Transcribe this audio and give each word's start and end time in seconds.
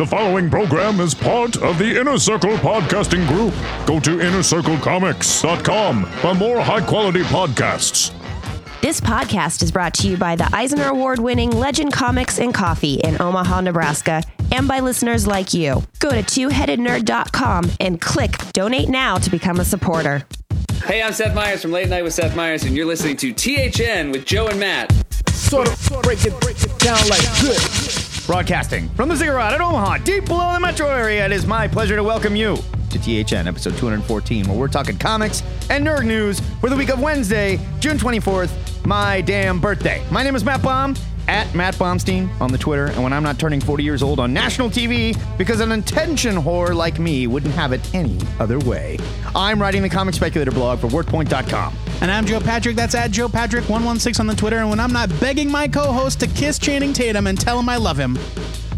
The 0.00 0.06
following 0.06 0.48
program 0.48 0.98
is 0.98 1.14
part 1.14 1.58
of 1.58 1.76
the 1.76 2.00
Inner 2.00 2.16
Circle 2.16 2.56
Podcasting 2.56 3.28
Group. 3.28 3.52
Go 3.86 4.00
to 4.00 4.16
innercirclecomics.com 4.16 6.04
for 6.06 6.34
more 6.36 6.58
high 6.58 6.80
quality 6.80 7.20
podcasts. 7.24 8.10
This 8.80 8.98
podcast 8.98 9.62
is 9.62 9.70
brought 9.70 9.92
to 9.96 10.08
you 10.08 10.16
by 10.16 10.36
the 10.36 10.48
Eisner 10.54 10.88
Award 10.88 11.18
winning 11.18 11.50
Legend 11.50 11.92
Comics 11.92 12.38
and 12.38 12.54
Coffee 12.54 12.94
in 12.94 13.20
Omaha, 13.20 13.60
Nebraska, 13.60 14.22
and 14.50 14.66
by 14.66 14.80
listeners 14.80 15.26
like 15.26 15.52
you. 15.52 15.82
Go 15.98 16.08
to 16.08 16.22
twoheadednerd.com 16.22 17.70
and 17.78 18.00
click 18.00 18.38
donate 18.54 18.88
now 18.88 19.18
to 19.18 19.28
become 19.28 19.60
a 19.60 19.66
supporter. 19.66 20.24
Hey, 20.86 21.02
I'm 21.02 21.12
Seth 21.12 21.34
Meyers 21.34 21.60
from 21.60 21.72
Late 21.72 21.90
Night 21.90 22.04
with 22.04 22.14
Seth 22.14 22.34
Meyers, 22.34 22.64
and 22.64 22.74
you're 22.74 22.86
listening 22.86 23.18
to 23.18 23.34
THN 23.34 24.12
with 24.12 24.24
Joe 24.24 24.46
and 24.46 24.58
Matt. 24.58 24.90
Sort 25.28 25.68
of 25.68 26.02
break 26.02 26.24
it, 26.24 26.40
break 26.40 26.56
it 26.62 26.78
down 26.78 27.06
like 27.10 27.20
this. 27.42 27.79
Broadcasting 28.30 28.88
from 28.90 29.08
the 29.08 29.16
Ziggurat 29.16 29.54
at 29.54 29.60
Omaha, 29.60 29.98
deep 30.04 30.26
below 30.26 30.52
the 30.52 30.60
metro 30.60 30.86
area, 30.86 31.26
it 31.26 31.32
is 31.32 31.46
my 31.46 31.66
pleasure 31.66 31.96
to 31.96 32.04
welcome 32.04 32.36
you 32.36 32.56
to 32.90 32.98
THN 33.00 33.48
episode 33.48 33.76
214, 33.76 34.46
where 34.46 34.56
we're 34.56 34.68
talking 34.68 34.96
comics 34.96 35.42
and 35.68 35.84
nerd 35.84 36.04
news 36.04 36.38
for 36.60 36.70
the 36.70 36.76
week 36.76 36.90
of 36.90 37.00
Wednesday, 37.00 37.58
June 37.80 37.98
24th, 37.98 38.86
my 38.86 39.20
damn 39.22 39.60
birthday. 39.60 40.00
My 40.12 40.22
name 40.22 40.36
is 40.36 40.44
Matt 40.44 40.62
Baum, 40.62 40.94
at 41.26 41.52
Matt 41.56 41.74
Baumstein 41.74 42.28
on 42.40 42.52
the 42.52 42.58
Twitter, 42.58 42.86
and 42.86 43.02
when 43.02 43.12
I'm 43.12 43.24
not 43.24 43.40
turning 43.40 43.60
40 43.60 43.82
years 43.82 44.00
old 44.00 44.20
on 44.20 44.32
national 44.32 44.70
TV, 44.70 45.18
because 45.36 45.58
an 45.58 45.72
attention 45.72 46.36
whore 46.36 46.72
like 46.72 47.00
me 47.00 47.26
wouldn't 47.26 47.54
have 47.54 47.72
it 47.72 47.80
any 47.94 48.16
other 48.38 48.60
way. 48.60 48.96
I'm 49.34 49.60
writing 49.60 49.82
the 49.82 49.88
comic 49.88 50.14
speculator 50.14 50.52
blog 50.52 50.78
for 50.78 50.86
WorthPoint.com. 50.86 51.74
And 52.02 52.10
I'm 52.10 52.24
Joe 52.24 52.40
Patrick. 52.40 52.76
That's 52.76 52.94
at 52.94 53.10
Joe 53.10 53.28
Patrick116 53.28 54.20
on 54.20 54.26
the 54.26 54.34
Twitter. 54.34 54.56
And 54.56 54.70
when 54.70 54.80
I'm 54.80 54.92
not 54.92 55.10
begging 55.20 55.50
my 55.50 55.68
co 55.68 55.92
host 55.92 56.18
to 56.20 56.26
kiss 56.28 56.58
Channing 56.58 56.94
Tatum 56.94 57.26
and 57.26 57.38
tell 57.38 57.58
him 57.58 57.68
I 57.68 57.76
love 57.76 57.98
him, 57.98 58.18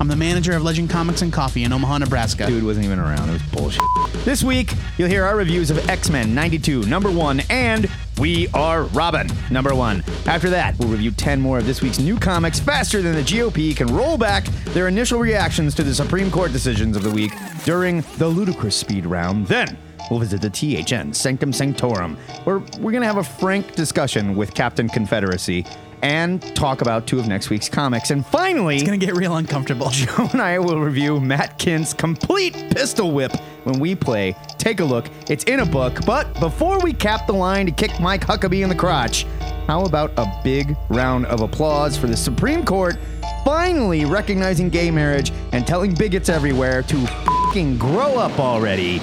I'm 0.01 0.09
the 0.09 0.17
manager 0.17 0.57
of 0.57 0.65
Legend 0.65 0.91
Comics 0.91 1.23
and 1.23 1.33
Coffee 1.33 1.63
in 1.63 1.73
Omaha, 1.73 1.99
Nebraska. 1.99 2.49
Dude 2.49 2.65
wasn't 2.65 2.85
even 2.85 2.99
around. 2.99 3.29
It 3.29 3.35
was 3.35 3.43
bullshit. 3.53 3.83
This 4.25 4.43
week, 4.43 4.75
you'll 4.99 5.09
hear 5.09 5.25
our 5.25 5.37
reviews 5.37 5.71
of 5.71 5.89
X 5.89 6.11
Men 6.11 6.35
92, 6.35 6.83
number 6.87 7.13
one, 7.13 7.43
and 7.49 7.89
We 8.19 8.49
Are 8.55 8.83
Robin, 8.87 9.29
number 9.53 9.73
one. 9.73 10.03
After 10.27 10.51
that, 10.51 10.77
we'll 10.81 10.89
review 10.89 11.13
10 11.13 11.41
more 11.41 11.59
of 11.59 11.67
this 11.67 11.81
week's 11.81 12.01
new 12.01 12.19
comics 12.19 12.59
faster 12.59 13.03
than 13.03 13.15
the 13.15 13.23
GOP 13.23 13.77
can 13.77 13.87
roll 13.87 14.19
back 14.19 14.47
their 14.75 14.89
initial 14.89 15.21
reactions 15.21 15.77
to 15.77 15.85
the 15.85 15.95
Supreme 15.95 16.29
Court 16.29 16.51
decisions 16.51 16.97
of 16.97 17.05
the 17.05 17.11
week 17.11 17.33
during 17.65 18.01
the 18.19 18.27
ludicrous 18.27 18.75
speed 18.75 19.07
round. 19.07 19.47
Then, 19.47 19.79
we'll 20.11 20.21
visit 20.21 20.41
the 20.41 20.51
THN 20.51 21.13
Sanctum 21.13 21.53
Sanctorum, 21.53 22.17
where 22.45 22.59
we're 22.81 22.93
going 22.93 23.03
to 23.03 23.07
have 23.07 23.19
a 23.19 23.25
frank 23.25 23.75
discussion 23.75 24.37
with 24.37 24.55
Captain 24.55 24.89
Confederacy 24.89 25.65
and 26.03 26.43
talk 26.57 26.81
about 26.83 27.07
two 27.07 27.21
of 27.21 27.29
next 27.29 27.49
week's 27.49 27.69
comics. 27.69 28.11
And 28.11 28.27
finally, 28.27 28.75
It's 28.75 28.85
going 28.85 28.99
to 28.99 29.07
get 29.07 29.15
real 29.15 29.37
uncomfortable. 29.37 29.89
Joe 29.91 30.29
and 30.33 30.41
I 30.43 30.59
will 30.59 30.81
review 30.81 31.21
Matt 31.21 31.59
Kindt's 31.59 31.95
complete 31.95 32.55
Pistolwhip 32.55 33.39
when 33.65 33.79
we 33.79 33.95
play. 33.95 34.35
Take 34.59 34.81
a 34.81 34.85
look. 34.85 35.07
It's 35.29 35.45
in 35.45 35.61
a 35.61 35.67
book. 35.67 36.05
But 36.05 36.39
before 36.41 36.81
we 36.81 36.93
cap 36.93 37.29
the 37.29 37.33
line 37.33 37.67
to 37.67 37.73
kick 37.73 38.01
Mike 38.01 38.23
Huckabee 38.23 38.63
in 38.65 38.69
the 38.69 38.75
crotch, 38.75 39.27
how 39.69 39.85
about 39.85 40.11
a 40.17 40.27
big 40.43 40.77
round 40.89 41.27
of 41.27 41.41
applause 41.41 41.97
for 41.97 42.09
the 42.09 42.17
Supreme 42.17 42.65
Court 42.65 42.99
finally 43.45 44.05
recognizing 44.05 44.69
gay 44.71 44.91
marriage 44.91 45.31
and 45.53 45.65
telling 45.65 45.95
bigots 45.95 46.29
everywhere 46.29 46.83
to 46.83 46.97
fucking 47.07 47.79
grow 47.79 48.17
up 48.19 48.41
already? 48.41 49.01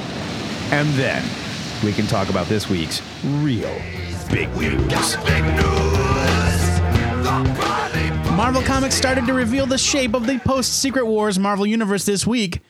And 0.72 0.88
then 0.90 1.24
we 1.84 1.92
can 1.94 2.06
talk 2.06 2.30
about 2.30 2.48
this 2.48 2.70
week's 2.70 3.02
real 3.26 3.76
big 4.30 4.50
news. 4.56 5.18
Marvel 8.36 8.62
Comics 8.62 8.94
started 8.96 9.26
to 9.26 9.34
reveal 9.34 9.66
the 9.66 9.78
shape 9.78 10.14
of 10.14 10.28
the 10.28 10.38
post 10.40 10.80
Secret 10.80 11.06
Wars 11.06 11.40
Marvel 11.40 11.66
Universe 11.66 12.06
this 12.06 12.28
week. 12.28 12.62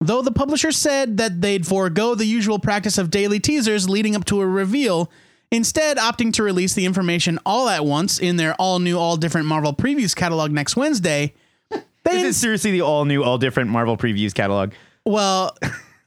Though 0.00 0.22
the 0.22 0.32
publisher 0.32 0.72
said 0.72 1.18
that 1.18 1.40
they'd 1.40 1.66
forego 1.66 2.14
the 2.14 2.24
usual 2.24 2.58
practice 2.58 2.98
of 2.98 3.10
daily 3.10 3.40
teasers 3.40 3.88
leading 3.88 4.16
up 4.16 4.24
to 4.26 4.40
a 4.40 4.46
reveal, 4.46 5.10
instead 5.50 5.98
opting 5.98 6.32
to 6.34 6.42
release 6.42 6.74
the 6.74 6.86
information 6.86 7.38
all 7.44 7.68
at 7.68 7.84
once 7.84 8.18
in 8.18 8.36
their 8.36 8.54
all 8.54 8.78
new, 8.78 8.98
all 8.98 9.16
different 9.16 9.46
Marvel 9.46 9.74
Previews 9.74 10.16
catalog 10.16 10.50
next 10.50 10.76
Wednesday. 10.76 11.34
They 11.70 11.80
Is 12.22 12.36
it 12.36 12.40
seriously 12.40 12.70
the 12.72 12.80
all 12.80 13.04
new, 13.04 13.22
all 13.22 13.38
different 13.38 13.70
Marvel 13.70 13.96
previews 13.98 14.32
catalog? 14.34 14.72
well, 15.04 15.56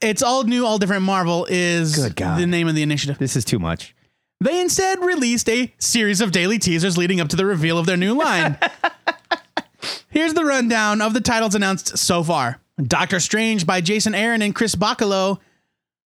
it's 0.00 0.22
all 0.22 0.44
new, 0.44 0.64
all 0.66 0.78
different 0.78 1.02
Marvel 1.02 1.46
is 1.50 1.96
Good 1.96 2.16
God. 2.16 2.40
the 2.40 2.46
name 2.46 2.68
of 2.68 2.74
the 2.74 2.82
initiative. 2.82 3.18
This 3.18 3.36
is 3.36 3.44
too 3.44 3.58
much. 3.58 3.94
They 4.40 4.60
instead 4.60 5.00
released 5.00 5.48
a 5.48 5.72
series 5.78 6.20
of 6.20 6.30
daily 6.30 6.58
teasers 6.58 6.96
leading 6.96 7.20
up 7.20 7.28
to 7.30 7.36
the 7.36 7.44
reveal 7.44 7.78
of 7.78 7.86
their 7.86 7.96
new 7.96 8.16
line. 8.16 8.56
Here's 10.10 10.34
the 10.34 10.44
rundown 10.44 11.00
of 11.02 11.12
the 11.14 11.20
titles 11.20 11.54
announced 11.54 11.98
so 11.98 12.22
far 12.22 12.60
Doctor 12.82 13.18
Strange 13.20 13.66
by 13.66 13.80
Jason 13.80 14.14
Aaron 14.14 14.42
and 14.42 14.54
Chris 14.54 14.74
Bachalo. 14.76 15.38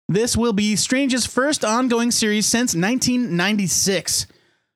This 0.08 0.36
will 0.36 0.52
be 0.52 0.76
Strange's 0.76 1.26
first 1.26 1.64
ongoing 1.64 2.10
series 2.10 2.46
since 2.46 2.74
1996. 2.74 4.26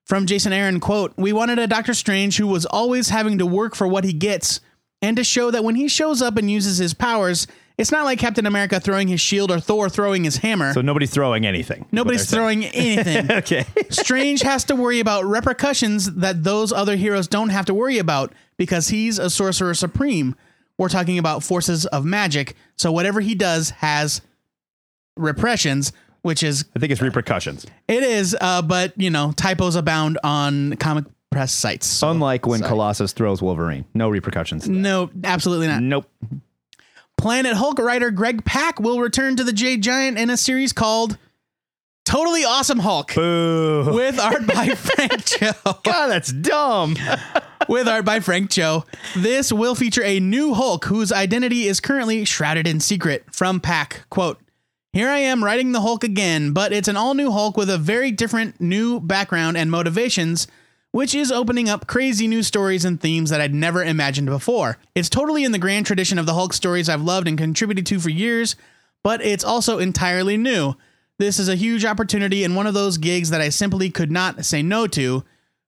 From 0.06 0.24
Jason 0.24 0.54
Aaron, 0.54 0.80
quote, 0.80 1.12
We 1.18 1.34
wanted 1.34 1.58
a 1.58 1.66
Doctor 1.66 1.92
Strange 1.92 2.38
who 2.38 2.46
was 2.46 2.64
always 2.64 3.10
having 3.10 3.38
to 3.38 3.46
work 3.46 3.74
for 3.74 3.86
what 3.86 4.04
he 4.04 4.14
gets, 4.14 4.60
and 5.02 5.16
to 5.18 5.24
show 5.24 5.50
that 5.50 5.64
when 5.64 5.74
he 5.74 5.86
shows 5.86 6.22
up 6.22 6.38
and 6.38 6.50
uses 6.50 6.78
his 6.78 6.94
powers, 6.94 7.46
it's 7.78 7.90
not 7.92 8.04
like 8.04 8.18
Captain 8.18 8.44
America 8.44 8.80
throwing 8.80 9.08
his 9.08 9.20
shield 9.20 9.50
or 9.50 9.60
Thor 9.60 9.88
throwing 9.88 10.24
his 10.24 10.36
hammer. 10.38 10.72
So 10.74 10.80
nobody's 10.82 11.10
throwing 11.10 11.46
anything. 11.46 11.86
Nobody's 11.92 12.28
they're 12.28 12.40
saying. 12.40 12.62
throwing 12.62 12.74
anything. 12.74 13.30
Okay. 13.38 13.64
Strange 13.88 14.42
has 14.42 14.64
to 14.64 14.76
worry 14.76 14.98
about 15.00 15.24
repercussions 15.24 16.12
that 16.16 16.42
those 16.44 16.72
other 16.72 16.96
heroes 16.96 17.28
don't 17.28 17.50
have 17.50 17.64
to 17.66 17.74
worry 17.74 17.98
about 17.98 18.32
because 18.56 18.88
he's 18.88 19.18
a 19.18 19.30
sorcerer 19.30 19.74
supreme. 19.74 20.34
We're 20.76 20.88
talking 20.88 21.18
about 21.18 21.42
forces 21.42 21.86
of 21.86 22.04
magic, 22.04 22.54
so 22.76 22.92
whatever 22.92 23.20
he 23.20 23.34
does 23.34 23.70
has 23.70 24.20
repressions, 25.16 25.92
which 26.22 26.42
is 26.42 26.64
I 26.76 26.78
think 26.78 26.92
it's 26.92 27.00
repercussions. 27.00 27.66
it 27.88 28.02
is, 28.02 28.36
uh, 28.40 28.62
but 28.62 28.92
you 29.00 29.10
know 29.10 29.32
typos 29.32 29.76
abound 29.76 30.18
on 30.24 30.74
comic 30.76 31.04
press 31.30 31.52
sites. 31.52 31.86
So, 31.86 32.10
Unlike 32.10 32.46
when 32.46 32.60
sorry. 32.60 32.68
Colossus 32.70 33.12
throws 33.12 33.42
Wolverine. 33.42 33.84
No 33.94 34.08
repercussions. 34.08 34.68
no, 34.68 35.10
absolutely 35.24 35.66
not. 35.66 35.82
Nope. 35.82 36.08
Planet 37.18 37.54
Hulk 37.54 37.80
writer 37.80 38.12
Greg 38.12 38.44
Pak 38.44 38.78
will 38.78 39.00
return 39.00 39.34
to 39.36 39.44
the 39.44 39.52
Jade 39.52 39.82
Giant 39.82 40.16
in 40.16 40.30
a 40.30 40.36
series 40.36 40.72
called 40.72 41.18
Totally 42.04 42.44
Awesome 42.44 42.78
Hulk. 42.78 43.12
Boo. 43.12 43.90
With 43.92 44.20
art 44.20 44.46
by 44.46 44.68
Frank 44.68 45.24
Cho. 45.24 45.52
God, 45.82 46.06
that's 46.06 46.32
dumb. 46.32 46.96
with 47.68 47.88
art 47.88 48.04
by 48.04 48.20
Frank 48.20 48.50
Cho. 48.50 48.84
This 49.16 49.52
will 49.52 49.74
feature 49.74 50.02
a 50.04 50.20
new 50.20 50.54
Hulk 50.54 50.84
whose 50.86 51.12
identity 51.12 51.66
is 51.66 51.80
currently 51.80 52.24
shrouded 52.24 52.66
in 52.66 52.78
secret. 52.78 53.24
From 53.32 53.60
Pak, 53.60 54.06
quote, 54.10 54.40
Here 54.92 55.08
I 55.08 55.18
am 55.18 55.44
writing 55.44 55.72
the 55.72 55.80
Hulk 55.80 56.04
again, 56.04 56.52
but 56.52 56.72
it's 56.72 56.88
an 56.88 56.96
all 56.96 57.14
new 57.14 57.32
Hulk 57.32 57.56
with 57.56 57.68
a 57.68 57.78
very 57.78 58.12
different 58.12 58.60
new 58.60 59.00
background 59.00 59.56
and 59.56 59.70
motivations, 59.70 60.46
which 60.90 61.14
is 61.14 61.30
opening 61.30 61.68
up 61.68 61.86
crazy 61.86 62.26
new 62.26 62.42
stories 62.42 62.84
and 62.84 63.00
themes 63.00 63.30
that 63.30 63.40
I'd 63.40 63.54
never 63.54 63.84
imagined 63.84 64.28
before. 64.28 64.78
It's 64.94 65.08
totally 65.08 65.44
in 65.44 65.52
the 65.52 65.58
grand 65.58 65.86
tradition 65.86 66.18
of 66.18 66.26
the 66.26 66.34
Hulk 66.34 66.52
stories 66.52 66.88
I've 66.88 67.02
loved 67.02 67.28
and 67.28 67.36
contributed 67.36 67.86
to 67.86 68.00
for 68.00 68.10
years, 68.10 68.56
but 69.02 69.24
it's 69.24 69.44
also 69.44 69.78
entirely 69.78 70.36
new. 70.36 70.74
This 71.18 71.38
is 71.38 71.48
a 71.48 71.56
huge 71.56 71.84
opportunity 71.84 72.44
and 72.44 72.54
one 72.56 72.66
of 72.66 72.74
those 72.74 72.96
gigs 72.96 73.30
that 73.30 73.40
I 73.40 73.48
simply 73.48 73.90
could 73.90 74.10
not 74.10 74.44
say 74.44 74.62
no 74.62 74.86
to. 74.88 75.24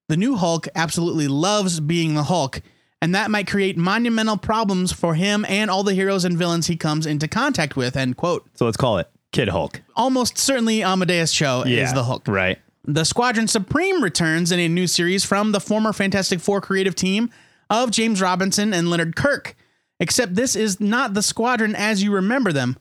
The 0.09 0.17
new 0.17 0.37
Hulk 0.37 0.69
absolutely 0.75 1.29
loves 1.29 1.81
being 1.81 2.15
the 2.15 2.25
Hulk, 2.25 2.63
and 3.03 3.15
that 3.15 3.31
might 3.31 3.47
create 3.47 3.77
monumental 3.77 4.37
problems 4.37 4.93
for 4.93 5.15
him 5.15 5.45
and 5.49 5.71
all 5.71 5.83
the 5.83 5.95
heroes 5.95 6.25
and 6.25 6.37
villains 6.37 6.67
he 6.67 6.77
comes 6.77 7.07
into 7.07 7.29
contact 7.29 7.77
with. 7.77 7.97
End 7.97 8.17
quote. 8.17 8.49
So 8.55 8.65
let's 8.65 8.77
call 8.77 8.99
it 8.99 9.09
Kid 9.33 9.49
Hulk. 9.49 9.83
Almost 9.97 10.39
certainly 10.39 10.83
Amadeus 10.83 11.33
Cho 11.33 11.63
is 11.63 11.93
the 11.93 12.05
Hulk. 12.05 12.27
Right. 12.27 12.59
The 12.85 13.05
Squadron 13.05 13.47
Supreme 13.49 14.03
returns 14.03 14.51
in 14.53 14.59
a 14.59 14.69
new 14.69 14.87
series 14.87 15.25
from 15.25 15.53
the 15.53 15.61
former 15.61 15.93
Fantastic 15.93 16.41
Four 16.41 16.61
creative 16.61 16.95
team 16.95 17.31
of 17.69 17.91
James 17.91 18.21
Robinson 18.21 18.73
and 18.73 18.89
Leonard 18.91 19.17
Kirk. 19.17 19.55
Except 20.01 20.35
this 20.35 20.57
is 20.57 20.81
not 20.81 21.13
the 21.15 21.23
Squadron 21.23 21.75
as 21.77 22.03
you 22.03 22.11
remember 22.13 22.53
them. 22.53 22.79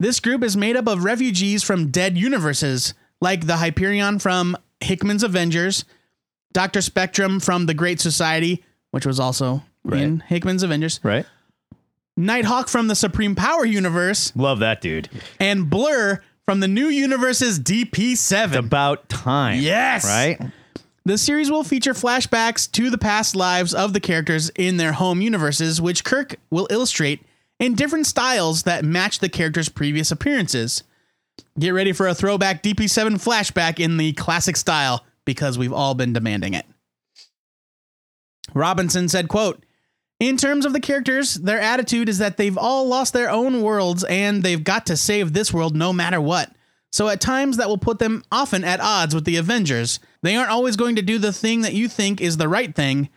This 0.00 0.18
group 0.18 0.42
is 0.42 0.56
made 0.56 0.76
up 0.76 0.88
of 0.88 1.04
refugees 1.04 1.62
from 1.62 1.90
dead 1.90 2.16
universes, 2.16 2.94
like 3.20 3.46
the 3.46 3.58
Hyperion 3.58 4.18
from 4.18 4.56
Hickman's 4.80 5.22
Avengers, 5.22 5.84
Dr. 6.52 6.80
Spectrum 6.80 7.38
from 7.38 7.66
The 7.66 7.74
Great 7.74 8.00
Society, 8.00 8.64
which 8.92 9.04
was 9.06 9.20
also 9.20 9.62
in 9.92 10.20
Hickman's 10.20 10.62
Avengers, 10.62 11.00
Right. 11.02 11.26
Nighthawk 12.16 12.68
from 12.68 12.88
the 12.88 12.94
Supreme 12.94 13.34
Power 13.34 13.64
universe, 13.66 14.32
Love 14.34 14.60
that 14.60 14.80
dude. 14.80 15.08
and 15.38 15.68
Blur 15.68 16.22
from 16.44 16.60
the 16.60 16.68
new 16.68 16.88
universe's 16.88 17.58
DP7. 17.58 18.56
About 18.56 19.08
time. 19.08 19.60
Yes. 19.60 20.04
Right? 20.04 20.40
The 21.06 21.18
series 21.18 21.50
will 21.50 21.64
feature 21.64 21.92
flashbacks 21.92 22.70
to 22.72 22.88
the 22.88 22.98
past 22.98 23.36
lives 23.36 23.74
of 23.74 23.92
the 23.92 24.00
characters 24.00 24.50
in 24.50 24.78
their 24.78 24.92
home 24.92 25.20
universes, 25.20 25.80
which 25.80 26.04
Kirk 26.04 26.36
will 26.50 26.66
illustrate 26.70 27.22
in 27.58 27.74
different 27.74 28.06
styles 28.06 28.62
that 28.62 28.84
match 28.84 29.18
the 29.18 29.28
characters' 29.28 29.68
previous 29.68 30.10
appearances. 30.10 30.82
Get 31.58 31.70
ready 31.70 31.92
for 31.92 32.08
a 32.08 32.14
throwback 32.14 32.62
DP7 32.62 33.14
flashback 33.22 33.78
in 33.78 33.96
the 33.96 34.12
classic 34.14 34.56
style 34.56 35.04
because 35.24 35.58
we've 35.58 35.72
all 35.72 35.94
been 35.94 36.12
demanding 36.12 36.54
it. 36.54 36.66
Robinson 38.54 39.08
said, 39.08 39.28
quote, 39.28 39.64
In 40.20 40.36
terms 40.36 40.64
of 40.64 40.72
the 40.72 40.80
characters, 40.80 41.34
their 41.34 41.60
attitude 41.60 42.08
is 42.08 42.18
that 42.18 42.36
they've 42.36 42.56
all 42.56 42.86
lost 42.86 43.12
their 43.12 43.30
own 43.30 43.62
worlds 43.62 44.04
and 44.04 44.42
they've 44.42 44.62
got 44.62 44.86
to 44.86 44.96
save 44.96 45.32
this 45.32 45.52
world 45.52 45.74
no 45.74 45.92
matter 45.92 46.20
what. 46.20 46.54
So 46.92 47.08
at 47.08 47.20
times 47.20 47.56
that 47.56 47.68
will 47.68 47.78
put 47.78 47.98
them 47.98 48.22
often 48.30 48.62
at 48.62 48.80
odds 48.80 49.14
with 49.14 49.24
the 49.24 49.36
Avengers. 49.36 49.98
They 50.22 50.36
aren't 50.36 50.52
always 50.52 50.76
going 50.76 50.94
to 50.96 51.02
do 51.02 51.18
the 51.18 51.32
thing 51.32 51.62
that 51.62 51.74
you 51.74 51.88
think 51.88 52.20
is 52.20 52.36
the 52.36 52.48
right 52.48 52.72
thing. 52.72 53.08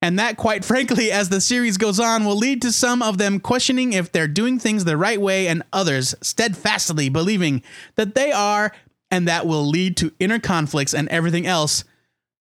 And 0.00 0.18
that, 0.20 0.36
quite 0.36 0.64
frankly, 0.64 1.10
as 1.10 1.28
the 1.28 1.40
series 1.40 1.76
goes 1.76 1.98
on, 1.98 2.24
will 2.24 2.36
lead 2.36 2.62
to 2.62 2.70
some 2.70 3.02
of 3.02 3.18
them 3.18 3.40
questioning 3.40 3.92
if 3.92 4.12
they're 4.12 4.28
doing 4.28 4.60
things 4.60 4.84
the 4.84 4.96
right 4.96 5.20
way 5.20 5.48
and 5.48 5.64
others 5.72 6.14
steadfastly 6.22 7.08
believing 7.08 7.64
that 7.96 8.14
they 8.14 8.30
are, 8.30 8.72
and 9.10 9.26
that 9.26 9.46
will 9.46 9.66
lead 9.66 9.96
to 9.96 10.12
inner 10.20 10.38
conflicts 10.38 10.94
and 10.94 11.08
everything 11.08 11.46
else. 11.46 11.82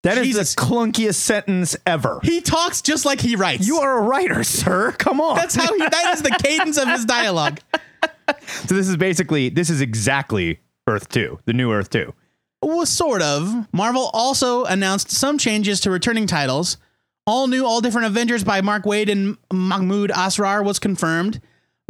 That 0.04 0.18
is 0.18 0.28
Jesus. 0.28 0.54
the 0.54 0.62
clunkiest 0.62 1.16
sentence 1.16 1.78
ever. 1.86 2.20
He 2.24 2.42
talks 2.42 2.82
just 2.82 3.06
like 3.06 3.22
he 3.22 3.38
writes. 3.38 3.66
You 3.66 3.78
are 3.78 4.00
a 4.00 4.02
writer, 4.02 4.44
sir. 4.44 4.92
Come 4.92 5.22
on. 5.22 5.38
That's 5.38 5.56
how 5.56 5.74
he, 5.74 5.80
that 5.80 6.12
is 6.14 6.22
the 6.22 6.38
cadence 6.44 6.78
of 6.78 6.90
his 6.90 7.06
dialogue. 7.06 7.60
so 8.66 8.76
this 8.76 8.90
is 8.90 8.98
basically 8.98 9.50
this 9.50 9.70
is 9.70 9.80
exactly 9.80 10.60
Earth 10.88 11.08
2, 11.10 11.40
the 11.46 11.54
new 11.54 11.72
Earth 11.72 11.90
2. 11.90 12.14
Well, 12.62 12.86
sort 12.86 13.22
of. 13.22 13.68
Marvel 13.74 14.10
also 14.14 14.66
announced 14.66 15.10
some 15.10 15.38
changes 15.38 15.80
to 15.82 15.92
returning 15.92 16.28
titles. 16.28 16.78
All 17.26 17.48
new, 17.48 17.66
all 17.66 17.80
different 17.80 18.08
Avengers 18.08 18.44
by 18.44 18.60
Mark 18.62 18.84
Waid 18.84 19.10
and 19.10 19.38
Mahmoud 19.52 20.10
Asrar 20.10 20.64
was 20.64 20.80
confirmed. 20.80 21.40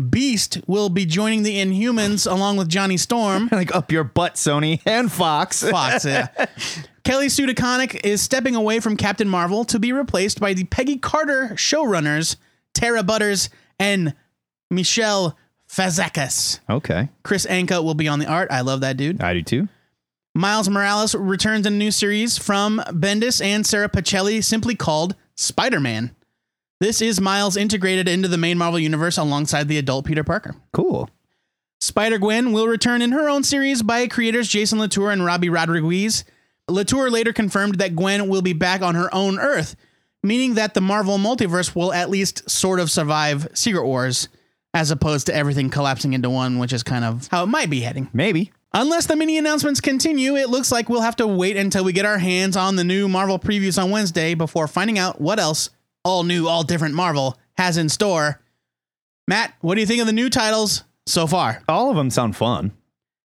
Beast 0.10 0.60
will 0.68 0.90
be 0.90 1.06
joining 1.06 1.44
the 1.44 1.58
Inhumans 1.58 2.30
along 2.30 2.58
with 2.58 2.70
Johnny 2.70 2.98
Storm. 2.98 3.50
Like 3.64 3.74
up 3.76 3.92
your 3.92 4.04
butt, 4.04 4.36
Sony 4.36 4.82
and 4.86 5.12
Fox. 5.12 5.64
Fox, 5.64 6.06
yeah. 6.06 6.28
Kelly 7.04 7.30
Sue 7.30 7.46
DeConnick 7.46 8.02
is 8.04 8.22
stepping 8.22 8.56
away 8.56 8.80
from 8.80 8.98
Captain 8.98 9.30
Marvel 9.30 9.64
to 9.66 9.80
be 9.80 9.94
replaced 9.94 10.40
by 10.40 10.54
the 10.54 10.64
Peggy 10.66 10.98
Carter 10.98 11.52
showrunners, 11.54 12.36
Tara 12.74 13.04
Butters 13.04 13.50
and 13.80 14.16
Michelle 14.72 15.38
Fazekas. 15.70 16.60
Okay. 16.70 17.10
Kris 17.24 17.46
Anka 17.46 17.84
will 17.84 17.94
be 17.94 18.08
on 18.08 18.20
the 18.20 18.26
art. 18.26 18.52
I 18.52 18.62
love 18.62 18.82
that 18.82 18.98
dude. 18.98 19.22
I 19.22 19.34
do 19.34 19.44
too. 19.44 19.68
Miles 20.36 20.68
Morales 20.68 21.14
returns 21.14 21.68
in 21.68 21.74
a 21.74 21.78
new 21.78 21.92
series 21.92 22.38
from 22.38 22.82
Bendis 22.88 23.44
and 23.44 23.66
Sara 23.66 23.88
Pichelli, 23.88 24.44
simply 24.44 24.76
called 24.76 25.16
Spider 25.36 25.80
Man. 25.80 26.16
This 26.83 27.01
is 27.01 27.21
Miles 27.21 27.56
integrated 27.56 28.09
into 28.09 28.27
the 28.27 28.38
main 28.38 28.57
Marvel 28.57 28.77
universe 28.77 29.18
alongside 29.18 29.69
the 29.69 29.77
adult 29.77 30.03
Peter 30.03 30.25
Parker. 30.25 30.53
Cool. 30.74 31.09
Spider 31.80 32.18
Gwen 32.18 32.51
will 32.51 32.68
return 32.68 33.01
in 33.01 33.13
her 33.13 33.30
own 33.30 33.45
series 33.45 33.81
by 33.81 34.06
creators 34.07 34.50
Jason 34.50 34.80
Latour 34.80 35.09
and 35.09 35.21
Robbi 35.21 35.50
Rodriguez. 35.50 36.25
Latour 36.68 37.09
later 37.09 37.31
confirmed 37.31 37.75
that 37.75 37.95
Gwen 37.95 38.27
will 38.27 38.41
be 38.41 38.51
back 38.51 38.81
on 38.81 38.95
her 38.95 39.07
own 39.15 39.39
Earth, 39.39 39.77
meaning 40.24 40.56
that 40.56 40.74
the 40.74 40.81
Marvel 40.81 41.18
multiverse 41.18 41.74
will 41.74 41.94
at 41.94 42.09
least 42.09 42.50
sort 42.50 42.81
of 42.81 42.91
survive 42.91 43.47
Secret 43.53 43.85
Wars, 43.85 44.27
as 44.74 44.91
opposed 44.91 45.27
to 45.27 45.33
everything 45.33 45.69
collapsing 45.69 46.12
into 46.12 46.30
one, 46.30 46.59
which 46.59 46.74
is 46.74 46.83
kind 46.83 47.06
of 47.06 47.30
how 47.30 47.44
it 47.44 47.47
might 47.47 47.69
be 47.69 47.80
heading. 47.80 48.09
Maybe. 48.12 48.51
Unless 48.74 49.06
the 49.06 49.15
mini 49.15 49.38
announcements 49.38 49.80
continue, 49.80 50.35
it 50.35 50.50
looks 50.50 50.69
like 50.69 50.89
we'll 50.89 51.00
have 51.00 51.15
to 51.15 51.27
wait 51.27 51.56
until 51.56 51.85
we 51.85 51.94
get 51.94 52.06
our 52.06 52.18
hands 52.18 52.57
on 52.57 52.75
the 52.75 52.83
new 52.83 53.07
Marvel 53.07 53.39
previews 53.39 53.81
on 53.81 53.89
Wednesday 53.89 54.33
before 54.33 54.68
finding 54.68 55.00
out 55.00 55.21
what 55.21 55.39
else 55.39 55.69
all 56.04 56.24
new, 56.24 56.48
all 56.48 56.64
different 56.64 56.96
Marvel 56.96 57.38
has 57.58 57.78
in 57.78 57.90
store. 57.90 58.42
Matt, 59.28 59.54
what 59.62 59.76
do 59.76 59.82
you 59.82 59.88
think 59.88 60.02
of 60.02 60.08
the 60.08 60.14
new 60.14 60.30
titles 60.30 60.84
so 61.06 61.28
far? 61.28 61.62
All 61.70 61.90
of 61.90 61.96
them 61.96 62.10
sound 62.10 62.36
fun. 62.36 62.72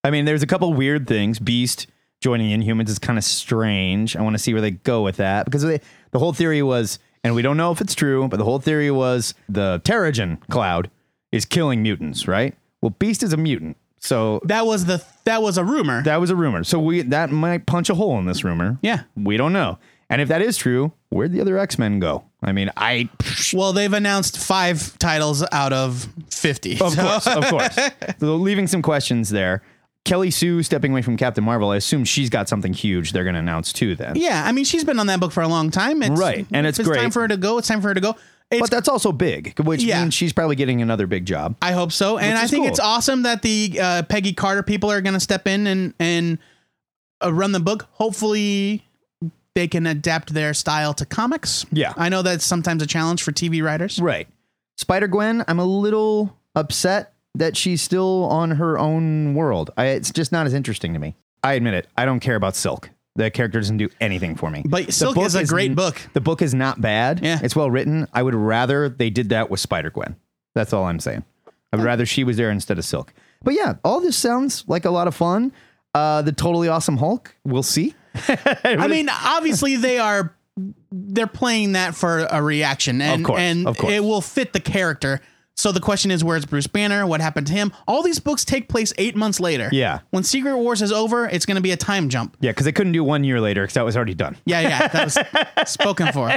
I 0.04 0.10
mean, 0.10 0.24
there's 0.24 0.42
a 0.42 0.46
couple 0.46 0.72
weird 0.74 1.06
things. 1.06 1.38
Beast 1.38 1.86
joining 2.20 2.58
Inhumans 2.60 2.88
is 2.88 2.98
kind 2.98 3.18
of 3.18 3.24
strange. 3.24 4.16
I 4.16 4.22
want 4.22 4.34
to 4.34 4.38
see 4.38 4.52
where 4.52 4.62
they 4.62 4.70
go 4.72 5.02
with 5.02 5.16
that 5.16 5.44
because 5.44 5.62
they, 5.62 5.80
the 6.12 6.18
whole 6.18 6.32
theory 6.32 6.62
was, 6.62 6.98
and 7.24 7.34
we 7.34 7.42
don't 7.42 7.56
know 7.56 7.72
if 7.72 7.80
it's 7.80 7.94
true, 7.94 8.28
but 8.28 8.36
the 8.36 8.44
whole 8.44 8.60
theory 8.60 8.90
was 8.90 9.34
the 9.48 9.80
Terrigen 9.84 10.38
cloud 10.48 10.90
is 11.32 11.44
killing 11.44 11.82
mutants, 11.82 12.28
right? 12.28 12.54
Well, 12.80 12.90
Beast 12.98 13.22
is 13.24 13.32
a 13.32 13.36
mutant. 13.36 13.76
So 14.00 14.40
That 14.44 14.64
was 14.64 14.84
the 14.84 15.04
that 15.24 15.42
was 15.42 15.58
a 15.58 15.64
rumor. 15.64 16.04
that 16.04 16.20
was 16.20 16.30
a 16.30 16.36
rumor. 16.36 16.62
So 16.62 16.78
we 16.78 17.02
that 17.02 17.30
might 17.30 17.66
punch 17.66 17.90
a 17.90 17.94
hole 17.96 18.16
in 18.20 18.26
this 18.26 18.44
rumor. 18.44 18.78
yeah. 18.80 19.02
We 19.16 19.36
don't 19.36 19.52
know. 19.52 19.78
And 20.10 20.22
if 20.22 20.28
that 20.28 20.40
is 20.40 20.56
true, 20.56 20.92
where'd 21.10 21.32
the 21.32 21.40
other 21.40 21.58
X-Men 21.58 21.98
go? 22.00 22.24
I 22.42 22.52
mean, 22.52 22.70
I 22.76 23.08
Well, 23.52 23.72
they've 23.72 23.92
announced 23.92 24.38
five 24.38 24.96
titles 24.98 25.44
out 25.52 25.72
of 25.72 26.08
fifty. 26.30 26.80
Of 26.80 26.92
so- 26.94 27.02
course, 27.02 27.26
of 27.26 27.44
course. 27.46 27.78
So 28.20 28.36
leaving 28.36 28.66
some 28.66 28.82
questions 28.82 29.28
there. 29.30 29.62
Kelly 30.04 30.30
Sue 30.30 30.62
stepping 30.62 30.92
away 30.92 31.02
from 31.02 31.18
Captain 31.18 31.44
Marvel. 31.44 31.70
I 31.70 31.76
assume 31.76 32.04
she's 32.04 32.30
got 32.30 32.48
something 32.48 32.72
huge 32.72 33.12
they're 33.12 33.24
going 33.24 33.34
to 33.34 33.40
announce 33.40 33.72
too. 33.72 33.94
Then, 33.94 34.14
Yeah, 34.16 34.42
I 34.46 34.52
mean 34.52 34.64
she's 34.64 34.84
been 34.84 34.98
on 34.98 35.08
that 35.08 35.20
book 35.20 35.32
for 35.32 35.42
a 35.42 35.48
long 35.48 35.70
time. 35.70 36.02
It's, 36.02 36.18
Right, 36.18 36.46
and 36.52 36.66
if 36.66 36.78
it's 36.78 36.88
great. 36.88 36.98
time 37.00 37.10
for 37.10 37.20
her 37.22 37.28
to 37.28 37.36
go. 37.36 37.58
It's 37.58 37.68
time 37.68 37.82
for 37.82 37.88
her 37.88 37.94
to 37.94 38.00
go. 38.00 38.16
It's 38.50 38.60
but 38.62 38.70
that's 38.70 38.88
also 38.88 39.12
big, 39.12 39.58
which 39.60 39.82
Yeah. 39.82 40.00
means 40.00 40.14
she's 40.14 40.32
probably 40.32 40.56
getting 40.56 40.80
another 40.80 41.06
big 41.06 41.26
job. 41.26 41.56
I 41.60 41.72
hope 41.72 41.92
so, 41.92 42.16
and 42.16 42.38
I 42.38 42.46
think 42.46 42.62
cool. 42.64 42.70
it's 42.70 42.80
awesome 42.80 43.24
that 43.24 43.42
the 43.42 43.78
uh, 43.82 44.02
Peggy 44.04 44.32
Carter 44.32 44.62
people 44.62 44.90
are 44.90 45.02
going 45.02 45.12
to 45.12 45.20
step 45.20 45.46
in 45.46 45.66
and 45.66 45.92
and 45.98 46.38
uh, 47.22 47.30
run 47.30 47.52
the 47.52 47.60
book. 47.60 47.88
Hopefully, 47.92 48.86
they 49.58 49.66
can 49.66 49.88
adapt 49.88 50.32
their 50.34 50.54
style 50.54 50.94
to 50.94 51.04
comics. 51.04 51.66
Yeah. 51.72 51.92
I 51.96 52.08
know 52.10 52.22
that's 52.22 52.44
sometimes 52.44 52.80
a 52.80 52.86
challenge 52.86 53.24
for 53.24 53.32
TV 53.32 53.60
writers. 53.60 53.98
Right. 53.98 54.28
Spider 54.76 55.08
Gwen. 55.08 55.44
I'm 55.48 55.58
a 55.58 55.64
little 55.64 56.38
upset 56.54 57.12
that 57.34 57.56
she's 57.56 57.82
still 57.82 58.26
on 58.26 58.52
her 58.52 58.78
own 58.78 59.34
world. 59.34 59.72
I, 59.76 59.86
it's 59.86 60.12
just 60.12 60.30
not 60.30 60.46
as 60.46 60.54
interesting 60.54 60.92
to 60.92 61.00
me. 61.00 61.16
I 61.42 61.54
admit 61.54 61.74
it. 61.74 61.88
I 61.96 62.04
don't 62.04 62.20
care 62.20 62.36
about 62.36 62.54
Silk. 62.54 62.90
The 63.16 63.32
character 63.32 63.58
doesn't 63.58 63.78
do 63.78 63.88
anything 64.00 64.36
for 64.36 64.48
me. 64.48 64.62
But 64.64 64.86
The 64.86 64.92
Silk 64.92 65.18
is 65.18 65.34
a 65.34 65.44
great 65.44 65.74
book. 65.74 66.00
The 66.12 66.20
book 66.20 66.40
is 66.40 66.54
not 66.54 66.80
bad. 66.80 67.18
Yeah. 67.20 67.40
It's 67.42 67.56
well 67.56 67.68
written. 67.68 68.06
I 68.12 68.22
would 68.22 68.36
rather 68.36 68.88
they 68.88 69.10
did 69.10 69.30
that 69.30 69.50
with 69.50 69.58
Spider 69.58 69.90
Gwen. 69.90 70.14
That's 70.54 70.72
all 70.72 70.84
I'm 70.84 71.00
saying. 71.00 71.24
I 71.72 71.76
would 71.76 71.84
rather 71.84 72.06
she 72.06 72.22
was 72.22 72.36
there 72.36 72.52
instead 72.52 72.78
of 72.78 72.84
Silk. 72.84 73.12
But 73.42 73.54
yeah, 73.54 73.74
all 73.82 74.00
this 74.00 74.16
sounds 74.16 74.64
like 74.68 74.84
a 74.84 74.90
lot 74.90 75.08
of 75.08 75.16
fun. 75.16 75.50
Uh, 75.94 76.22
the 76.22 76.30
totally 76.30 76.68
awesome 76.68 76.98
Hulk. 76.98 77.34
We'll 77.44 77.64
see. 77.64 77.96
I 78.64 78.88
mean, 78.88 79.08
obviously 79.08 79.76
they 79.76 79.98
are 79.98 80.34
they're 80.90 81.26
playing 81.26 81.72
that 81.72 81.94
for 81.94 82.26
a 82.30 82.42
reaction, 82.42 83.00
and 83.00 83.24
course, 83.24 83.40
and 83.40 83.66
of 83.66 83.78
course. 83.78 83.92
it 83.92 84.00
will 84.00 84.20
fit 84.20 84.52
the 84.52 84.60
character. 84.60 85.20
So 85.58 85.72
the 85.72 85.80
question 85.80 86.12
is, 86.12 86.22
where's 86.22 86.46
Bruce 86.46 86.68
Banner? 86.68 87.04
What 87.04 87.20
happened 87.20 87.48
to 87.48 87.52
him? 87.52 87.72
All 87.88 88.04
these 88.04 88.20
books 88.20 88.44
take 88.44 88.68
place 88.68 88.92
eight 88.96 89.16
months 89.16 89.40
later. 89.40 89.68
Yeah. 89.72 89.98
When 90.10 90.22
Secret 90.22 90.56
Wars 90.56 90.82
is 90.82 90.92
over, 90.92 91.28
it's 91.28 91.44
going 91.46 91.56
to 91.56 91.60
be 91.60 91.72
a 91.72 91.76
time 91.76 92.08
jump. 92.08 92.36
Yeah, 92.38 92.52
because 92.52 92.64
they 92.64 92.70
couldn't 92.70 92.92
do 92.92 93.02
one 93.02 93.24
year 93.24 93.40
later 93.40 93.62
because 93.62 93.74
that 93.74 93.84
was 93.84 93.96
already 93.96 94.14
done. 94.14 94.36
Yeah, 94.44 94.60
yeah, 94.60 94.86
that 94.86 95.04
was 95.04 95.18
spoken 95.72 96.12
for. 96.12 96.30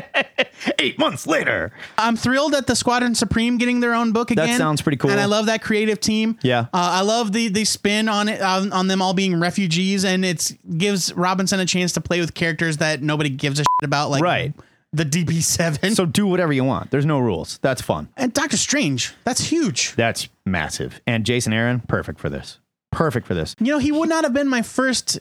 Eight 0.80 0.98
months 0.98 1.28
later. 1.28 1.72
I'm 2.00 2.16
thrilled 2.16 2.56
at 2.56 2.66
the 2.66 2.76
Squadron 2.76 3.14
Supreme 3.14 3.60
getting 3.60 3.80
their 3.80 3.94
own 3.94 4.12
book 4.12 4.32
again. 4.32 4.48
That 4.48 4.58
sounds 4.58 4.82
pretty 4.82 4.98
cool. 4.98 5.12
and 5.12 5.20
I 5.20 5.26
love 5.26 5.46
that 5.46 5.62
creative 5.62 6.00
team. 6.00 6.40
Yeah. 6.42 6.62
uh, 6.62 6.66
I 6.74 7.02
love 7.02 7.32
the 7.32 7.48
the 7.50 7.64
spin 7.64 8.10
on 8.10 8.28
it 8.28 8.42
on, 8.42 8.74
on 8.74 8.88
them 8.88 9.04
all 9.04 9.14
being 9.14 9.40
refugees, 9.40 10.04
and 10.04 10.26
it 10.26 10.52
gives 10.78 11.14
Robinson 11.14 11.60
a 11.60 11.66
chance 11.68 11.94
to 11.94 12.02
play 12.02 12.22
with 12.22 12.34
characters 12.34 12.78
that 12.78 13.04
nobody 13.04 13.30
gives 13.30 13.60
a 13.60 13.64
shit 13.64 13.86
about, 13.86 14.10
like 14.10 14.24
Right. 14.24 14.54
The 14.94 15.06
DP7 15.06 15.96
So 15.96 16.06
do 16.06 16.28
whatever 16.28 16.52
you 16.52 16.64
want. 16.64 16.92
There's 16.92 17.06
no 17.06 17.20
rules. 17.20 17.60
That's 17.62 17.82
fun. 17.82 18.10
and 18.18 18.34
Doctor 18.34 18.58
Strange. 18.58 19.14
That's 19.24 19.42
huge. 19.46 19.96
That's 19.96 20.28
massive. 20.46 21.00
And 21.08 21.26
Jason 21.26 21.54
Aaron, 21.54 21.80
perfect 21.82 22.20
for 22.20 22.30
this. 22.30 22.60
Perfect 22.92 23.26
for 23.26 23.34
this. 23.34 23.56
You 23.60 23.68
know, 23.72 23.80
he 23.80 23.92
would 23.92 24.10
not 24.10 24.24
have 24.26 24.34
been 24.34 24.50
my 24.50 24.62
first, 24.62 25.18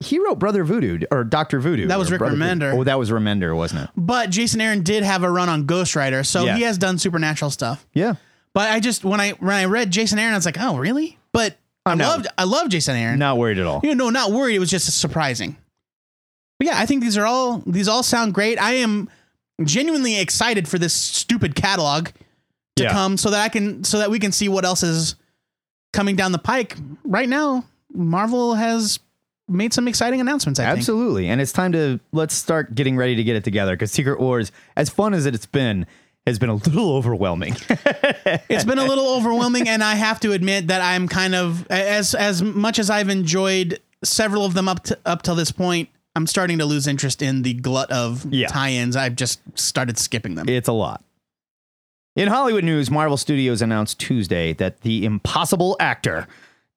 He 0.00 0.18
wrote 0.18 0.38
Brother 0.38 0.64
Voodoo 0.64 0.98
or 1.10 1.24
Doctor 1.24 1.60
Voodoo. 1.60 1.86
That 1.86 1.98
was 1.98 2.10
Rick 2.10 2.18
Brother 2.18 2.36
Remender. 2.36 2.70
Voodoo. 2.70 2.80
Oh, 2.80 2.84
that 2.84 2.98
was 2.98 3.10
Remender, 3.10 3.56
wasn't 3.56 3.84
it? 3.84 3.90
but 3.96 4.28
Jason 4.28 4.60
Aaron 4.60 4.82
did 4.82 5.02
have 5.02 5.22
a 5.22 5.30
run 5.30 5.48
on 5.48 5.64
Ghost 5.64 5.96
Rider, 5.96 6.22
so 6.22 6.44
Yeah. 6.44 6.56
he 6.56 6.62
has 6.64 6.76
done 6.76 6.98
supernatural 6.98 7.50
stuff. 7.50 7.86
Yeah. 7.94 8.16
But 8.52 8.70
I 8.70 8.80
just 8.80 9.02
when 9.04 9.20
I 9.20 9.30
when 9.32 9.54
I 9.54 9.64
read 9.64 9.90
Jason 9.90 10.18
Aaron, 10.18 10.34
I 10.34 10.36
was 10.36 10.44
like, 10.46 10.58
oh 10.60 10.76
really? 10.76 11.18
But 11.32 11.56
i 11.86 11.92
I'm 11.92 11.98
not- 11.98 12.08
loved 12.08 12.26
I 12.36 12.44
love 12.44 12.68
Jason 12.68 12.96
Aaron. 12.96 13.18
Not 13.18 13.38
worried 13.38 13.58
at 13.58 13.66
all. 13.66 13.80
you 13.82 13.94
know, 13.94 14.10
not 14.10 14.30
worried. 14.32 14.56
It 14.56 14.60
was 14.60 14.70
just 14.70 14.98
surprising. 15.00 15.56
But 16.58 16.68
yeah, 16.68 16.78
I 16.78 16.86
think 16.86 17.02
these 17.02 17.16
are 17.16 17.26
all 17.26 17.62
these 17.66 17.88
all 17.88 18.02
sound 18.02 18.34
great. 18.34 18.60
I 18.60 18.72
am 18.74 19.08
genuinely 19.64 20.18
excited 20.18 20.68
for 20.68 20.78
this 20.78 20.94
stupid 20.94 21.54
catalog 21.54 22.08
to 22.76 22.82
Yeah. 22.84 22.92
come 22.92 23.16
so 23.16 23.30
that 23.30 23.40
I 23.42 23.48
can 23.48 23.84
so 23.84 23.98
that 23.98 24.10
we 24.10 24.18
can 24.18 24.32
see 24.32 24.48
what 24.48 24.64
else 24.64 24.82
is 24.82 25.16
coming 25.92 26.16
down 26.16 26.32
the 26.32 26.38
pike. 26.38 26.76
Right 27.04 27.28
now, 27.28 27.64
Marvel 27.92 28.54
has 28.54 28.98
made 29.48 29.72
some 29.72 29.86
exciting 29.88 30.20
announcements. 30.20 30.58
I 30.60 30.64
think. 30.66 30.78
Absolutely. 30.78 31.28
And 31.28 31.40
it's 31.40 31.52
time 31.52 31.72
to 31.72 32.00
let's 32.12 32.34
start 32.34 32.74
getting 32.74 32.96
ready 32.96 33.14
to 33.16 33.24
get 33.24 33.36
it 33.36 33.44
together 33.44 33.74
because 33.74 33.92
Secret 33.92 34.18
Wars, 34.20 34.50
as 34.76 34.90
fun 34.90 35.14
as 35.14 35.24
it's 35.26 35.46
been, 35.46 35.86
has 36.26 36.38
been 36.38 36.48
a 36.50 36.54
little 36.54 36.92
overwhelming. 36.96 37.54
It's 38.48 38.64
been 38.64 38.78
a 38.78 38.84
little 38.84 39.08
overwhelming, 39.14 39.68
and 39.68 39.82
I 39.84 39.94
have 39.94 40.20
to 40.20 40.32
admit 40.32 40.66
that 40.68 40.80
I'm 40.82 41.06
kind 41.08 41.34
of 41.34 41.66
as 41.70 42.14
as 42.14 42.42
much 42.42 42.78
as 42.78 42.90
I've 42.90 43.08
enjoyed 43.08 43.78
several 44.04 44.44
of 44.44 44.52
them 44.54 44.68
up 44.68 44.82
to, 44.84 44.98
up 45.06 45.22
till 45.22 45.34
this 45.34 45.52
point. 45.52 45.88
I'm 46.16 46.26
starting 46.26 46.58
to 46.58 46.64
lose 46.64 46.86
interest 46.86 47.20
in 47.22 47.42
the 47.42 47.52
glut 47.54 47.90
of 47.92 48.24
Yeah. 48.32 48.48
tie-ins. 48.48 48.96
I've 48.96 49.14
just 49.16 49.40
started 49.54 49.98
skipping 49.98 50.34
them. 50.34 50.48
it's 50.48 50.66
a 50.68 50.72
lot. 50.72 51.04
In 52.16 52.28
Hollywood 52.28 52.64
news, 52.64 52.90
Marvel 52.90 53.18
Studios 53.18 53.60
announced 53.60 54.00
Tuesday 54.00 54.54
that 54.54 54.80
the 54.80 55.04
impossible 55.04 55.76
actor, 55.78 56.26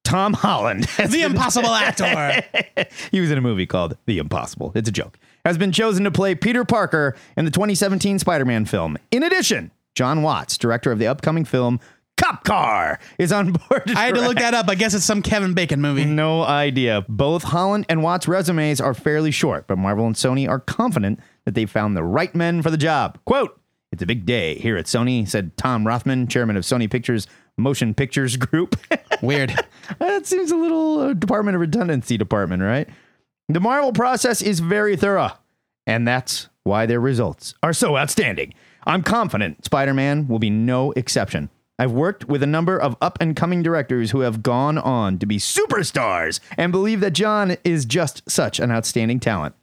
Tom 0.04 0.34
Holland, 0.34 0.84
the 0.98 1.22
impossible 1.22 1.70
actor. 1.74 2.44
he 3.12 3.22
was 3.22 3.32
in 3.32 3.38
a 3.38 3.42
movie 3.42 3.66
called 3.66 3.96
The 4.06 4.18
Impossible. 4.18 4.74
It's 4.76 4.90
a 4.90 4.92
joke. 4.92 5.18
Has 5.46 5.58
been 5.58 5.72
chosen 5.72 6.04
to 6.04 6.12
play 6.12 6.36
Peter 6.36 6.66
Parker 6.66 7.16
in 7.38 7.46
the 7.46 7.52
2017 7.52 8.20
Spider 8.20 8.44
Man 8.44 8.66
film. 8.66 8.98
In 9.12 9.24
addition, 9.24 9.72
Jon 9.96 10.22
Watts, 10.22 10.58
director 10.58 10.92
of 10.92 11.00
the 11.00 11.08
upcoming 11.08 11.46
film 11.46 11.80
Cop 12.20 12.44
Car, 12.44 13.00
is 13.18 13.32
on 13.32 13.54
board. 13.54 13.84
I 13.88 14.06
had 14.06 14.16
to 14.16 14.22
look 14.22 14.38
that 14.38 14.54
up. 14.54 14.68
I 14.70 14.76
guess 14.76 14.94
it's 14.94 15.06
some 15.06 15.22
Kevin 15.22 15.54
Bacon 15.54 15.80
movie. 15.80 16.06
No 16.06 16.44
idea. 16.44 17.06
Both 17.08 17.44
Holland 17.44 17.86
and 17.88 18.04
Watts' 18.04 18.28
resumes 18.28 18.82
are 18.82 18.94
fairly 18.94 19.32
short, 19.32 19.68
but 19.68 19.78
Marvel 19.78 20.06
and 20.06 20.16
Sony 20.16 20.48
are 20.48 20.60
confident 20.60 21.20
that 21.46 21.56
they 21.56 21.66
found 21.66 21.96
the 21.96 22.04
right 22.04 22.34
men 22.36 22.62
for 22.62 22.70
the 22.70 22.78
job. 22.78 23.18
Quote, 23.26 23.60
it's 23.92 24.04
a 24.04 24.06
big 24.06 24.26
day 24.26 24.56
here 24.56 24.78
at 24.78 24.86
Sony, 24.86 25.28
said 25.28 25.56
Tom 25.58 25.88
Rothman, 25.88 26.28
chairman 26.28 26.58
of 26.58 26.64
Sony 26.64 26.92
Pictures 26.92 27.26
Motion 27.58 27.94
Pictures 27.94 28.38
Group. 28.38 28.76
Weird. 29.22 29.56
that 30.00 30.26
seems 30.26 30.52
a 30.52 30.56
little 30.56 31.00
uh, 31.00 31.14
Department 31.14 31.56
of 31.56 31.62
Redundancy 31.62 32.18
department, 32.18 32.62
right? 32.62 32.88
The 33.48 33.60
Marvel 33.60 33.94
process 33.94 34.42
is 34.42 34.60
very 34.60 34.96
thorough, 34.96 35.32
and 35.88 36.08
that's 36.08 36.50
why 36.64 36.86
their 36.86 37.00
results 37.00 37.56
are 37.64 37.74
so 37.74 37.98
outstanding. 37.98 38.54
I'm 38.86 39.04
confident 39.04 39.66
Spider 39.66 39.94
Man 39.94 40.28
will 40.28 40.40
be 40.40 40.50
no 40.50 40.92
exception. 40.92 41.50
I've 41.80 41.94
worked 41.94 42.28
with 42.28 42.44
a 42.44 42.48
number 42.48 42.78
of 42.78 42.98
up 43.02 43.18
and 43.22 43.38
coming 43.38 43.64
directors 43.64 44.12
who 44.12 44.20
have 44.20 44.44
gone 44.44 44.78
on 44.78 45.18
to 45.20 45.26
be 45.26 45.38
superstars 45.38 46.42
and 46.58 46.74
believe 46.74 47.00
that 47.00 47.12
Jon 47.12 47.56
is 47.64 47.86
just 47.86 48.30
such 48.30 48.60
an 48.60 48.70
outstanding 48.70 49.22
talent. 49.22 49.56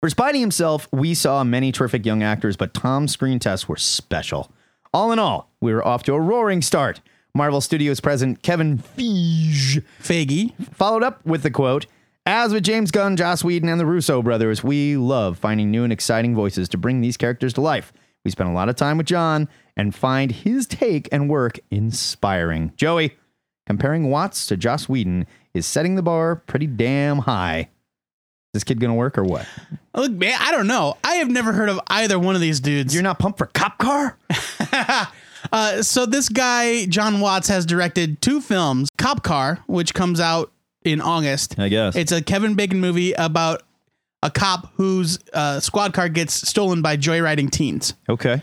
For 0.00 0.08
Spidey 0.08 0.38
himself, 0.38 0.88
we 0.92 1.14
saw 1.14 1.42
many 1.42 1.72
terrific 1.72 2.06
young 2.06 2.22
actors, 2.22 2.56
but 2.56 2.72
Tom's 2.72 3.10
screen 3.12 3.40
tests 3.40 3.68
were 3.68 3.76
special. 3.76 4.52
All 4.94 5.10
in 5.10 5.18
all, 5.18 5.50
we 5.60 5.74
were 5.74 5.84
off 5.84 6.04
to 6.04 6.14
a 6.14 6.20
roaring 6.20 6.62
start. 6.62 7.00
Marvel 7.34 7.60
Studios 7.60 7.98
president 7.98 8.42
Kevin 8.42 8.78
Feige 8.78 9.82
Faggy. 10.00 10.54
followed 10.72 11.02
up 11.02 11.24
with 11.26 11.42
the 11.42 11.50
quote 11.50 11.86
As 12.26 12.52
with 12.52 12.62
James 12.62 12.92
Gunn, 12.92 13.16
Joss 13.16 13.42
Whedon, 13.42 13.68
and 13.68 13.80
the 13.80 13.86
Russo 13.86 14.22
brothers, 14.22 14.62
we 14.62 14.96
love 14.96 15.36
finding 15.36 15.72
new 15.72 15.82
and 15.82 15.92
exciting 15.92 16.36
voices 16.36 16.68
to 16.68 16.78
bring 16.78 17.00
these 17.00 17.16
characters 17.16 17.52
to 17.54 17.60
life. 17.60 17.92
We 18.24 18.30
spent 18.30 18.50
a 18.50 18.52
lot 18.52 18.68
of 18.68 18.76
time 18.76 18.98
with 18.98 19.06
Jon 19.06 19.48
and 19.76 19.94
find 19.94 20.30
his 20.30 20.66
take 20.66 21.08
and 21.10 21.28
work 21.28 21.58
inspiring. 21.70 22.72
Joey, 22.76 23.16
comparing 23.66 24.10
Watts 24.10 24.46
to 24.46 24.56
Joss 24.56 24.88
Whedon 24.88 25.26
is 25.54 25.66
setting 25.66 25.96
the 25.96 26.02
bar 26.02 26.36
pretty 26.36 26.66
damn 26.66 27.18
high. 27.18 27.60
Is 28.54 28.60
this 28.60 28.64
kid 28.64 28.80
gonna 28.80 28.94
work 28.94 29.16
or 29.16 29.24
what? 29.24 29.46
Look, 29.94 30.12
man, 30.12 30.36
I 30.38 30.52
don't 30.52 30.66
know. 30.66 30.98
I 31.02 31.14
have 31.14 31.30
never 31.30 31.52
heard 31.52 31.68
of 31.68 31.80
either 31.88 32.18
one 32.18 32.34
of 32.34 32.40
these 32.40 32.60
dudes. 32.60 32.94
You're 32.94 33.02
not 33.02 33.18
pumped 33.18 33.38
for 33.38 33.46
Cop 33.46 33.78
Car? 33.78 34.18
Uh, 35.50 35.82
so 35.82 36.06
this 36.06 36.28
guy, 36.28 36.86
Jon 36.86 37.20
Watts, 37.20 37.48
has 37.48 37.66
directed 37.66 38.22
two 38.22 38.40
films: 38.40 38.88
Cop 38.96 39.24
Car, 39.24 39.58
which 39.66 39.92
comes 39.92 40.20
out 40.20 40.52
in 40.84 41.00
August. 41.00 41.58
I 41.58 41.68
guess. 41.68 41.96
It's 41.96 42.12
a 42.12 42.22
Kevin 42.22 42.54
Bacon 42.54 42.80
movie 42.80 43.12
about 43.14 43.62
a 44.22 44.30
cop 44.30 44.72
whose 44.74 45.18
uh, 45.32 45.60
squad 45.60 45.92
car 45.94 46.08
gets 46.08 46.34
stolen 46.48 46.82
by 46.82 46.96
joyriding 46.96 47.50
teens. 47.50 47.94
Okay. 48.08 48.42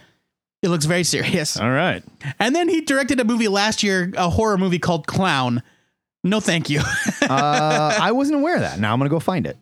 It 0.62 0.70
looks 0.70 0.86
very 0.86 1.04
serious. 1.04 1.58
All 1.58 1.72
right. 1.72 2.04
And 2.38 2.54
then 2.56 2.68
he 2.68 2.82
directed 2.82 3.20
a 3.20 3.24
movie 3.24 3.48
last 3.48 3.82
year, 3.82 4.12
a 4.18 4.30
horror 4.30 4.58
movie 4.58 4.80
called 4.80 5.08
Clown. 5.08 5.64
No, 6.24 6.40
thank 6.40 6.70
you. 6.70 6.82
Uh, 7.30 7.96
I 8.02 8.12
wasn't 8.12 8.40
aware 8.40 8.56
of 8.56 8.62
that. 8.62 8.80
Now 8.80 8.92
I'm 8.92 8.98
gonna 8.98 9.12
go 9.12 9.20
find 9.20 9.46
it. 9.46 9.56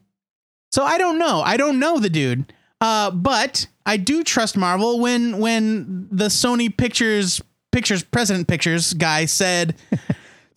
So 0.71 0.85
I 0.85 0.97
don't 0.97 1.19
know. 1.19 1.41
I 1.41 1.57
don't 1.57 1.79
know 1.79 1.99
the 1.99 2.09
dude. 2.09 2.53
Uh, 2.79 3.11
but 3.11 3.67
I 3.85 3.97
do 3.97 4.23
trust 4.23 4.55
Marvel 4.55 5.01
when 5.01 5.39
when 5.39 6.07
the 6.09 6.27
Sony 6.27 6.75
Pictures 6.75 7.41
Pictures 7.73 8.03
President 8.03 8.47
Pictures 8.47 8.93
guy 8.93 9.25
said 9.25 9.75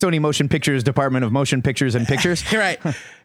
Sony 0.01 0.19
Motion 0.19 0.49
Pictures 0.49 0.83
Department 0.83 1.23
of 1.23 1.31
Motion 1.31 1.61
Pictures 1.61 1.95
and 1.95 2.07
Pictures. 2.07 2.43
You're 2.51 2.61
right. 2.61 2.79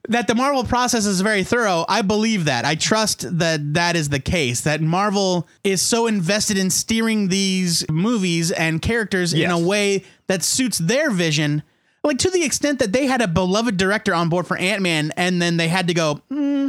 that 0.09 0.27
the 0.27 0.35
Marvel 0.35 0.63
process 0.65 1.07
is 1.07 1.21
very 1.23 1.43
thorough. 1.43 1.85
I 1.89 2.03
believe 2.03 2.45
that. 2.45 2.65
I 2.65 2.75
trust 2.75 3.39
that 3.39 3.75
that 3.75 3.97
is 3.97 4.11
the 4.11 4.21
case. 4.21 4.61
That 4.63 4.81
Marvel 4.83 5.49
is 5.65 5.81
so 5.81 6.07
invested 6.07 6.59
in 6.59 6.71
steering 6.71 7.29
these 7.29 7.89
movies 7.91 8.51
and 8.53 8.83
characters 8.83 9.33
in 9.33 9.51
a 9.51 9.59
way 9.59 10.05
that 10.27 10.43
suits 10.43 10.79
their 10.79 11.11
vision. 11.11 11.63
Like 12.05 12.19
to 12.19 12.31
the 12.31 12.45
extent 12.45 12.79
that 12.81 12.93
they 12.93 13.07
had 13.07 13.21
a 13.21 13.29
beloved 13.29 13.77
director 13.77 14.15
on 14.15 14.29
board 14.29 14.47
for 14.47 14.57
Ant 14.57 14.83
Man, 14.83 15.13
and 15.17 15.43
then 15.43 15.57
they 15.57 15.67
had 15.67 15.89
to 15.89 15.95
go, 15.95 16.21
"Hmm, 16.31 16.69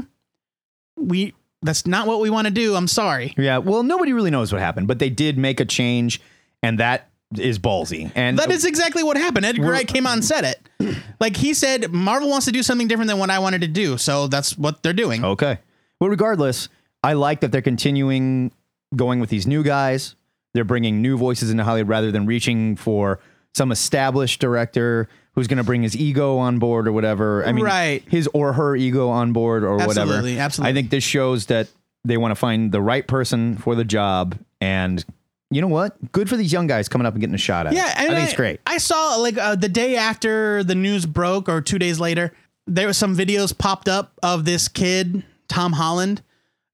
we 0.96 1.36
that's 1.62 1.86
not 1.86 2.08
what 2.08 2.20
we 2.22 2.30
want 2.30 2.46
to 2.48 2.52
do. 2.54 2.76
I'm 2.76 2.88
sorry. 2.88 3.34
Yeah, 3.38 3.58
well, 3.60 3.84
nobody 3.84 4.14
really 4.14 4.32
knows 4.32 4.52
what 4.52 4.62
happened, 4.62 4.88
but 4.88 5.00
they 5.00 5.10
did 5.10 5.38
make 5.38 5.60
a 5.60 5.66
change, 5.66 6.22
and 6.64 6.80
that 6.80 7.10
is 7.38 7.60
ballsy. 7.60 8.12
And 8.16 8.38
That 8.40 8.52
is 8.52 8.64
exactly 8.66 9.04
what 9.04 9.18
happened. 9.18 9.46
Edgar 9.46 9.70
Wright 9.70 9.88
came 9.88 10.06
out 10.08 10.14
and 10.14 10.24
said 10.26 10.44
it. 10.46 10.98
Like 11.20 11.36
he 11.36 11.54
said, 11.54 11.92
Marvel 11.92 12.30
wants 12.30 12.46
to 12.46 12.52
do 12.52 12.64
something 12.64 12.88
different 12.88 13.10
than 13.10 13.18
what 13.20 13.30
I 13.30 13.40
wanted 13.40 13.62
to 13.62 13.68
do, 13.68 13.98
so 13.98 14.28
that's 14.28 14.58
what 14.58 14.82
they're 14.84 14.94
doing. 14.94 15.24
okay. 15.26 15.60
Well, 16.00 16.10
regardless, 16.10 16.70
I 17.04 17.14
like 17.14 17.40
that 17.42 17.52
they're 17.52 17.62
continuing 17.62 18.52
going 18.96 19.20
with 19.20 19.30
these 19.32 19.48
new 19.48 19.64
guys. 19.64 20.16
They're 20.54 20.64
bringing 20.64 21.02
new 21.02 21.18
voices 21.18 21.50
into 21.50 21.64
Hollywood 21.64 21.90
rather 21.90 22.12
than 22.12 22.26
reaching 22.28 22.76
for 22.76 23.20
some 23.56 23.72
established 23.72 24.40
director 24.40 25.10
who's 25.34 25.48
going 25.48 25.58
to 25.58 25.64
bring 25.64 25.82
his 25.82 25.96
ego 25.98 26.38
on 26.38 26.60
board 26.60 26.88
or 26.88 26.92
whatever. 26.92 27.46
I 27.46 27.52
mean, 27.52 27.66
Right. 27.66 28.04
his 28.08 28.28
or 28.34 28.54
her 28.54 28.76
ego 28.76 29.10
on 29.10 29.34
board 29.34 29.64
or 29.64 29.76
whatever. 29.78 30.02
Absolutely, 30.14 30.40
absolutely. 30.40 30.70
I 30.72 30.74
think 30.74 30.90
this 30.92 31.04
shows 31.04 31.48
that 31.48 31.68
they 32.06 32.18
want 32.18 32.32
to 32.32 32.36
find 32.36 32.72
the 32.72 32.82
right 32.82 33.06
person 33.08 33.58
for 33.58 33.76
the 33.76 33.84
job. 33.84 34.38
And 34.62 35.04
you 35.50 35.62
know 35.62 35.68
what? 35.68 36.12
Good 36.12 36.30
for 36.30 36.36
these 36.38 36.52
young 36.52 36.68
guys 36.68 36.90
coming 36.90 37.06
up 37.06 37.14
and 37.14 37.22
getting 37.22 37.36
a 37.36 37.40
shot 37.40 37.68
at 37.68 37.74
Yeah, 37.74 37.90
it. 37.90 37.98
I 37.98 38.14
think 38.14 38.26
it's 38.28 38.36
great. 38.36 38.60
I 38.66 38.78
saw 38.78 39.16
like 39.18 39.38
uh, 39.38 39.56
the 39.56 39.70
day 39.70 39.96
after 39.96 40.64
the 40.64 40.76
news 40.76 41.06
broke, 41.06 41.48
or 41.50 41.62
two 41.62 41.80
days 41.80 42.00
later, 42.00 42.34
there 42.66 42.88
was 42.88 42.98
some 42.98 43.16
videos 43.16 43.58
popped 43.58 43.88
up 43.88 44.14
of 44.22 44.46
this 44.46 44.68
kid, 44.68 45.24
Tom 45.48 45.74
Holland. 45.74 46.22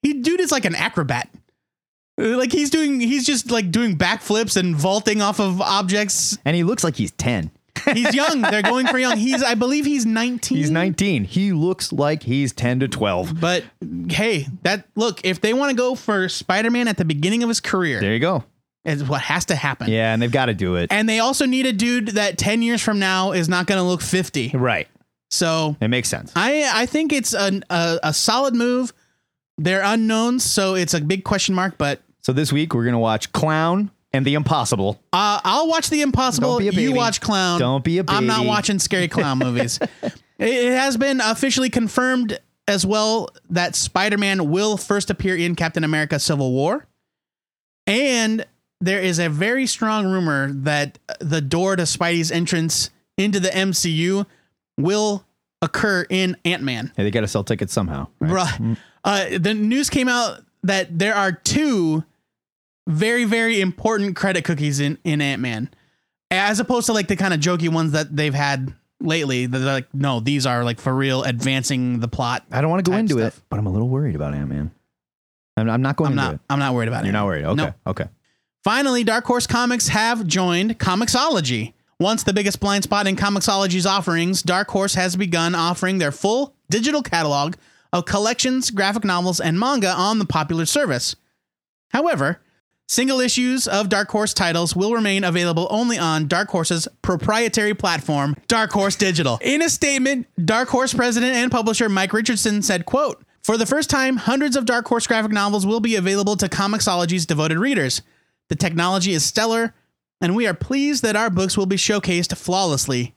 He 0.02 0.14
dude 0.14 0.40
is 0.40 0.52
like 0.52 0.66
an 0.66 0.76
acrobat. 0.76 1.30
Uh, 2.20 2.38
Like 2.38 2.52
he's 2.52 2.70
doing, 2.70 3.00
he's 3.00 3.26
just 3.26 3.52
like 3.52 3.72
doing 3.72 3.98
backflips 3.98 4.58
and 4.58 4.76
vaulting 4.76 5.22
off 5.22 5.40
of 5.40 5.62
objects. 5.62 6.38
And 6.46 6.56
he 6.56 6.64
looks 6.64 6.84
like 6.84 6.96
he's 6.96 7.12
10. 7.12 7.52
He's 7.94 8.14
young. 8.14 8.42
They're 8.42 8.62
going 8.62 8.86
for 8.88 9.00
young. 9.00 9.18
He's, 9.18 9.42
I 9.42 9.56
believe, 9.56 9.84
he's 9.86 10.06
nineteen. 10.06 10.58
He's 10.60 10.70
19. 10.70 11.24
He 11.26 11.52
looks 11.54 11.92
like 11.92 12.22
he's 12.24 12.54
10 12.54 12.82
to 12.82 12.88
12. 12.88 13.40
But 13.42 13.64
hey, 14.10 14.48
that 14.62 14.86
look, 14.96 15.22
if 15.26 15.42
they 15.42 15.54
want 15.54 15.72
to 15.72 15.76
go 15.76 15.96
for 15.96 16.30
Spider-Man 16.30 16.88
at 16.88 16.98
the 16.98 17.04
beginning 17.06 17.42
of 17.44 17.50
his 17.50 17.60
career, 17.60 18.00
There 18.00 18.14
you 18.14 18.20
go. 18.20 18.44
Is 18.86 19.04
what 19.04 19.22
has 19.22 19.46
to 19.46 19.56
happen. 19.56 19.90
Yeah, 19.90 20.14
and 20.14 20.22
they've 20.22 20.32
got 20.32 20.48
to 20.48 20.54
do 20.54 20.76
it. 20.76 20.92
And 20.92 21.08
they 21.08 21.20
also 21.20 21.46
need 21.46 21.66
a 21.66 21.74
dude 21.74 22.10
that 22.10 22.38
10 22.38 22.62
years 22.62 22.82
from 22.82 23.00
now 23.00 23.32
is 23.32 23.48
not 23.48 23.66
going 23.68 23.80
to 23.80 23.84
look 23.88 24.02
50. 24.02 24.52
right. 24.56 24.88
So 25.32 25.76
It 25.82 25.88
makes 25.88 26.10
sense. 26.10 26.32
I 26.36 26.70
I 26.74 26.86
think 26.86 27.12
it's 27.12 27.34
a, 27.34 27.60
a 27.70 28.00
a 28.04 28.14
solid 28.14 28.54
move. 28.54 28.94
They're 29.58 29.82
unknowns, 29.84 30.44
so 30.44 30.76
it's 30.76 30.94
a 30.94 31.02
big 31.02 31.24
question 31.24 31.56
mark. 31.56 31.78
But 31.80 32.02
So 32.22 32.34
this 32.34 32.54
week 32.54 32.74
we're 32.76 32.84
going 32.84 32.94
to 32.94 33.00
watch 33.00 33.32
Clown 33.32 33.90
and 34.14 34.26
The 34.26 34.36
Impossible. 34.36 35.00
uh, 35.12 35.40
I'll 35.44 35.68
watch 35.68 35.90
The 35.90 36.02
Impossible. 36.02 36.50
Don't 36.52 36.60
be 36.60 36.68
a 36.68 36.72
You 36.72 36.90
baby. 36.90 36.94
watch 36.98 37.20
Clown. 37.20 37.60
Don't 37.60 37.84
be 37.84 37.98
a 37.98 38.04
I'm 38.08 38.28
not 38.28 38.38
baby. 38.40 38.48
watching 38.48 38.78
scary 38.80 39.08
clown 39.08 39.40
movies. 39.40 39.80
It- 40.04 40.14
It 40.40 40.74
has 40.78 40.98
been 40.98 41.20
officially 41.22 41.70
confirmed 41.72 42.38
as 42.68 42.86
well 42.86 43.30
that 43.50 43.76
Spider-Man 43.76 44.50
will 44.52 44.78
first 44.78 45.10
appear 45.10 45.36
in 45.36 45.56
Captain 45.56 45.84
America: 45.84 46.20
Civil 46.20 46.52
War, 46.52 46.86
and 47.88 48.46
there 48.84 49.02
is 49.02 49.20
a 49.20 49.30
very 49.30 49.66
strong 49.66 50.06
rumor 50.06 50.52
that 50.52 51.00
the 51.20 51.42
door 51.42 51.76
to 51.76 51.84
Spidey's 51.84 52.32
entrance 52.32 52.90
into 53.18 53.40
the 53.40 53.50
MCU 53.50 54.26
will 54.78 55.26
occur 55.62 56.06
in 56.10 56.36
Ant-Man. 56.46 56.92
Hey, 56.98 57.04
they 57.04 57.12
got 57.12 57.22
to 57.22 57.28
sell 57.28 57.44
tickets 57.44 57.72
somehow. 57.74 58.08
right? 58.20 58.32
Bruh. 58.32 58.78
Uh, 59.04 59.38
the 59.38 59.54
news 59.54 59.90
came 59.90 60.08
out 60.10 60.42
that 60.64 60.98
there 60.98 61.16
are 61.16 61.32
two 61.32 62.04
very, 62.88 63.24
very 63.26 63.62
important 63.62 64.16
credit 64.16 64.44
cookies 64.44 64.80
in, 64.80 64.98
in 65.04 65.22
Ant 65.22 65.42
Man, 65.42 65.70
as 66.32 66.60
opposed 66.60 66.88
to 66.88 66.94
like 66.94 67.08
the 67.08 67.16
kind 67.16 67.34
of 67.34 67.40
jokey 67.40 67.70
ones 67.70 67.92
that 67.94 68.14
they've 68.16 68.34
had 68.34 68.74
lately. 69.00 69.46
That 69.46 69.60
they're 69.60 69.74
like, 69.74 69.94
no, 69.94 70.20
these 70.20 70.46
are 70.46 70.64
like 70.64 70.80
for 70.82 70.94
real 70.94 71.24
advancing 71.24 72.00
the 72.00 72.08
plot. 72.08 72.44
I 72.52 72.60
don't 72.62 72.70
want 72.70 72.84
to 72.84 72.92
go 72.92 72.98
into 72.98 73.14
stuff. 73.16 73.38
it, 73.38 73.44
but 73.50 73.60
I'm 73.60 73.68
a 73.68 73.72
little 73.72 73.88
worried 73.90 74.16
about 74.16 74.34
Ant 74.34 74.50
Man. 74.50 74.72
I'm, 75.56 75.70
I'm 75.70 75.82
not 75.82 75.96
going 75.96 76.08
I'm 76.14 76.18
into 76.18 76.24
not. 76.24 76.34
it. 76.36 76.42
I'm 76.50 76.60
not 76.60 76.74
worried 76.74 76.88
about 76.90 77.04
it. 77.04 77.08
You're 77.08 77.14
not 77.14 77.26
worried. 77.26 77.46
Okay. 77.46 77.56
No. 77.56 77.74
Okay. 77.88 78.06
Finally, 78.64 79.04
Dark 79.04 79.26
Horse 79.26 79.46
Comics 79.46 79.90
have 79.90 80.26
joined 80.26 80.80
Comixology. 80.80 81.74
Once 82.00 82.24
the 82.24 82.32
biggest 82.32 82.62
blind 82.62 82.86
spot 82.86 83.08
in 83.08 83.18
Comixology's 83.18 83.86
offerings, 83.86 84.42
Dark 84.42 84.70
Horse 84.70 84.94
has 84.94 85.18
begun 85.18 85.54
offering 85.54 85.98
their 85.98 86.14
full 86.14 86.56
digital 86.70 87.02
catalog 87.02 87.56
of 87.92 88.06
collections, 88.06 88.72
graphic 88.72 89.04
novels, 89.04 89.42
and 89.42 89.60
manga 89.60 89.92
on 89.92 90.18
the 90.18 90.26
popular 90.26 90.66
service. 90.66 91.14
However, 91.90 92.40
single 92.88 93.20
issues 93.20 93.68
of 93.68 93.90
Dark 93.90 94.10
Horse 94.10 94.34
titles 94.34 94.78
will 94.78 94.94
remain 94.94 95.26
available 95.26 95.68
only 95.70 95.98
on 95.98 96.30
Dark 96.30 96.48
Horse's 96.48 96.88
proprietary 97.02 97.74
platform, 97.74 98.34
Dark 98.48 98.72
Horse 98.72 98.96
Digital. 98.96 99.40
In 99.42 99.62
a 99.62 99.68
statement, 99.68 100.26
Dark 100.44 100.70
Horse 100.70 100.94
president 100.94 101.36
and 101.36 101.52
publisher 101.52 101.90
Mike 101.90 102.14
Richardson 102.14 102.62
said, 102.62 102.86
quote, 102.86 103.26
for 103.44 103.58
the 103.58 103.66
first 103.66 103.90
time, 103.90 104.16
hundreds 104.16 104.56
of 104.56 104.64
Dark 104.64 104.88
Horse 104.88 105.06
graphic 105.06 105.34
novels 105.34 105.66
will 105.66 105.82
be 105.82 105.98
available 105.98 106.38
to 106.38 106.48
Comixology's 106.48 107.26
devoted 107.26 107.58
readers. 107.58 108.02
The 108.54 108.58
technology 108.58 109.14
is 109.14 109.26
stellar, 109.26 109.74
and 110.22 110.36
we 110.36 110.46
are 110.46 110.54
pleased 110.54 111.02
that 111.02 111.16
our 111.16 111.32
books 111.32 111.58
will 111.58 111.66
be 111.66 111.76
showcased 111.76 112.38
flawlessly. 112.38 113.16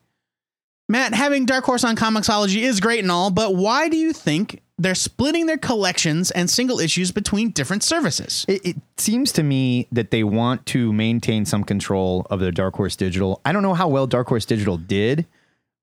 Matt, 0.89 1.13
having 1.13 1.45
Dark 1.45 1.65
Horse 1.65 1.85
on 1.85 1.95
Comixology 1.95 2.63
is 2.63 2.81
great 2.81 3.01
and 3.01 3.13
all, 3.13 3.29
but 3.29 3.55
why 3.55 3.91
do 3.91 3.99
you 3.99 4.15
think 4.15 4.63
they're 4.79 4.95
splitting 4.95 5.45
their 5.45 5.59
collections 5.59 6.31
and 6.31 6.49
single 6.49 6.81
issues 6.81 7.13
between 7.13 7.51
different 7.51 7.83
services? 7.83 8.47
It, 8.49 8.65
it 8.65 8.77
seems 8.97 9.31
to 9.33 9.43
me 9.43 9.89
that 9.93 10.11
they 10.11 10.25
want 10.25 10.65
to 10.69 10.91
maintain 10.91 11.45
some 11.45 11.65
control 11.65 12.27
of 12.31 12.41
their 12.41 12.51
Dark 12.51 12.75
Horse 12.75 12.97
Digital. 12.97 13.43
I 13.45 13.53
don't 13.53 13.63
know 13.63 13.75
how 13.75 13.89
well 13.89 14.07
Dark 14.07 14.29
Horse 14.29 14.47
Digital 14.47 14.79
did. 14.79 15.27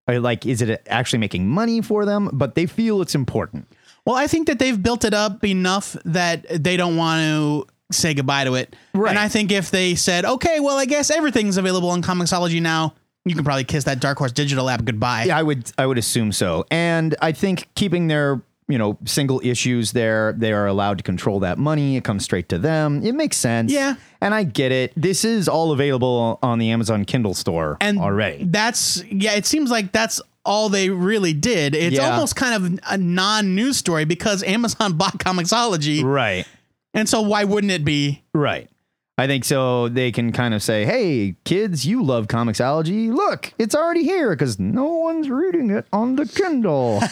Or, 0.07 0.19
Like, 0.19 0.47
is 0.47 0.63
it 0.63 0.81
actually 0.87 1.19
making 1.19 1.47
money 1.47 1.79
for 1.83 2.05
them? 2.05 2.31
But 2.33 2.55
they 2.55 2.65
feel 2.65 3.03
it's 3.03 3.13
important. 3.13 3.67
Well, 4.03 4.15
I 4.15 4.25
think 4.25 4.47
that 4.47 4.57
they've 4.57 4.81
built 4.81 5.05
it 5.05 5.13
up 5.13 5.45
enough 5.45 5.95
that 6.05 6.47
they 6.49 6.75
don't 6.75 6.97
want 6.97 7.21
to 7.21 7.72
say 7.91 8.13
goodbye 8.13 8.43
to 8.45 8.55
it. 8.55 8.75
Right. 8.93 9.09
And 9.09 9.19
I 9.19 9.27
think 9.27 9.51
if 9.51 9.71
they 9.71 9.95
said, 9.95 10.25
okay, 10.25 10.59
well, 10.59 10.77
I 10.77 10.85
guess 10.85 11.11
everything's 11.11 11.57
available 11.57 11.89
on 11.89 12.01
Comixology 12.01 12.61
now, 12.61 12.93
you 13.25 13.35
can 13.35 13.43
probably 13.43 13.63
kiss 13.63 13.83
that 13.85 13.99
Dark 13.99 14.17
Horse 14.17 14.31
Digital 14.31 14.69
app 14.69 14.83
goodbye. 14.83 15.25
Yeah, 15.25 15.37
I 15.37 15.43
would 15.43 15.71
I 15.77 15.85
would 15.85 15.97
assume 15.97 16.31
so. 16.31 16.65
And 16.71 17.15
I 17.21 17.31
think 17.31 17.69
keeping 17.75 18.07
their 18.07 18.41
you 18.67 18.77
know 18.77 18.97
single 19.05 19.39
issues 19.43 19.91
there, 19.91 20.33
they 20.33 20.51
are 20.53 20.67
allowed 20.67 20.97
to 20.97 21.03
control 21.03 21.39
that 21.41 21.57
money. 21.57 21.95
It 21.97 22.03
comes 22.03 22.23
straight 22.23 22.49
to 22.49 22.57
them. 22.57 23.03
It 23.03 23.13
makes 23.13 23.37
sense. 23.37 23.71
Yeah. 23.71 23.95
and 24.21 24.33
I 24.33 24.43
get 24.43 24.71
it. 24.71 24.91
This 24.97 25.23
is 25.23 25.47
all 25.47 25.71
available 25.71 26.39
on 26.41 26.59
the 26.59 26.71
Amazon 26.71 27.05
Kindle 27.05 27.33
store 27.33 27.77
and 27.79 27.99
already. 27.99 28.43
That's 28.45 29.03
yeah. 29.05 29.33
It 29.35 29.45
seems 29.45 29.69
like 29.71 29.91
that's 29.93 30.21
all 30.45 30.67
they 30.67 30.89
really 30.89 31.31
did. 31.33 31.73
It's 31.75 31.95
Yeah. 31.95 32.09
almost 32.11 32.35
kind 32.35 32.53
of 32.55 32.79
a 32.89 32.97
non-news 32.97 33.77
story 33.77 34.03
because 34.03 34.43
Amazon 34.43 34.93
bought 34.97 35.17
Comixology, 35.17 36.03
Right, 36.03 36.45
and 36.93 37.07
so 37.07 37.21
why 37.21 37.43
wouldn't 37.43 37.71
it 37.71 37.85
be? 37.85 38.23
right. 38.33 38.69
I 39.15 39.27
think 39.27 39.45
so. 39.45 39.89
They 39.89 40.11
can 40.11 40.31
kind 40.31 40.55
of 40.55 40.63
say, 40.63 40.85
"Hey, 40.85 41.35
kids, 41.45 41.85
you 41.85 42.03
love 42.03 42.25
Comixology. 42.25 43.13
Look, 43.13 43.53
it's 43.59 43.75
already 43.75 44.03
here 44.03 44.31
because 44.31 44.57
no 44.57 44.85
one's 44.85 45.29
reading 45.29 45.69
it 45.69 45.85
on 45.93 46.15
the 46.15 46.25
Kindle." 46.25 46.99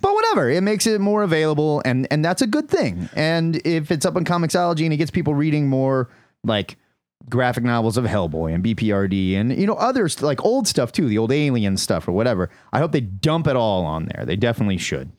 but 0.00 0.14
whatever, 0.14 0.48
it 0.48 0.62
makes 0.62 0.86
it 0.86 1.02
more 1.02 1.22
available, 1.22 1.82
and 1.84 2.08
and 2.10 2.24
that's 2.24 2.40
a 2.40 2.46
good 2.46 2.70
thing. 2.70 3.10
And 3.14 3.60
if 3.66 3.90
it's 3.90 4.06
up 4.06 4.16
on 4.16 4.24
Comixology 4.24 4.84
and 4.84 4.94
it 4.94 4.96
gets 4.96 5.10
people 5.10 5.34
reading 5.34 5.68
more, 5.68 6.08
like 6.42 6.78
graphic 7.28 7.64
novels 7.64 7.98
of 7.98 8.04
Hellboy 8.06 8.54
and 8.54 8.64
BPRD 8.64 9.34
and 9.36 9.54
you 9.58 9.66
know 9.66 9.74
others 9.74 10.22
like 10.22 10.42
old 10.42 10.66
stuff 10.66 10.90
too, 10.90 11.06
the 11.08 11.18
old 11.18 11.32
Alien 11.32 11.76
stuff 11.76 12.08
or 12.08 12.12
whatever. 12.12 12.48
I 12.72 12.78
hope 12.78 12.92
they 12.92 13.02
dump 13.02 13.46
it 13.46 13.56
all 13.56 13.84
on 13.84 14.08
there. 14.14 14.24
They 14.24 14.36
definitely 14.36 14.78
should. 14.78 15.12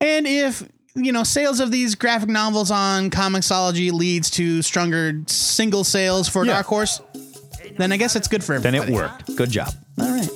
And 0.00 0.26
if 0.26 0.68
you 0.94 1.12
know 1.12 1.24
sales 1.24 1.60
of 1.60 1.70
these 1.70 1.94
graphic 1.94 2.28
novels 2.28 2.70
on 2.70 3.10
Comixology 3.10 3.90
leads 3.92 4.30
to 4.30 4.62
stronger 4.62 5.22
single 5.26 5.84
sales 5.84 6.28
for 6.28 6.44
Yeah. 6.44 6.54
Dark 6.54 6.66
Horse, 6.66 7.00
then 7.78 7.92
I 7.92 7.96
guess 7.96 8.16
it's 8.16 8.28
good 8.28 8.44
for 8.44 8.54
everybody. 8.54 8.78
Then 8.78 8.88
it 8.88 8.94
worked. 8.94 9.34
Good 9.36 9.50
job. 9.50 9.72
All 10.00 10.10
right. 10.10 10.28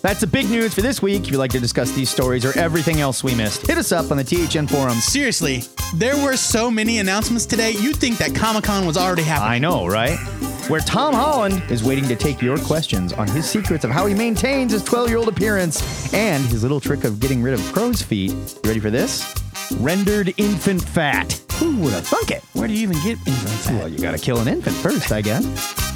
That's 0.00 0.20
the 0.20 0.28
big 0.28 0.48
news 0.48 0.74
for 0.74 0.80
this 0.80 1.02
week. 1.02 1.24
If 1.24 1.30
you'd 1.32 1.38
like 1.38 1.50
to 1.50 1.60
discuss 1.60 1.90
these 1.90 2.08
stories 2.08 2.44
or 2.44 2.56
everything 2.56 3.00
else 3.00 3.24
we 3.24 3.34
missed, 3.34 3.66
hit 3.66 3.78
us 3.78 3.90
up 3.90 4.12
on 4.12 4.16
the 4.16 4.22
THN 4.24 4.68
forums. 4.68 5.04
Seriously, 5.04 5.64
there 5.94 6.16
were 6.16 6.36
so 6.36 6.70
many 6.70 6.98
announcements 7.00 7.46
today. 7.46 7.72
You'd 7.72 7.96
think 7.96 8.16
that 8.18 8.32
Comic 8.34 8.64
Con 8.64 8.86
was 8.86 8.96
already 8.96 9.24
happening. 9.24 9.50
I 9.50 9.58
know, 9.58 9.86
right? 9.86 10.16
Where 10.68 10.80
Tom 10.80 11.14
Holland 11.14 11.62
is 11.68 11.82
waiting 11.82 12.06
to 12.08 12.14
take 12.14 12.40
your 12.40 12.58
questions 12.58 13.12
on 13.12 13.26
his 13.26 13.44
secrets 13.48 13.84
of 13.84 13.90
how 13.90 14.06
he 14.06 14.14
maintains 14.14 14.72
his 14.72 14.84
12 14.84 15.08
year 15.08 15.18
old 15.18 15.28
appearance 15.28 16.14
and 16.14 16.44
his 16.44 16.62
little 16.62 16.80
trick 16.80 17.02
of 17.02 17.18
getting 17.18 17.42
rid 17.42 17.54
of 17.54 17.60
crow's 17.72 18.00
feet. 18.00 18.30
You 18.30 18.60
ready 18.64 18.80
for 18.80 18.90
this? 18.90 19.34
Rendered 19.80 20.32
infant 20.36 20.82
fat. 20.82 21.40
Who 21.54 21.76
would 21.78 21.92
have 21.92 22.06
thunk 22.06 22.30
it? 22.30 22.44
Where 22.52 22.68
do 22.68 22.74
you 22.74 22.82
even 22.82 22.96
get 23.02 23.18
infant 23.26 23.48
fat? 23.48 23.74
Well, 23.74 23.88
you 23.88 23.98
gotta 23.98 24.18
kill 24.18 24.38
an 24.38 24.46
infant 24.46 24.76
first, 24.76 25.10
I 25.10 25.22
guess. 25.22 25.87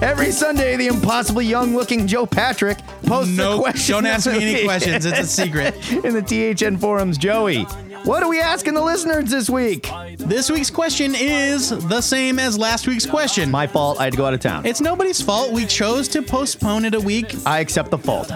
Every 0.00 0.30
Sunday, 0.30 0.76
the 0.76 0.86
impossibly 0.86 1.44
young 1.44 1.74
looking 1.74 2.06
Joe 2.06 2.24
Patrick 2.24 2.78
posts 3.04 3.36
No, 3.36 3.58
a 3.58 3.60
question. 3.62 3.94
don't 3.94 4.06
ask 4.06 4.26
me 4.30 4.54
any 4.54 4.64
questions. 4.64 5.04
It's 5.04 5.18
a 5.18 5.26
secret. 5.26 5.74
In 6.04 6.14
the 6.14 6.22
THN 6.22 6.76
forums, 6.78 7.18
Joey, 7.18 7.64
what 8.04 8.22
are 8.22 8.28
we 8.28 8.40
asking 8.40 8.74
the 8.74 8.80
listeners 8.82 9.28
this 9.30 9.50
week? 9.50 9.90
This 10.18 10.50
week's 10.50 10.70
question 10.70 11.14
is 11.16 11.70
the 11.88 12.00
same 12.00 12.38
as 12.38 12.56
last 12.56 12.86
week's 12.86 13.06
question. 13.06 13.50
My 13.50 13.66
fault. 13.66 13.98
I 14.00 14.04
had 14.04 14.12
to 14.12 14.16
go 14.16 14.24
out 14.24 14.34
of 14.34 14.40
town. 14.40 14.64
It's 14.64 14.80
nobody's 14.80 15.20
fault. 15.20 15.50
We 15.52 15.66
chose 15.66 16.06
to 16.08 16.22
postpone 16.22 16.84
it 16.84 16.94
a 16.94 17.00
week, 17.00 17.34
I 17.44 17.58
accept 17.58 17.90
the 17.90 17.98
fault. 17.98 18.30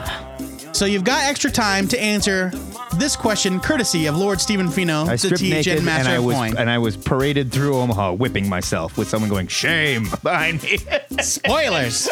so 0.73 0.85
you've 0.85 1.05
got 1.05 1.23
extra 1.31 1.51
time 1.51 1.87
to 1.89 2.01
answer 2.01 2.51
this 2.99 3.17
question, 3.17 3.59
courtesy 3.61 4.07
of 4.07 4.17
Lord 4.17 4.41
Stephen 4.41 4.71
Fino, 4.71 5.03
I 5.03 5.13
the 5.13 5.19
stripped 5.19 5.43
THN 5.43 5.51
naked 5.51 5.77
and 5.79 5.87
Master 5.87 6.11
I 6.13 6.15
of 6.17 6.25
was 6.25 6.37
Coin. 6.37 6.57
and 6.57 6.71
I 6.71 6.79
was 6.79 6.97
paraded 6.97 7.51
through 7.53 7.77
Omaha, 7.77 8.13
whipping 8.15 8.49
myself 8.49 8.97
with 8.99 9.09
someone 9.09 9.31
going 9.31 9.47
"shame" 9.47 10.09
behind 10.23 10.63
me. 10.63 10.79
Spoilers. 11.21 12.09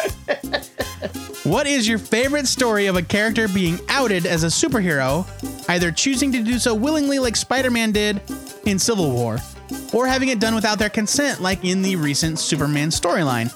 what 1.43 1.67
is 1.67 1.87
your 1.87 1.97
favorite 1.97 2.47
story 2.47 2.87
of 2.87 2.95
a 2.95 3.01
character 3.01 3.47
being 3.47 3.79
outed 3.89 4.25
as 4.25 4.43
a 4.43 4.47
superhero, 4.47 5.25
either 5.69 5.91
choosing 5.91 6.31
to 6.31 6.43
do 6.43 6.57
so 6.59 6.73
willingly 6.73 7.19
like 7.19 7.35
Spider-Man 7.35 7.91
did 7.91 8.21
in 8.65 8.77
Civil 8.79 9.11
War, 9.11 9.37
or 9.93 10.07
having 10.07 10.29
it 10.29 10.39
done 10.39 10.55
without 10.55 10.79
their 10.79 10.89
consent 10.89 11.41
like 11.41 11.63
in 11.63 11.81
the 11.81 11.95
recent 11.95 12.39
Superman 12.39 12.89
storyline? 12.89 13.53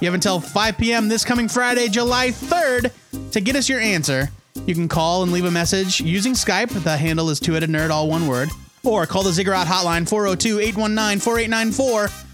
You 0.00 0.06
have 0.06 0.14
until 0.14 0.40
5 0.40 0.76
p.m. 0.76 1.08
this 1.08 1.24
coming 1.24 1.48
Friday, 1.48 1.88
July 1.88 2.28
3rd, 2.28 2.92
to 3.32 3.40
get 3.40 3.56
us 3.56 3.66
your 3.68 3.80
answer. 3.80 4.28
You 4.66 4.74
can 4.74 4.88
call 4.88 5.22
and 5.22 5.30
leave 5.30 5.44
a 5.44 5.50
message 5.50 6.00
using 6.00 6.32
Skype. 6.32 6.70
The 6.82 6.96
handle 6.96 7.30
is 7.30 7.38
two-headed 7.38 7.70
nerd, 7.70 7.90
all 7.90 8.08
one 8.08 8.26
word. 8.26 8.48
Or 8.82 9.06
call 9.06 9.22
the 9.22 9.30
Ziggurat 9.30 9.68
hotline 9.68 10.08
402-819-4894. 10.08 12.24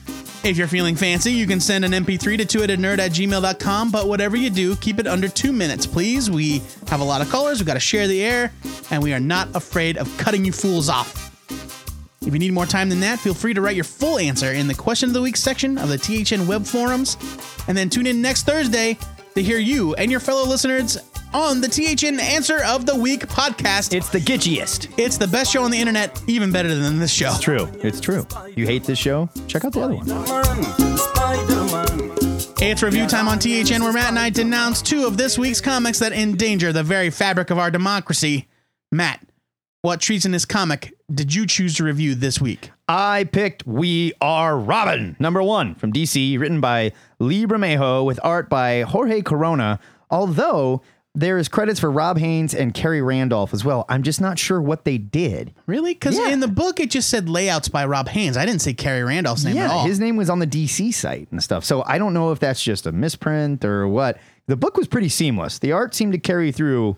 If 0.45 0.57
you're 0.57 0.66
feeling 0.66 0.97
fancy, 0.97 1.31
you 1.31 1.47
can 1.47 1.61
send 1.61 1.85
an 1.85 1.92
MP3 1.92 2.38
to 2.38 2.47
two-headednerd 2.47 3.01
at 3.01 3.12
gmail.com, 3.12 3.90
but 3.90 4.09
whatever 4.09 4.35
you 4.37 4.49
do, 4.49 4.75
keep 4.77 4.99
it 4.99 5.07
under 5.07 5.29
two 5.29 5.53
minutes, 5.53 5.87
please. 5.87 6.31
We 6.31 6.62
have 6.88 7.01
a 7.01 7.05
lot 7.05 7.21
of 7.21 7.29
callers, 7.29 7.61
we've 7.61 7.66
got 7.66 7.75
to 7.75 7.81
share 7.81 8.09
the 8.09 8.25
air, 8.25 8.51
and 8.90 9.03
we 9.03 9.12
are 9.12 9.21
not 9.21 9.55
afraid 9.55 9.99
of 9.99 10.09
cutting 10.16 10.47
you 10.47 10.53
fools 10.53 10.88
off. 10.88 11.18
If 12.23 12.33
you 12.33 12.38
need 12.38 12.55
more 12.55 12.66
time 12.66 12.88
than 12.88 13.01
that, 13.01 13.18
feel 13.18 13.35
free 13.35 13.53
to 13.53 13.61
write 13.61 13.77
your 13.77 13.85
full 13.85 14.18
answer 14.18 14.53
in 14.53 14.68
the 14.68 14.75
question 14.75 15.11
of 15.11 15.14
the 15.14 15.21
week 15.21 15.37
section 15.37 15.77
of 15.77 15.90
the 15.90 15.99
THN 15.99 16.47
web 16.47 16.64
forums, 16.64 17.18
and 17.68 17.77
then 17.77 17.90
tune 17.90 18.07
in 18.07 18.23
next 18.23 18.45
Thursday 18.45 18.97
to 19.35 19.42
hear 19.42 19.59
you 19.59 19.92
and 19.95 20.11
your 20.11 20.21
fellow 20.21 20.49
listeners 20.49 20.97
on 21.35 21.61
the 21.61 21.68
THN 21.68 22.21
Answer 22.21 22.62
of 22.64 22.87
the 22.87 22.95
Week 22.97 23.27
podcast. 23.27 23.95
it's 23.95 24.09
the 24.09 24.18
gitchiest. 24.18 24.92
It's 24.99 25.16
the 25.16 25.27
best 25.29 25.53
show 25.53 25.62
on 25.62 25.71
the 25.71 25.79
internet, 25.81 26.21
even 26.27 26.53
better 26.53 26.75
than 26.75 26.99
this 26.99 27.12
show. 27.12 27.31
It's 27.31 27.40
true. 27.40 27.68
It's 27.83 28.01
true. 28.01 28.27
You 28.55 28.66
hate 28.66 28.85
this 28.85 28.99
show? 28.99 29.29
Check 29.47 29.64
out 29.64 29.73
the 29.73 29.81
other 29.83 29.95
one. 29.95 30.07
Hey, 32.59 32.71
It's 32.71 32.83
review 32.83 33.07
time 33.07 33.29
on 33.29 33.38
THN 33.38 33.83
where 33.83 33.92
Matt 33.92 34.11
and 34.11 34.18
I 34.18 34.31
denounce 34.31 34.83
two 34.83 35.07
of 35.07 35.16
this 35.16 35.38
week's 35.38 35.61
comics 35.61 35.99
that 35.99 36.12
endanger 36.12 36.73
the 36.73 36.83
very 36.83 37.11
fabric 37.11 37.51
of 37.51 37.59
our 37.59 37.71
democracy. 37.71 38.49
Matt, 38.90 39.27
what 39.81 40.01
treasonous 40.01 40.45
comic 40.45 40.95
did 41.12 41.35
you 41.35 41.47
choose 41.47 41.75
to 41.77 41.85
review 41.85 42.14
this 42.14 42.40
week? 42.40 42.71
I 42.87 43.25
picked 43.25 43.66
We 43.66 44.12
Are 44.21 44.57
Robin, 44.57 45.16
number 45.18 45.42
one 45.42 45.75
from 45.75 45.92
DC, 45.92 46.38
written 46.38 46.61
by 46.61 46.92
Lee 47.18 47.47
Bermejo 47.47 48.05
with 48.05 48.21
art 48.23 48.49
by 48.49 48.83
Jorge 48.83 49.23
Corona. 49.23 49.81
Although 50.11 50.83
there 51.14 51.37
is 51.37 51.46
credits 51.48 51.79
for 51.79 51.90
Rob 51.90 52.16
Haynes 52.18 52.55
and 52.55 52.72
Khary 52.72 53.03
Randolph 53.05 53.53
as 53.53 53.64
well. 53.64 53.85
I'm 53.88 54.03
just 54.03 54.20
not 54.20 54.38
sure 54.38 54.62
what 54.62 54.85
they 54.87 54.96
did. 54.96 55.53
Really? 55.66 55.92
Because 55.92 56.16
Yeah. 56.18 56.29
in 56.31 56.40
the 56.40 56.48
book 56.48 56.81
it 56.81 56.90
just 56.90 57.11
said 57.11 57.29
layouts 57.29 57.68
by 57.68 57.85
Rob 57.85 58.09
Haynes. 58.09 58.37
I 58.38 58.46
didn't 58.46 58.62
say 58.62 58.72
Khary 58.72 59.05
Randolph's 59.07 59.44
name 59.44 59.59
at 59.59 59.68
Yeah, 59.68 59.72
all. 59.72 59.85
his 59.85 60.01
name 60.01 60.16
was 60.16 60.31
on 60.31 60.38
the 60.38 60.46
DC 60.46 60.90
site 60.92 61.29
and 61.31 61.42
stuff. 61.42 61.64
So 61.64 61.85
I 61.87 61.98
don't 61.98 62.14
know 62.14 62.33
if 62.33 62.38
that's 62.40 62.62
just 62.62 62.87
a 62.87 62.92
misprint 62.92 63.62
or 63.64 63.87
what. 63.87 64.18
The 64.46 64.57
book 64.57 64.77
was 64.79 64.88
pretty 64.88 65.11
seamless. 65.11 65.59
The 65.59 65.72
art 65.72 65.94
seemed 65.94 66.12
to 66.14 66.18
carry 66.18 66.51
through. 66.51 66.96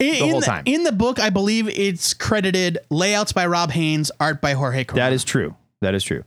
in, 0.00 0.14
whole 0.16 0.28
in 0.34 0.40
the, 0.40 0.46
time. 0.46 0.62
in 0.66 0.82
the 0.82 0.90
book, 0.92 1.20
I 1.20 1.30
believe 1.30 1.68
it's 1.68 2.12
credited 2.12 2.78
layouts 2.90 3.32
by 3.32 3.46
Rob 3.46 3.70
Haynes, 3.70 4.10
art 4.18 4.40
by 4.40 4.54
Jorge 4.54 4.82
Corona. 4.82 5.04
That 5.04 5.12
is 5.12 5.22
true. 5.22 5.54
That 5.80 5.94
is 5.94 6.02
true. 6.02 6.24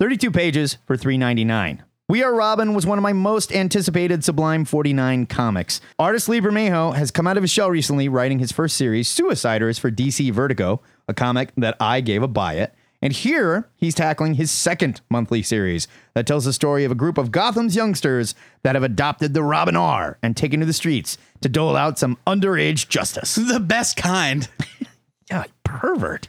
32 0.00 0.32
pages 0.32 0.78
for 0.86 0.96
3.99. 0.96 1.78
We 2.14 2.22
Are 2.22 2.32
Robin 2.32 2.74
was 2.74 2.86
one 2.86 2.96
of 2.96 3.02
my 3.02 3.12
most 3.12 3.52
anticipated 3.52 4.22
Sublime 4.22 4.64
49 4.64 5.26
comics. 5.26 5.80
Artist 5.98 6.28
Lee 6.28 6.40
Bermejo 6.40 6.94
has 6.94 7.10
come 7.10 7.26
out 7.26 7.36
of 7.36 7.42
his 7.42 7.50
shell 7.50 7.68
recently 7.68 8.08
writing 8.08 8.38
his 8.38 8.52
first 8.52 8.76
series, 8.76 9.08
Suiciders, 9.08 9.80
for 9.80 9.90
DC 9.90 10.30
Vertigo, 10.30 10.80
a 11.08 11.12
comic 11.12 11.50
that 11.56 11.76
I 11.80 12.00
gave 12.00 12.22
a 12.22 12.28
buy 12.28 12.54
it. 12.54 12.72
And 13.02 13.12
here 13.12 13.68
he's 13.74 13.96
tackling 13.96 14.34
his 14.34 14.52
second 14.52 15.00
monthly 15.10 15.42
series 15.42 15.88
that 16.14 16.24
tells 16.24 16.44
the 16.44 16.52
story 16.52 16.84
of 16.84 16.92
a 16.92 16.94
group 16.94 17.18
of 17.18 17.32
Gotham's 17.32 17.74
youngsters 17.74 18.36
that 18.62 18.76
have 18.76 18.84
adopted 18.84 19.34
the 19.34 19.42
Robin 19.42 19.74
R 19.74 20.16
and 20.22 20.36
taken 20.36 20.60
to 20.60 20.66
the 20.66 20.72
streets 20.72 21.18
to 21.40 21.48
dole 21.48 21.74
out 21.74 21.98
some 21.98 22.16
underage 22.28 22.88
justice. 22.88 23.34
the 23.34 23.58
best 23.58 23.96
kind. 23.96 24.48
Yeah, 25.30 25.46
pervert. 25.64 26.28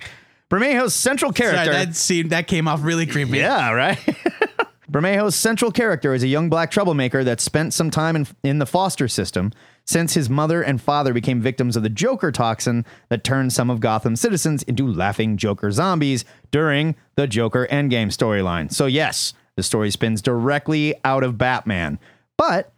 Bermejo's 0.49 0.95
central 0.95 1.31
Sorry, 1.31 1.51
character. 1.51 1.73
that 1.73 1.95
seemed 1.95 2.31
that 2.31 2.47
came 2.47 2.67
off 2.67 2.83
really 2.83 3.05
creepy. 3.05 3.37
Yeah, 3.37 3.71
right. 3.71 3.99
Bermejo's 4.91 5.35
central 5.35 5.71
character 5.71 6.13
is 6.13 6.23
a 6.23 6.27
young 6.27 6.49
black 6.49 6.71
troublemaker 6.71 7.23
that 7.23 7.41
spent 7.41 7.73
some 7.73 7.89
time 7.89 8.15
in, 8.15 8.27
in 8.43 8.59
the 8.59 8.65
foster 8.65 9.07
system 9.07 9.51
since 9.85 10.13
his 10.13 10.29
mother 10.29 10.61
and 10.61 10.81
father 10.81 11.13
became 11.13 11.41
victims 11.41 11.75
of 11.75 11.83
the 11.83 11.89
Joker 11.89 12.31
toxin 12.31 12.85
that 13.09 13.23
turned 13.23 13.53
some 13.53 13.69
of 13.69 13.79
Gotham's 13.79 14.21
citizens 14.21 14.63
into 14.63 14.87
laughing 14.91 15.37
Joker 15.37 15.71
zombies 15.71 16.25
during 16.51 16.95
the 17.15 17.27
Joker 17.27 17.67
Endgame 17.71 18.07
storyline. 18.07 18.71
So, 18.71 18.85
yes, 18.85 19.33
The 19.57 19.63
story 19.63 19.89
spins 19.91 20.21
directly 20.21 20.95
out 21.05 21.23
of 21.23 21.37
Batman. 21.37 21.97
But 22.37 22.73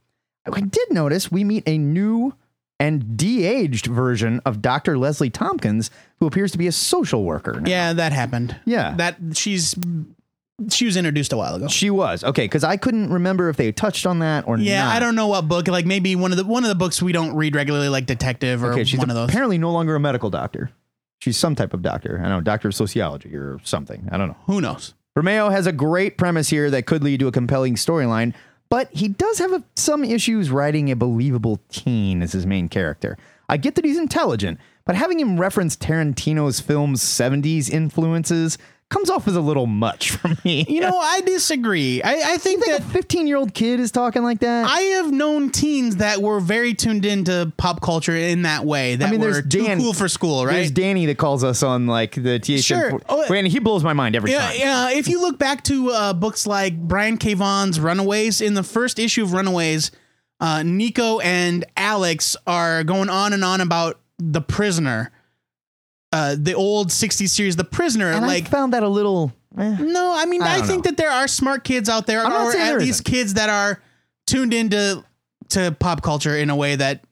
I 0.52 0.62
did 0.62 0.92
notice 0.92 1.32
we 1.32 1.44
meet 1.44 1.64
a 1.68 1.78
new 1.78 2.36
and 2.80 3.18
de-aged 3.18 3.88
version 3.88 4.40
of 4.46 4.62
Dr. 4.62 4.98
Leslie 5.00 5.32
Thompkins, 5.32 5.90
who 6.20 6.28
appears 6.28 6.52
to 6.52 6.60
be 6.60 6.68
a 6.68 6.72
social 6.72 7.24
worker. 7.24 7.60
now. 7.60 7.68
Yeah, 7.70 7.94
that 7.94 8.12
happened. 8.12 8.56
Yeah. 8.66 8.94
That 8.98 9.18
she's 9.34 9.74
she 10.70 10.86
was 10.86 10.98
introduced 10.98 11.34
a 11.34 11.38
while 11.38 11.56
ago. 11.56 11.68
She 11.68 11.90
was 11.90 12.24
okay 12.24 12.46
because 12.46 12.64
I 12.64 12.78
couldn't 12.78 13.12
remember 13.12 13.50
if 13.50 13.58
they 13.58 13.72
touched 13.72 14.06
on 14.06 14.20
that 14.20 14.48
or 14.48 14.58
not. 14.58 14.66
Yeah, 14.66 14.86
not. 14.86 14.96
I 14.96 15.00
don't 15.00 15.16
know 15.16 15.28
what 15.28 15.48
book. 15.48 15.68
Like 15.68 15.86
maybe 15.86 16.16
one 16.16 16.32
of 16.32 16.38
the 16.38 16.46
one 16.46 16.64
of 16.64 16.70
the 16.70 16.76
books 16.76 17.02
we 17.02 17.12
don't 17.12 17.36
read 17.36 17.56
regularly, 17.56 17.90
like 17.90 18.06
Detective 18.08 18.64
or 18.64 18.74
Okay, 18.74 18.84
she's 18.84 19.00
one 19.00 19.10
of 19.10 19.16
those. 19.16 19.30
apparently 19.30 19.58
no 19.58 19.72
longer 19.72 19.96
a 19.96 20.00
medical 20.00 20.30
doctor. 20.30 20.72
She's 21.20 21.38
some 21.38 21.56
type 21.56 21.74
of 21.74 21.82
doctor. 21.82 22.18
I 22.20 22.24
don't 22.24 22.32
know, 22.32 22.42
doctor 22.42 22.68
of 22.68 22.76
sociology 22.76 23.36
or 23.36 23.60
something. 23.64 24.08
I 24.12 24.18
don't 24.18 24.30
know. 24.30 24.38
Who 24.46 24.62
knows? 24.62 24.94
Romeo 25.16 25.50
has 25.50 25.66
a 25.68 25.72
great 25.72 26.18
premise 26.18 26.50
here 26.50 26.70
that 26.72 26.86
could 26.86 27.04
lead 27.04 27.20
to 27.22 27.28
a 27.28 27.32
compelling 27.32 27.76
storyline, 27.76 28.34
but 28.70 28.88
he 28.92 29.08
does 29.08 29.40
have 29.40 29.52
a, 29.52 29.64
some 29.76 30.04
issues 30.04 30.52
writing 30.52 30.92
a 30.92 30.96
believable 30.96 31.60
teen 31.70 32.22
as 32.22 32.34
his 32.34 32.46
main 32.46 32.70
character. 32.70 33.18
I 33.50 33.58
get 33.58 33.74
that 33.76 33.86
he's 33.86 33.98
intelligent, 33.98 34.60
but 34.86 34.96
having 34.96 35.20
him 35.20 35.40
reference 35.40 35.76
Tarantino's 35.76 36.60
film's 36.60 37.02
70s 37.04 37.68
influences 37.70 38.60
comes 38.90 39.10
off 39.10 39.28
as 39.28 39.36
a 39.36 39.42
little 39.42 39.66
much 39.68 40.12
for 40.18 40.30
me. 40.46 40.66
You 40.70 40.80
know, 40.82 40.98
I 40.98 41.22
disagree. 41.22 42.02
I, 42.02 42.14
I 42.14 42.38
think 42.38 42.64
think 42.64 42.66
that 42.66 42.80
a 42.80 42.84
15 42.94 43.28
year 43.28 43.36
old 43.38 43.54
kid 43.54 43.80
is 43.82 43.92
talking 43.92 44.24
like 44.24 44.40
that? 44.40 44.66
I 44.70 44.80
have 44.80 45.12
known 45.12 45.50
teens 45.50 45.98
that 45.98 46.22
were 46.22 46.40
very 46.40 46.74
tuned 46.74 47.06
into 47.06 47.52
pop 47.58 47.82
culture 47.82 48.16
in 48.16 48.44
that 48.44 48.64
way. 48.66 48.96
That 48.96 49.10
I 49.10 49.12
mean, 49.12 49.20
were 49.20 49.34
there's 49.34 49.48
too 49.48 49.64
Dan- 49.66 49.80
cool 49.80 49.94
for 49.94 50.08
school, 50.08 50.46
right? 50.46 50.54
There's? 50.54 50.72
Danny 50.72 51.06
that 51.08 51.18
calls 51.18 51.44
us 51.44 51.64
on 51.64 51.88
like 51.88 52.16
the 52.16 52.40
THN. 52.40 52.58
Sure. 52.62 53.02
Oh, 53.10 53.24
and 53.34 53.48
he 53.48 53.60
blows 53.60 53.84
my 53.84 53.94
mind 53.94 54.16
every 54.16 54.32
Yeah, 54.32 54.48
time. 54.48 54.56
yeah. 54.58 54.90
If 54.92 55.08
you 55.10 55.20
look 55.22 55.38
back 55.38 55.64
to 55.66 55.92
uh, 55.92 56.14
books 56.14 56.48
like 56.48 56.78
Brian 56.80 57.18
K. 57.18 57.34
Vaughan's 57.34 57.80
Runaways, 57.80 58.40
in 58.42 58.54
the 58.54 58.64
first 58.64 58.98
issue 59.00 59.24
of 59.24 59.34
Runaways, 59.34 59.92
uh, 60.40 60.64
Nico 60.64 61.20
and 61.20 61.66
Alex 61.76 62.38
are 62.48 62.84
going 62.84 63.10
on 63.10 63.34
and 63.34 63.44
on 63.44 63.60
about 63.60 64.00
the 64.20 64.40
prisoner, 64.42 65.12
uh, 66.12 66.36
the 66.38 66.54
old 66.54 66.90
'60s 66.90 67.30
series, 67.30 67.56
The 67.56 67.64
Prisoner. 67.64 68.12
And 68.12 68.26
like, 68.26 68.46
I 68.46 68.50
found 68.50 68.74
that 68.74 68.84
a 68.84 68.90
little. 68.90 69.34
eh. 69.58 69.78
no, 69.80 70.14
I 70.16 70.26
mean, 70.26 70.42
I 70.42 70.58
I, 70.58 70.62
think 70.62 70.86
know. 70.86 70.92
that 70.92 70.98
there 70.98 71.12
are 71.12 71.28
smart 71.28 71.64
kids 71.64 71.90
out 71.90 72.08
there, 72.08 72.26
I'm 72.26 72.32
or 72.32 72.52
at 72.56 72.78
least 72.80 72.90
isn't. 73.02 73.06
kids 73.06 73.34
that 73.36 73.50
are 73.50 73.82
tuned 74.26 74.54
into 74.54 75.04
to 75.50 75.76
pop 75.80 76.02
culture 76.02 76.36
in 76.36 76.50
a 76.50 76.56
way 76.56 76.76
that 76.76 77.04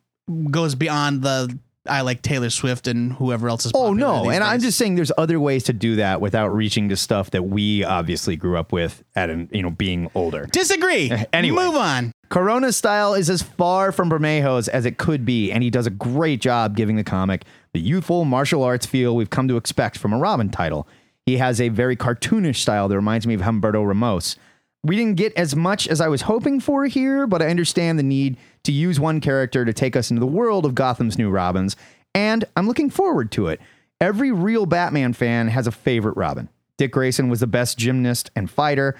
goes 0.51 0.75
beyond 0.75 1.21
the 1.21 1.57
I 1.87 2.01
like 2.01 2.23
Taylor 2.23 2.49
Swift 2.49 2.87
and 2.87 3.13
whoever 3.13 3.47
else 3.47 3.65
is. 3.67 3.71
Oh 3.75 3.93
no, 3.93 4.29
and 4.31 4.43
I'm 4.43 4.59
just 4.59 4.75
saying 4.77 4.95
there's 4.95 5.11
other 5.19 5.39
ways 5.39 5.65
to 5.65 5.73
do 5.73 5.97
that 5.97 6.19
without 6.19 6.47
reaching 6.47 6.89
to 6.89 6.95
stuff 6.97 7.29
that 7.31 7.43
we 7.43 7.83
obviously 7.83 8.35
grew 8.35 8.57
up 8.57 8.71
with 8.71 9.03
at 9.15 9.29
an 9.29 9.49
you 9.51 9.61
know 9.61 9.69
being 9.69 10.09
older. 10.15 10.47
disagree. 10.51 11.11
Anyway. 11.33 11.63
move 11.63 11.75
on. 11.75 12.11
Corona's 12.29 12.75
style 12.75 13.13
is 13.13 13.29
as 13.29 13.43
far 13.43 13.91
from 13.91 14.09
Bermejo's 14.09 14.67
as 14.67 14.85
it 14.87 14.97
could 14.97 15.25
be, 15.25 15.51
and 15.51 15.61
he 15.61 15.69
does 15.69 15.85
a 15.85 15.91
great 15.91 16.41
job 16.41 16.75
giving 16.75 16.95
the 16.95 17.03
comic 17.03 17.45
the 17.75 17.81
youthful 17.81 18.23
martial 18.23 18.63
arts 18.63 18.85
feel 18.85 19.13
we've 19.17 19.29
come 19.29 19.49
to 19.49 19.57
expect 19.57 19.97
from 19.97 20.13
a 20.13 20.17
Robin 20.17 20.49
title. 20.49 20.87
He 21.25 21.35
has 21.39 21.59
a 21.59 21.67
very 21.67 21.97
cartoonish 21.97 22.55
style 22.55 22.87
that 22.87 22.95
reminds 22.95 23.27
me 23.27 23.33
of 23.33 23.41
Humberto 23.41 23.85
Ramos. 23.85 24.37
We 24.85 24.95
didn't 24.95 25.17
get 25.17 25.33
as 25.33 25.57
much 25.57 25.85
as 25.89 25.99
I 25.99 26.07
was 26.07 26.21
hoping 26.21 26.61
for 26.61 26.85
here, 26.85 27.27
but 27.27 27.41
I 27.41 27.49
understand 27.49 27.99
the 27.99 28.03
need 28.03 28.37
to 28.63 28.71
use 28.71 28.97
one 28.97 29.19
character 29.19 29.65
to 29.65 29.73
take 29.73 29.97
us 29.97 30.09
into 30.09 30.21
the 30.21 30.25
world 30.25 30.65
of 30.65 30.73
Gotham's 30.73 31.17
new 31.17 31.29
Robins, 31.29 31.75
and 32.13 32.45
I'm 32.55 32.65
looking 32.65 32.89
forward 32.89 33.29
to 33.33 33.47
it. 33.47 33.59
Every 33.99 34.31
real 34.31 34.65
Batman 34.65 35.11
fan 35.11 35.49
has 35.49 35.67
a 35.67 35.71
favorite 35.71 36.15
Robin. 36.15 36.47
Dick 36.77 36.93
Grayson 36.93 37.27
was 37.27 37.41
the 37.41 37.47
best 37.47 37.77
gymnast 37.77 38.31
and 38.37 38.49
fighter. 38.49 38.95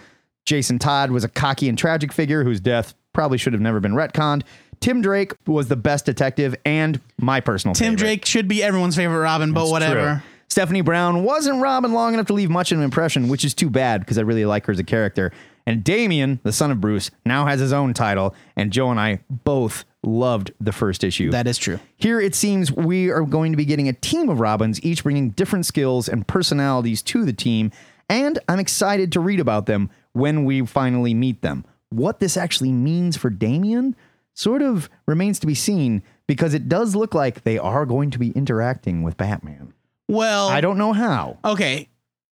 Jason 0.46 0.80
Todd 0.80 1.12
was 1.12 1.24
a 1.24 1.30
cocky 1.30 1.70
and 1.70 1.78
tragic 1.78 2.12
figure 2.12 2.44
whose 2.44 2.60
death 2.60 2.94
probably 3.14 3.38
should 3.38 3.54
have 3.54 3.62
never 3.62 3.80
been 3.80 3.94
retconned. 3.94 4.44
Tim 4.86 5.02
Drake 5.02 5.34
was 5.48 5.68
the 5.68 5.76
best 5.76 6.06
detective 6.06 6.54
and 6.64 7.02
my 7.18 7.40
personal 7.40 7.74
Tim 7.74 7.94
favorite. 7.94 7.98
Drake 7.98 8.26
should 8.28 8.48
be 8.48 8.62
everyone's 8.62 8.96
favorite 8.96 9.18
Robin, 9.18 9.52
but 9.52 9.68
whatever. 9.68 10.22
true. 10.22 10.30
Stephanie 10.48 10.82
Brown 10.82 11.24
wasn't 11.24 11.60
Robin 11.60 11.92
long 11.92 12.14
enough 12.14 12.28
to 12.28 12.34
leave 12.34 12.52
much 12.52 12.72
of 12.72 12.78
an 12.78 12.84
impression, 12.84 13.28
which 13.28 13.44
is 13.44 13.56
too 13.56 13.72
bad 13.72 14.02
because 14.02 14.20
I 14.20 14.22
really 14.22 14.46
like 14.46 14.68
her 14.68 14.72
as 14.72 14.78
a 14.78 14.84
character. 14.84 15.32
And 15.66 15.84
Damian, 15.84 16.40
the 16.44 16.52
son 16.52 16.70
of 16.70 16.80
Bruce, 16.80 17.10
now 17.26 17.48
has 17.48 17.60
his 17.60 17.74
own 17.74 17.96
title, 17.96 18.36
and 18.56 18.72
Joe 18.72 18.92
and 18.92 19.00
I 19.00 19.22
both 19.28 19.86
loved 20.04 20.52
the 20.62 20.72
first 20.72 21.04
issue. 21.04 21.32
That 21.32 21.48
is 21.48 21.58
true. 21.58 21.80
Here 21.98 22.22
it 22.22 22.36
seems 22.36 22.72
we 22.72 23.10
are 23.10 23.24
going 23.24 23.54
to 23.54 23.58
be 23.58 23.66
getting 23.66 23.90
a 23.90 23.94
team 23.94 24.30
of 24.30 24.40
Robins, 24.40 24.80
each 24.84 25.02
bringing 25.02 25.32
different 25.32 25.66
skills 25.66 26.08
and 26.08 26.28
personalities 26.28 27.02
to 27.02 27.26
the 27.26 27.34
team, 27.34 27.72
and 28.08 28.38
I'm 28.48 28.60
excited 28.60 29.12
to 29.14 29.20
read 29.20 29.40
about 29.40 29.66
them 29.66 29.90
when 30.14 30.46
we 30.46 30.64
finally 30.64 31.16
meet 31.16 31.42
them. 31.42 31.66
What 31.90 32.20
this 32.20 32.38
actually 32.38 32.72
means 32.72 33.18
for 33.18 33.32
Damian 33.32 33.96
sort 34.36 34.62
of 34.62 34.90
remains 35.08 35.40
to 35.40 35.48
be 35.48 35.56
seen 35.56 36.04
because 36.28 36.54
it 36.54 36.70
does 36.70 36.96
look 36.96 37.16
like 37.16 37.44
they 37.44 37.58
are 37.58 37.86
going 37.86 38.12
to 38.12 38.20
be 38.20 38.30
interacting 38.32 39.02
with 39.02 39.18
Batman. 39.18 39.74
Well, 40.08 40.50
I 40.50 40.62
don't 40.62 40.78
know 40.78 40.94
how. 40.94 41.40
Okay, 41.44 41.90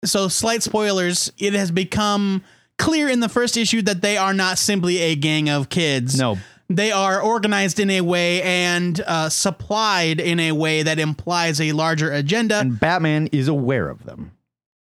so 0.04 0.28
slight 0.28 0.62
spoilers. 0.62 1.30
It 1.36 1.52
has 1.52 1.70
become 1.70 2.42
clear 2.78 3.08
in 3.08 3.20
the 3.20 3.28
first 3.28 3.56
issue 3.56 3.82
that 3.82 4.00
they 4.00 4.16
are 4.16 4.32
not 4.32 4.58
simply 4.58 4.98
a 4.98 5.14
gang 5.16 5.50
of 5.50 5.68
kids. 5.68 6.18
No. 6.18 6.38
They 6.70 6.92
are 6.92 7.20
organized 7.20 7.80
in 7.80 7.88
a 7.90 8.02
way 8.02 8.42
and 8.42 9.00
uh, 9.06 9.30
supplied 9.30 10.20
in 10.20 10.38
a 10.38 10.52
way 10.52 10.82
that 10.82 10.98
implies 10.98 11.60
a 11.60 11.72
larger 11.72 12.12
agenda. 12.12 12.58
And 12.58 12.78
Batman 12.78 13.28
is 13.28 13.48
aware 13.48 13.88
of 13.88 14.04
them. 14.04 14.32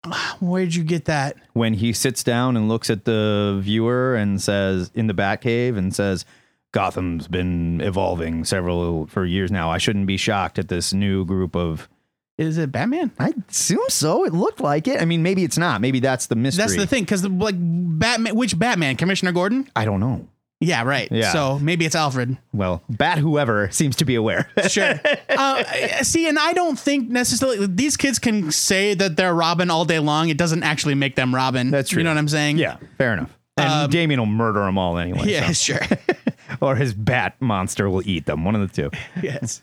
Where'd 0.41 0.75
you 0.75 0.83
get 0.83 1.05
that? 1.05 1.37
When 1.53 1.73
he 1.75 1.93
sits 1.93 2.23
down 2.23 2.57
and 2.57 2.67
looks 2.67 2.89
at 2.89 3.05
the 3.05 3.59
viewer 3.61 4.15
and 4.15 4.41
says 4.41 4.91
in 4.93 5.07
the 5.07 5.13
Batcave 5.13 5.77
and 5.77 5.95
says, 5.95 6.25
Gotham's 6.71 7.27
been 7.27 7.81
evolving 7.81 8.45
several 8.45 9.07
for 9.07 9.25
years 9.25 9.51
now. 9.51 9.69
I 9.69 9.77
shouldn't 9.77 10.07
be 10.07 10.17
shocked 10.17 10.57
at 10.57 10.69
this 10.69 10.93
new 10.93 11.25
group 11.25 11.55
of 11.55 11.89
Is 12.37 12.57
it 12.57 12.71
Batman? 12.71 13.11
I 13.19 13.33
assume 13.49 13.83
so. 13.89 14.23
It 14.25 14.33
looked 14.33 14.61
like 14.61 14.87
it. 14.87 15.01
I 15.01 15.05
mean, 15.05 15.21
maybe 15.21 15.43
it's 15.43 15.57
not. 15.57 15.81
Maybe 15.81 15.99
that's 15.99 16.27
the 16.27 16.35
mystery. 16.35 16.63
That's 16.63 16.75
the 16.75 16.87
thing, 16.87 17.03
because 17.03 17.25
like 17.25 17.55
Batman, 17.57 18.35
which 18.35 18.57
Batman? 18.57 18.95
Commissioner 18.95 19.31
Gordon? 19.31 19.69
I 19.75 19.85
don't 19.85 19.99
know. 19.99 20.27
Yeah, 20.61 20.83
right. 20.83 21.11
Yeah. 21.11 21.33
So 21.33 21.57
maybe 21.57 21.85
it's 21.85 21.95
Alfred. 21.95 22.37
Well, 22.53 22.83
Bat 22.87 23.17
whoever 23.17 23.71
seems 23.71 23.95
to 23.95 24.05
be 24.05 24.13
aware. 24.13 24.47
Sure. 24.69 24.93
uh, 25.29 25.63
see, 26.03 26.29
and 26.29 26.37
I 26.37 26.53
don't 26.53 26.77
think 26.77 27.09
necessarily 27.09 27.65
these 27.65 27.97
kids 27.97 28.19
can 28.19 28.51
say 28.51 28.93
that 28.93 29.17
they're 29.17 29.33
Robin 29.33 29.71
all 29.71 29.85
day 29.85 29.97
long. 29.97 30.29
It 30.29 30.37
doesn't 30.37 30.61
actually 30.61 30.93
make 30.93 31.15
them 31.15 31.33
Robin. 31.33 31.71
That's 31.71 31.89
true. 31.89 31.99
You 31.99 32.03
know 32.03 32.11
what 32.11 32.19
I'm 32.19 32.27
saying? 32.27 32.59
yeah, 32.59 32.77
fair 32.99 33.11
enough. 33.13 33.35
And 33.61 33.85
um, 33.85 33.89
Damian 33.89 34.19
will 34.19 34.25
murder 34.25 34.61
them 34.61 34.77
all 34.77 34.97
anyway. 34.97 35.25
Yeah, 35.25 35.47
so. 35.47 35.53
sure. 35.75 35.79
or 36.61 36.75
his 36.75 36.93
bat 36.93 37.35
monster 37.39 37.89
will 37.89 38.07
eat 38.07 38.25
them. 38.25 38.43
One 38.45 38.55
of 38.55 38.61
the 38.61 38.81
two. 38.81 38.91
yes. 39.21 39.61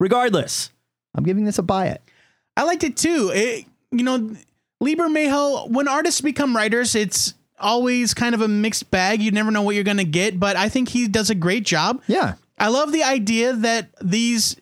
Regardless, 0.00 0.70
I'm 1.14 1.24
giving 1.24 1.44
this 1.44 1.58
a 1.58 1.62
buy 1.62 1.86
it. 1.88 2.02
I 2.56 2.64
liked 2.64 2.84
it 2.84 2.96
too. 2.96 3.30
It, 3.34 3.66
you 3.90 4.04
know, 4.04 4.36
Lee 4.80 4.96
Bermejo, 4.96 5.70
when 5.70 5.88
artists 5.88 6.20
become 6.20 6.54
writers, 6.54 6.94
it's 6.94 7.34
always 7.58 8.14
kind 8.14 8.34
of 8.34 8.40
a 8.40 8.48
mixed 8.48 8.90
bag. 8.90 9.20
You 9.20 9.30
never 9.30 9.50
know 9.50 9.62
what 9.62 9.74
you're 9.74 9.84
going 9.84 9.96
to 9.96 10.04
get, 10.04 10.38
but 10.38 10.56
I 10.56 10.68
think 10.68 10.88
he 10.88 11.08
does 11.08 11.30
a 11.30 11.34
great 11.34 11.64
job. 11.64 12.02
Yeah. 12.06 12.34
I 12.58 12.68
love 12.68 12.92
the 12.92 13.02
idea 13.02 13.52
that 13.52 13.90
these 14.00 14.56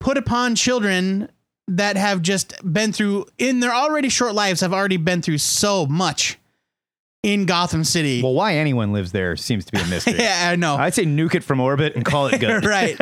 put 0.00 0.16
upon 0.16 0.54
children 0.54 1.30
that 1.68 1.96
have 1.96 2.22
just 2.22 2.54
been 2.70 2.92
through, 2.92 3.26
in 3.38 3.60
their 3.60 3.72
already 3.72 4.08
short 4.08 4.34
lives, 4.34 4.60
have 4.60 4.72
already 4.72 4.96
been 4.96 5.22
through 5.22 5.38
so 5.38 5.86
much 5.86 6.38
in 7.22 7.46
Gotham 7.46 7.84
City. 7.84 8.22
Well, 8.22 8.34
why 8.34 8.56
anyone 8.56 8.92
lives 8.92 9.12
there 9.12 9.36
seems 9.36 9.64
to 9.66 9.72
be 9.72 9.80
a 9.80 9.86
mystery. 9.86 10.14
yeah, 10.18 10.50
I 10.50 10.56
know. 10.56 10.76
I'd 10.76 10.94
say 10.94 11.04
nuke 11.04 11.34
it 11.34 11.44
from 11.44 11.60
orbit 11.60 11.94
and 11.94 12.04
call 12.04 12.26
it 12.26 12.40
good. 12.40 12.64
right. 12.64 12.98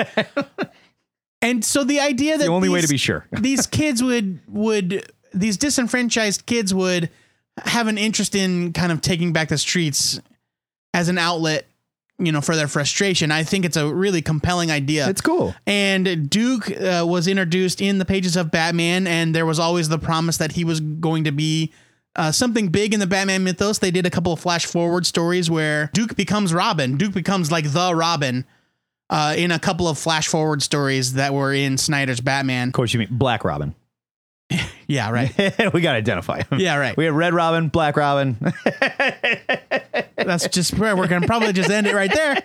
and 1.42 1.64
so 1.64 1.84
the 1.84 2.00
idea 2.00 2.36
that 2.38 2.44
The 2.44 2.50
only 2.50 2.68
way 2.68 2.80
to 2.80 2.88
be 2.88 2.98
sure. 2.98 3.26
these 3.32 3.66
kids 3.66 4.02
would 4.02 4.40
would 4.48 5.10
these 5.32 5.56
disenfranchised 5.56 6.44
kids 6.46 6.74
would 6.74 7.08
have 7.64 7.86
an 7.88 7.98
interest 7.98 8.34
in 8.34 8.72
kind 8.72 8.92
of 8.92 9.00
taking 9.00 9.32
back 9.32 9.48
the 9.48 9.58
streets 9.58 10.20
as 10.92 11.08
an 11.08 11.18
outlet, 11.18 11.66
you 12.18 12.32
know, 12.32 12.40
for 12.40 12.56
their 12.56 12.68
frustration. 12.68 13.30
I 13.30 13.44
think 13.44 13.64
it's 13.64 13.76
a 13.76 13.92
really 13.92 14.22
compelling 14.22 14.70
idea. 14.70 15.08
It's 15.08 15.20
cool. 15.20 15.54
And 15.66 16.28
Duke 16.28 16.70
uh, 16.70 17.04
was 17.06 17.28
introduced 17.28 17.80
in 17.80 17.98
the 17.98 18.04
pages 18.04 18.36
of 18.36 18.50
Batman, 18.50 19.06
and 19.06 19.34
there 19.34 19.46
was 19.46 19.58
always 19.58 19.88
the 19.88 19.98
promise 19.98 20.36
that 20.38 20.52
he 20.52 20.64
was 20.64 20.80
going 20.80 21.24
to 21.24 21.32
be 21.32 21.72
uh, 22.16 22.32
something 22.32 22.68
big 22.68 22.94
in 22.94 23.00
the 23.00 23.06
Batman 23.06 23.44
mythos. 23.44 23.78
They 23.78 23.90
did 23.90 24.06
a 24.06 24.10
couple 24.10 24.32
of 24.32 24.40
flash 24.40 24.66
forward 24.66 25.06
stories 25.06 25.50
where 25.50 25.90
Duke 25.92 26.16
becomes 26.16 26.52
Robin. 26.52 26.96
Duke 26.96 27.14
becomes 27.14 27.50
like 27.52 27.72
the 27.72 27.94
Robin 27.94 28.44
uh, 29.08 29.34
in 29.36 29.50
a 29.50 29.58
couple 29.58 29.88
of 29.88 29.98
flash 29.98 30.28
forward 30.28 30.62
stories 30.62 31.14
that 31.14 31.34
were 31.34 31.52
in 31.52 31.78
Snyder's 31.78 32.20
Batman. 32.20 32.68
Of 32.68 32.74
course, 32.74 32.92
you 32.92 33.00
mean 33.00 33.08
Black 33.10 33.44
Robin. 33.44 33.74
Yeah, 34.86 35.10
right. 35.12 35.32
we 35.72 35.82
got 35.82 35.92
to 35.92 35.98
identify 35.98 36.42
him. 36.42 36.58
Yeah, 36.58 36.76
right. 36.76 36.96
We 36.96 37.04
have 37.04 37.14
Red 37.14 37.32
Robin, 37.32 37.68
Black 37.68 37.96
Robin. 37.96 38.36
That's 40.16 40.48
just 40.48 40.76
where 40.76 40.96
we're 40.96 41.06
going 41.06 41.20
to 41.22 41.28
probably 41.28 41.52
just 41.52 41.70
end 41.70 41.86
it 41.86 41.94
right 41.94 42.12
there. 42.12 42.42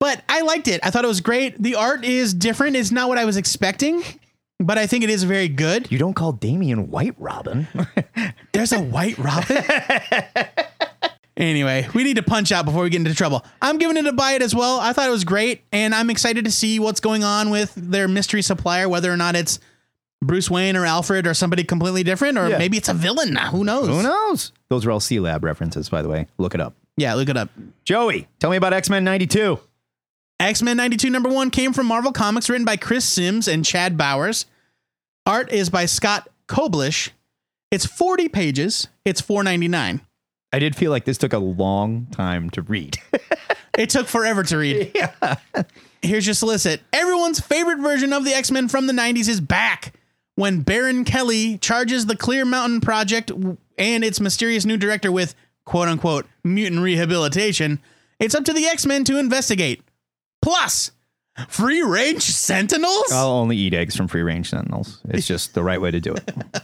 But 0.00 0.22
I 0.28 0.40
liked 0.40 0.66
it. 0.66 0.80
I 0.82 0.90
thought 0.90 1.04
it 1.04 1.08
was 1.08 1.20
great. 1.20 1.60
The 1.62 1.76
art 1.76 2.04
is 2.04 2.34
different. 2.34 2.74
It's 2.74 2.90
not 2.90 3.08
what 3.08 3.18
I 3.18 3.24
was 3.24 3.36
expecting, 3.36 4.02
but 4.60 4.78
I 4.78 4.86
think 4.86 5.04
it 5.04 5.10
is 5.10 5.24
very 5.24 5.48
good. 5.48 5.90
you 5.90 5.98
don't 5.98 6.14
call 6.14 6.32
Damian 6.32 6.90
White 6.90 7.14
Robin. 7.18 7.68
There's 8.52 8.72
a 8.72 8.80
white 8.80 9.16
Robin. 9.18 9.62
anyway, 11.36 11.86
we 11.94 12.04
need 12.04 12.16
to 12.16 12.22
punch 12.22 12.52
out 12.52 12.64
before 12.64 12.82
we 12.82 12.90
get 12.90 12.98
into 12.98 13.14
trouble. 13.14 13.44
I'm 13.62 13.78
giving 13.78 13.96
it 13.96 14.06
a 14.06 14.12
buy 14.12 14.32
it 14.32 14.42
as 14.42 14.54
well. 14.54 14.80
I 14.80 14.92
thought 14.92 15.08
it 15.08 15.12
was 15.12 15.24
great, 15.24 15.62
and 15.72 15.94
I'm 15.94 16.10
excited 16.10 16.44
to 16.44 16.50
see 16.50 16.78
what's 16.78 17.00
going 17.00 17.24
on 17.24 17.50
with 17.50 17.72
their 17.76 18.08
mystery 18.08 18.42
supplier, 18.42 18.88
whether 18.88 19.12
or 19.12 19.16
not 19.16 19.36
it's 19.36 19.58
Bruce 20.22 20.50
Wayne 20.50 20.76
or 20.76 20.84
Alfred 20.84 21.26
or 21.26 21.34
somebody 21.34 21.62
completely 21.64 22.02
different, 22.02 22.38
or 22.38 22.48
Yeah. 22.48 22.58
maybe 22.58 22.76
it's 22.76 22.88
a 22.88 22.94
villain. 22.94 23.36
Who 23.36 23.62
knows? 23.64 23.86
Who 23.88 24.02
knows? 24.02 24.52
Those 24.68 24.84
are 24.84 24.90
all 24.90 25.00
Sealab 25.00 25.42
references, 25.42 25.88
by 25.88 26.02
the 26.02 26.08
way. 26.08 26.26
Look 26.38 26.54
it 26.54 26.60
up. 26.60 26.74
Yeah, 26.96 27.14
look 27.14 27.28
it 27.28 27.36
up. 27.36 27.50
Joey, 27.84 28.26
tell 28.40 28.50
me 28.50 28.56
about 28.56 28.72
X 28.72 28.90
Men 28.90 29.04
92. 29.04 29.60
X 30.40 30.62
Men 30.62 30.76
92 30.76 31.10
number 31.10 31.28
one 31.28 31.50
came 31.50 31.72
from 31.72 31.86
Marvel 31.86 32.12
Comics, 32.12 32.48
written 32.48 32.64
by 32.64 32.76
Chris 32.76 33.04
Sims 33.04 33.48
and 33.48 33.64
Chad 33.64 33.96
Bowers. 33.96 34.46
Art 35.26 35.50
is 35.52 35.68
by 35.68 35.86
Scott 35.86 36.28
Koblish. 36.46 37.10
It's 37.70 37.84
40 37.84 38.28
pages. 38.28 38.88
It's 39.04 39.20
4.99. 39.20 40.00
I 40.52 40.58
did 40.58 40.74
feel 40.74 40.90
like 40.90 41.04
this 41.04 41.18
took 41.18 41.32
a 41.34 41.38
long 41.38 42.06
time 42.10 42.50
to 42.50 42.62
read. 42.62 42.96
It 43.78 43.90
took 43.90 44.08
forever 44.08 44.42
to 44.42 44.58
read. 44.58 44.90
Yeah. 44.96 45.36
Here's 46.02 46.26
your 46.26 46.34
solicit. 46.34 46.80
Everyone's 46.92 47.38
favorite 47.38 47.78
version 47.78 48.12
of 48.12 48.24
the 48.24 48.32
X 48.34 48.50
Men 48.50 48.68
from 48.68 48.88
the 48.88 48.92
90s 48.92 49.28
is 49.28 49.40
back 49.40 49.94
when 50.34 50.62
Baron 50.62 51.04
Kelly 51.04 51.58
charges 51.58 52.06
the 52.06 52.16
Clear 52.16 52.44
Mountain 52.44 52.80
Project 52.80 53.30
and 53.78 54.02
its 54.04 54.18
mysterious 54.20 54.64
new 54.64 54.76
director 54.76 55.12
with 55.12 55.36
quote 55.64 55.86
unquote 55.86 56.26
mutant 56.42 56.82
rehabilitation. 56.82 57.78
It's 58.18 58.34
up 58.34 58.44
to 58.46 58.52
the 58.52 58.66
X 58.66 58.84
Men 58.84 59.04
to 59.04 59.16
investigate. 59.16 59.82
Plus, 60.48 60.92
free 61.48 61.82
range 61.82 62.22
sentinels? 62.22 63.12
I'll 63.12 63.28
only 63.28 63.56
eat 63.58 63.74
eggs 63.74 63.94
from 63.94 64.08
free 64.08 64.22
range 64.22 64.48
sentinels. 64.48 65.02
It's 65.10 65.26
just 65.26 65.52
the 65.52 65.62
right 65.62 65.78
way 65.78 65.90
to 65.90 66.00
do 66.00 66.14
it. 66.14 66.32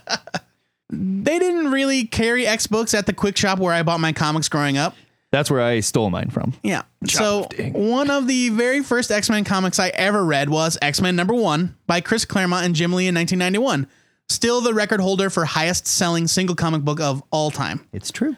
They 0.91 1.39
didn't 1.39 1.71
really 1.71 2.05
carry 2.05 2.45
X 2.45 2.67
books 2.67 2.93
at 2.93 3.07
the 3.07 3.11
quick 3.11 3.35
shop 3.35 3.57
where 3.57 3.73
I 3.73 3.81
bought 3.81 3.99
my 3.99 4.13
comics 4.13 4.47
growing 4.47 4.77
up. 4.77 4.95
That's 5.31 5.49
where 5.49 5.59
I 5.59 5.79
stole 5.79 6.11
mine 6.11 6.29
from. 6.29 6.53
Yeah. 6.61 6.83
So 7.07 7.47
one 7.71 8.11
of 8.11 8.27
the 8.27 8.49
very 8.49 8.83
first 8.83 9.11
X 9.11 9.27
Men 9.27 9.43
comics 9.45 9.79
I 9.79 9.89
ever 9.89 10.23
read 10.23 10.47
was 10.49 10.77
X 10.83 11.01
Men 11.01 11.15
number 11.15 11.33
one 11.33 11.75
by 11.87 12.01
Chris 12.01 12.23
Claremont 12.23 12.65
and 12.67 12.75
Jim 12.75 12.93
Lee 12.93 13.07
in 13.07 13.15
1991. 13.15 13.87
Still 14.29 14.61
the 14.61 14.75
record 14.75 15.01
holder 15.01 15.31
for 15.31 15.43
highest 15.43 15.87
selling 15.87 16.27
single 16.27 16.55
comic 16.55 16.83
book 16.83 16.99
of 16.99 17.23
all 17.31 17.49
time. 17.49 17.85
It's 17.91 18.11
true. 18.11 18.35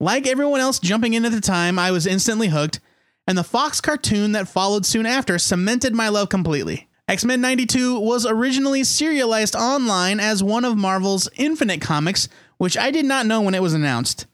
Like 0.00 0.26
everyone 0.26 0.60
else 0.60 0.80
jumping 0.80 1.14
in 1.14 1.24
at 1.24 1.32
the 1.32 1.40
time, 1.40 1.78
I 1.78 1.92
was 1.92 2.06
instantly 2.06 2.48
hooked, 2.48 2.80
and 3.26 3.38
the 3.38 3.44
Fox 3.44 3.80
cartoon 3.80 4.32
that 4.32 4.48
followed 4.48 4.84
soon 4.84 5.06
after 5.06 5.38
cemented 5.38 5.94
my 5.94 6.08
love 6.08 6.28
completely. 6.28 6.88
X 7.06 7.24
Men 7.24 7.40
92 7.40 8.00
was 8.00 8.24
originally 8.24 8.82
serialized 8.84 9.54
online 9.54 10.20
as 10.20 10.42
one 10.42 10.64
of 10.64 10.76
Marvel's 10.76 11.28
Infinite 11.36 11.80
comics, 11.80 12.28
which 12.56 12.78
I 12.78 12.90
did 12.90 13.04
not 13.04 13.26
know 13.26 13.42
when 13.42 13.54
it 13.54 13.62
was 13.62 13.74
announced. 13.74 14.26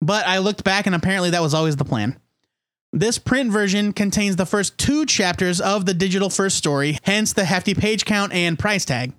But 0.00 0.26
I 0.26 0.38
looked 0.38 0.64
back, 0.64 0.86
and 0.86 0.94
apparently 0.94 1.30
that 1.30 1.42
was 1.42 1.54
always 1.54 1.76
the 1.76 1.84
plan. 1.84 2.18
This 2.92 3.18
print 3.18 3.52
version 3.52 3.92
contains 3.92 4.36
the 4.36 4.46
first 4.46 4.78
two 4.78 5.06
chapters 5.06 5.60
of 5.60 5.86
the 5.86 5.94
digital 5.94 6.30
first 6.30 6.56
story, 6.56 6.98
hence 7.02 7.32
the 7.32 7.44
hefty 7.44 7.74
page 7.74 8.04
count 8.04 8.32
and 8.32 8.58
price 8.58 8.84
tag. 8.84 9.12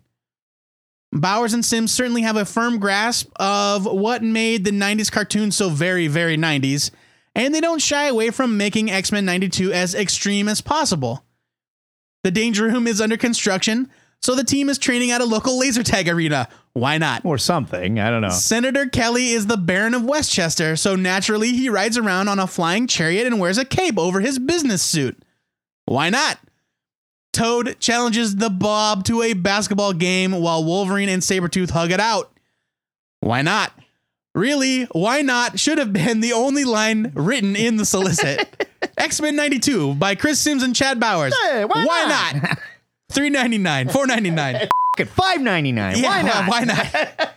Bowers 1.13 1.53
and 1.53 1.63
Sims 1.63 1.93
certainly 1.93 2.23
have 2.23 2.35
a 2.35 2.45
firm 2.45 2.79
grasp 2.79 3.29
of 3.37 3.85
what 3.85 4.23
made 4.23 4.65
the 4.65 4.71
90s 4.71 5.11
cartoon 5.11 5.51
so 5.51 5.69
very, 5.69 6.07
very 6.07 6.37
90s, 6.37 6.91
and 7.37 7.53
they 7.53 7.61
don't 7.61 7.81
shy 7.81 8.07
away 8.07 8.31
from 8.31 8.57
making 8.57 8.91
X 8.91 9.11
Men 9.11 9.23
92 9.23 9.71
as 9.71 9.95
extreme 9.95 10.49
as 10.49 10.59
possible. 10.59 11.23
The 12.23 12.31
Danger 12.31 12.65
Room 12.65 12.87
is 12.87 12.99
under 12.99 13.15
construction, 13.15 13.89
so 14.21 14.35
the 14.35 14.43
team 14.43 14.67
is 14.67 14.79
training 14.79 15.11
at 15.11 15.21
a 15.21 15.25
local 15.25 15.57
laser 15.57 15.83
tag 15.83 16.09
arena. 16.09 16.49
Why 16.73 16.97
not? 16.97 17.23
Or 17.23 17.37
something. 17.37 17.99
I 17.99 18.09
don't 18.09 18.21
know. 18.21 18.29
Senator 18.29 18.87
Kelly 18.87 19.29
is 19.29 19.45
the 19.45 19.55
Baron 19.55 19.93
of 19.93 20.03
Westchester, 20.03 20.75
so 20.75 20.95
naturally 20.95 21.51
he 21.53 21.69
rides 21.69 21.97
around 21.97 22.27
on 22.27 22.39
a 22.39 22.47
flying 22.47 22.87
chariot 22.87 23.27
and 23.27 23.39
wears 23.39 23.59
a 23.59 23.65
cape 23.65 23.99
over 23.99 24.19
his 24.19 24.39
business 24.39 24.81
suit. 24.81 25.17
Why 25.85 26.09
not? 26.09 26.39
Toad 27.33 27.79
challenges 27.79 28.35
the 28.35 28.49
Blob 28.49 29.03
to 29.05 29.21
a 29.21 29.33
basketball 29.33 29.93
game 29.93 30.31
while 30.31 30.65
Wolverine 30.65 31.09
and 31.09 31.21
Sabretooth 31.21 31.69
hug 31.69 31.91
it 31.91 31.99
out. 31.99 32.31
Why 33.19 33.43
not? 33.43 33.71
Really, 34.37 34.83
why 34.91 35.23
not 35.23 35.59
should 35.59 35.79
have 35.79 35.91
been 35.91 36.19
the 36.19 36.33
only 36.33 36.63
line 36.63 37.11
written 37.15 37.55
in 37.55 37.77
the 37.77 37.85
solicit. 37.85 38.67
X 38.97 39.19
Men 39.19 39.35
92 39.35 39.95
by 39.95 40.13
Chris 40.13 40.39
Sims 40.39 40.61
and 40.61 40.75
Chad 40.75 40.99
Bowers. 40.99 41.33
Hey, 41.43 41.65
why 41.65 41.83
why 41.83 42.05
not? 42.07 42.59
399 43.11 43.89
499 43.89 44.69
Five 45.07 45.41
ninety 45.41 45.71
nine. 45.71 46.01
Why 46.03 46.21
not? 46.21 46.49
Why 46.49 46.63
not? 46.65 47.35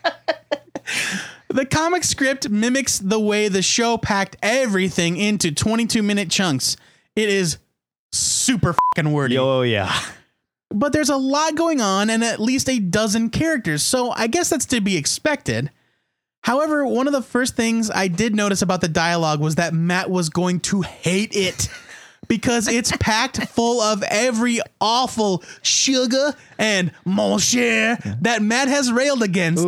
the 1.49 1.65
comic 1.65 2.05
script 2.05 2.51
mimics 2.51 2.99
the 2.99 3.21
way 3.21 3.49
the 3.49 3.63
show 3.63 3.97
packed 3.97 4.37
everything 4.43 5.17
into 5.17 5.53
22 5.53 6.03
minute 6.03 6.31
chunks. 6.31 6.77
It 7.17 7.31
is 7.31 7.57
super 8.13 8.75
fucking 8.75 9.11
wordy. 9.11 9.39
Oh 9.39 9.63
yeah. 9.63 9.99
But 10.71 10.93
there's 10.93 11.09
a 11.09 11.17
lot 11.17 11.55
going 11.55 11.81
on 11.81 12.11
and 12.11 12.23
at 12.23 12.41
least 12.41 12.69
a 12.69 12.79
dozen 12.79 13.31
characters, 13.31 13.83
so 13.83 14.11
I 14.11 14.27
guess 14.27 14.51
that's 14.51 14.67
to 14.67 14.83
be 14.83 14.99
expected. 14.99 15.71
However, 16.42 16.87
one 16.87 17.07
of 17.07 17.12
the 17.12 17.22
first 17.22 17.55
things 17.55 17.90
I 17.90 18.09
did 18.09 18.35
notice 18.35 18.62
about 18.62 18.81
the 18.81 18.88
dialogue 18.88 19.40
was 19.40 19.57
that 19.57 19.74
Matt 19.74 20.11
was 20.11 20.29
going 20.31 20.61
to 20.61 20.81
hate 20.83 21.35
it 21.35 21.68
because 22.29 22.66
it's 22.68 22.92
packed 22.98 23.46
full 23.48 23.81
of 23.81 24.03
every 24.05 24.61
awful 24.81 25.42
sugar 25.62 26.35
and 26.59 26.92
mon 27.05 27.38
cher 27.38 27.98
that 28.22 28.42
Matt 28.42 28.68
has 28.68 28.90
railed 28.90 29.22
against. 29.22 29.66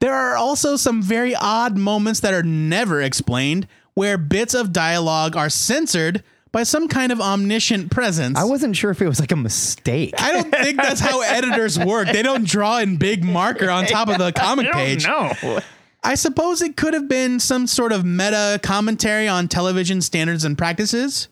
There 0.00 0.12
are 0.14 0.36
also 0.36 0.76
some 0.76 1.02
very 1.02 1.34
odd 1.34 1.78
moments 1.78 2.20
that 2.20 2.34
are 2.34 2.42
never 2.42 3.00
explained 3.00 3.66
where 3.94 4.18
bits 4.18 4.54
of 4.54 4.72
dialogue 4.72 5.36
are 5.36 5.48
censored 5.48 6.22
by 6.54 6.62
some 6.62 6.86
kind 6.86 7.10
of 7.10 7.20
omniscient 7.20 7.90
presence. 7.90 8.38
I 8.38 8.44
wasn't 8.44 8.76
sure 8.76 8.92
if 8.92 9.02
it 9.02 9.08
was 9.08 9.18
like 9.18 9.32
a 9.32 9.36
mistake. 9.36 10.14
I 10.18 10.32
don't 10.32 10.52
think 10.52 10.76
that's 10.76 11.00
how 11.00 11.20
editors 11.24 11.76
work. 11.76 12.06
They 12.06 12.22
don't 12.22 12.46
draw 12.46 12.78
in 12.78 12.96
big 12.96 13.24
marker 13.24 13.68
on 13.68 13.86
top 13.86 14.08
of 14.08 14.18
the 14.18 14.30
comic 14.36 14.70
page. 14.70 15.04
No. 15.04 15.32
I 16.04 16.14
suppose 16.14 16.62
it 16.62 16.76
could 16.76 16.94
have 16.94 17.08
been 17.08 17.40
some 17.40 17.66
sort 17.66 17.90
of 17.90 18.04
meta 18.04 18.60
commentary 18.62 19.26
on 19.26 19.48
television 19.48 20.00
standards 20.00 20.44
and 20.44 20.56
practices, 20.56 21.26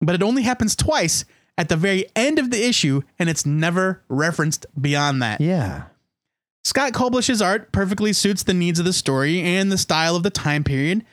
but 0.00 0.16
it 0.16 0.22
only 0.22 0.42
happens 0.42 0.74
twice 0.74 1.24
at 1.56 1.68
the 1.68 1.76
very 1.76 2.06
end 2.16 2.40
of 2.40 2.50
the 2.50 2.66
issue, 2.66 3.02
and 3.20 3.28
it's 3.28 3.46
never 3.46 4.02
referenced 4.08 4.66
beyond 4.78 5.22
that. 5.22 5.40
Yeah. 5.40 5.84
Scott 6.64 6.92
Koblish's 6.92 7.40
art 7.40 7.70
perfectly 7.70 8.12
suits 8.12 8.42
the 8.42 8.52
needs 8.52 8.80
of 8.80 8.84
the 8.84 8.92
story 8.92 9.40
and 9.40 9.70
the 9.70 9.78
style 9.78 10.16
of 10.16 10.24
the 10.24 10.30
time 10.30 10.64
period. 10.64 11.04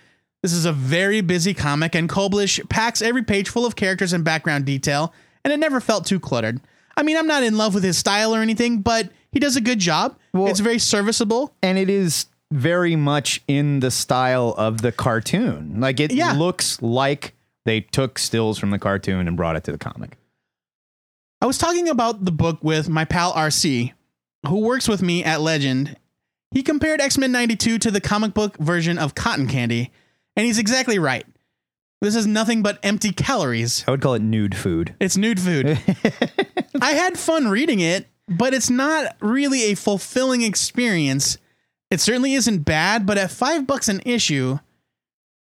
This 0.44 0.54
is 0.54 0.66
a 0.66 0.74
very 0.74 1.22
busy 1.22 1.54
comic, 1.54 1.96
and 1.96 2.08
Koblish 2.10 2.60
packs 2.70 3.02
every 3.02 3.24
page 3.24 3.50
full 3.50 3.66
of 3.66 3.76
characters 3.78 4.12
and 4.14 4.24
background 4.26 4.66
detail, 4.66 5.14
and 5.44 5.52
it 5.54 5.58
never 5.58 5.80
felt 5.80 6.06
too 6.06 6.20
cluttered. 6.20 6.60
I 6.96 7.02
mean, 7.04 7.18
I'm 7.18 7.26
not 7.28 7.44
in 7.44 7.58
love 7.58 7.74
with 7.74 7.84
his 7.84 7.98
style 7.98 8.36
or 8.36 8.42
anything, 8.42 8.82
but 8.82 9.10
he 9.32 9.40
does 9.40 9.56
a 9.56 9.62
good 9.62 9.80
job. 9.80 10.18
Well- 10.34 10.48
it's 10.48 10.60
very 10.60 10.78
serviceable. 10.80 11.56
And 11.64 11.78
it 11.78 11.90
is 11.90 12.28
very 12.52 12.96
much 12.96 13.42
in 13.48 13.80
the 13.80 13.90
style 13.90 14.54
of 14.58 14.82
the 14.82 14.92
cartoon. 14.92 15.80
Like 15.80 16.00
it 16.00 16.12
Yeah. 16.12 16.34
looks 16.34 16.80
like 16.82 17.34
they 17.66 17.80
took 17.82 18.20
stills 18.20 18.60
from 18.60 18.70
the 18.70 18.78
cartoon 18.78 19.28
and 19.28 19.36
brought 19.38 19.56
it 19.56 19.64
to 19.64 19.72
the 19.72 19.78
comic. 19.80 20.18
I 21.42 21.46
was 21.46 21.58
talking 21.58 21.90
about 21.90 22.26
the 22.26 22.32
book 22.32 22.60
with 22.62 22.90
my 22.90 23.06
pal 23.06 23.34
RC, 23.34 23.94
who 24.48 24.60
works 24.60 24.88
with 24.88 25.02
me 25.02 25.24
at 25.24 25.42
Legend. 25.42 25.96
He 26.52 26.62
compared 26.62 27.02
X 27.02 27.18
Men 27.18 27.32
92 27.32 27.80
to 27.80 27.90
the 27.90 28.02
comic 28.02 28.34
book 28.36 28.58
version 28.58 29.00
of 29.00 29.16
Cotton 29.16 29.48
Candy, 29.48 29.92
and 30.36 30.46
he's 30.46 30.60
exactly 30.60 31.00
right. 31.00 31.26
This 32.02 32.16
is 32.16 32.28
nothing 32.28 32.62
but 32.62 32.80
empty 32.84 33.12
calories. 33.14 33.86
I 33.88 33.92
would 33.92 34.02
call 34.02 34.14
it 34.14 34.22
nude 34.22 34.56
food. 34.56 34.94
It's 35.00 35.16
nude 35.16 35.40
food. 35.40 35.68
I 36.82 36.92
had 36.92 37.18
fun 37.18 37.48
reading 37.48 37.80
it, 37.80 38.08
but 38.28 38.54
it's 38.54 38.70
not 38.70 39.16
really 39.22 39.72
a 39.72 39.76
fulfilling 39.76 40.42
experience. 40.42 41.38
It 41.90 42.02
certainly 42.02 42.34
isn't 42.34 42.66
bad, 42.66 43.06
but 43.06 43.18
at 43.18 43.32
five 43.32 43.66
bucks 43.66 43.88
an 43.88 44.02
issue, 44.06 44.60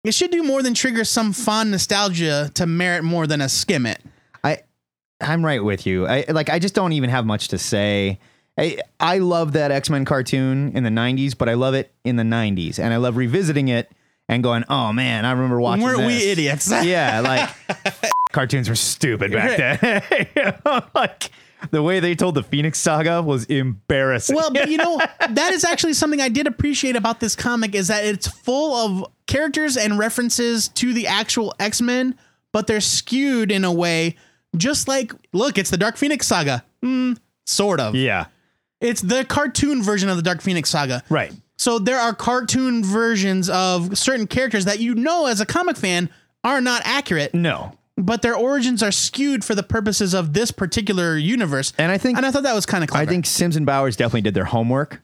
it 0.05 0.13
should 0.13 0.31
do 0.31 0.43
more 0.43 0.63
than 0.63 0.75
trigger 0.75 1.05
some 1.05 1.33
fond 1.33 1.71
nostalgia 1.71 2.51
to 2.55 2.67
merit 2.67 3.05
more 3.05 3.27
than 3.27 3.41
a 3.41 3.49
skim 3.49 3.87
it. 3.87 4.03
I 4.45 4.61
I'm 5.21 5.45
right 5.45 5.63
with 5.63 5.87
you. 5.87 6.07
I 6.07 6.25
like 6.29 6.51
I 6.51 6.59
just 6.59 6.75
don't 6.75 6.93
even 6.93 7.11
have 7.11 7.25
much 7.25 7.49
to 7.49 7.59
say. 7.59 8.19
I 8.59 8.79
I 8.99 9.19
love 9.19 9.53
that 9.53 9.71
X-Men 9.71 10.05
cartoon 10.05 10.73
in 10.75 10.85
the 10.85 10.91
90s, 10.91 11.37
but 11.37 11.49
I 11.49 11.55
love 11.55 11.75
it 11.75 11.93
in 12.05 12.17
the 12.17 12.23
90s 12.23 12.79
and 12.79 12.93
I 12.93 12.97
love 12.97 13.17
revisiting 13.17 13.69
it 13.69 13.91
and 14.31 14.43
going, 14.45 14.65
"Oh 14.69 14.93
man, 14.93 15.25
I 15.25 15.33
remember 15.33 15.61
watching 15.61 15.83
Weren't 15.85 16.07
we 16.07 16.31
idiots? 16.31 16.71
Yeah, 16.85 17.21
like 17.21 17.51
cartoons 18.33 18.69
were 18.69 18.77
stupid 18.77 19.33
back 19.33 19.59
then. 19.59 20.03
You 20.37 20.53
know, 20.65 20.83
like 20.95 21.31
the 21.73 21.83
way 21.83 21.99
they 22.01 22.15
told 22.15 22.37
the 22.37 22.43
Phoenix 22.45 22.79
Saga 22.79 23.21
was 23.23 23.45
embarrassing. 23.47 24.37
Well, 24.37 24.51
but 24.53 24.71
you 24.71 24.79
know, 24.79 25.01
that 25.31 25.53
is 25.53 25.65
actually 25.65 25.93
something 25.95 26.21
I 26.21 26.29
did 26.29 26.47
appreciate 26.47 26.95
about 26.97 27.19
this 27.21 27.35
comic 27.35 27.75
is 27.75 27.89
that 27.89 28.05
it's 28.05 28.29
full 28.29 28.75
of 28.75 29.05
characters 29.27 29.77
and 29.77 29.99
references 29.99 30.69
to 30.69 30.95
the 30.95 31.07
actual 31.09 31.53
X-Men, 31.59 32.17
but 32.53 32.67
they're 32.67 32.81
skewed 32.81 33.51
in 33.53 33.65
a 33.65 33.73
way 33.73 34.17
just 34.57 34.87
like 34.89 35.13
look, 35.33 35.59
it's 35.59 35.71
the 35.71 35.77
Dark 35.77 35.97
Phoenix 35.97 36.27
saga. 36.27 36.65
Mm, 36.85 37.19
sort 37.47 37.81
of. 37.81 37.95
yeah, 37.97 38.27
It's 38.81 39.01
the 39.01 39.25
cartoon 39.25 39.83
version 39.83 40.09
of 40.09 40.17
the 40.17 40.23
Dark 40.23 40.41
Phoenix 40.41 40.71
saga. 40.71 41.03
right. 41.11 41.33
So 41.61 41.79
there 41.79 41.99
are 41.99 42.15
cartoon 42.15 42.83
versions 42.83 43.51
of 43.51 43.99
certain 43.99 44.27
characters 44.27 44.65
that 44.65 44.79
you 44.81 44.95
know 44.95 45.27
as 45.27 45.43
a 45.43 45.45
comic 45.47 45.77
fan 45.77 46.09
are 46.43 46.59
not 46.59 46.81
accurate, 46.87 47.35
No. 47.35 47.77
but 47.99 48.23
their 48.23 48.35
origins 48.35 48.83
are 48.83 48.91
skewed 48.91 49.45
for 49.45 49.55
the 49.55 49.63
purposes 49.63 50.15
of 50.15 50.33
this 50.33 50.53
particular 50.53 51.19
universe. 51.19 51.75
And 51.77 51.93
I 51.93 51.99
think 51.99 52.17
and 52.17 52.25
I 52.25 52.31
thought 52.31 52.45
that 52.45 52.55
was 52.55 52.65
kind 52.65 52.83
of 52.83 52.89
clever. 52.89 53.03
I 53.03 53.07
think 53.07 53.27
Sims 53.27 53.57
and 53.57 53.67
Bowers 53.67 53.95
definitely 53.95 54.23
did 54.23 54.33
their 54.33 54.47
homework. 54.47 55.03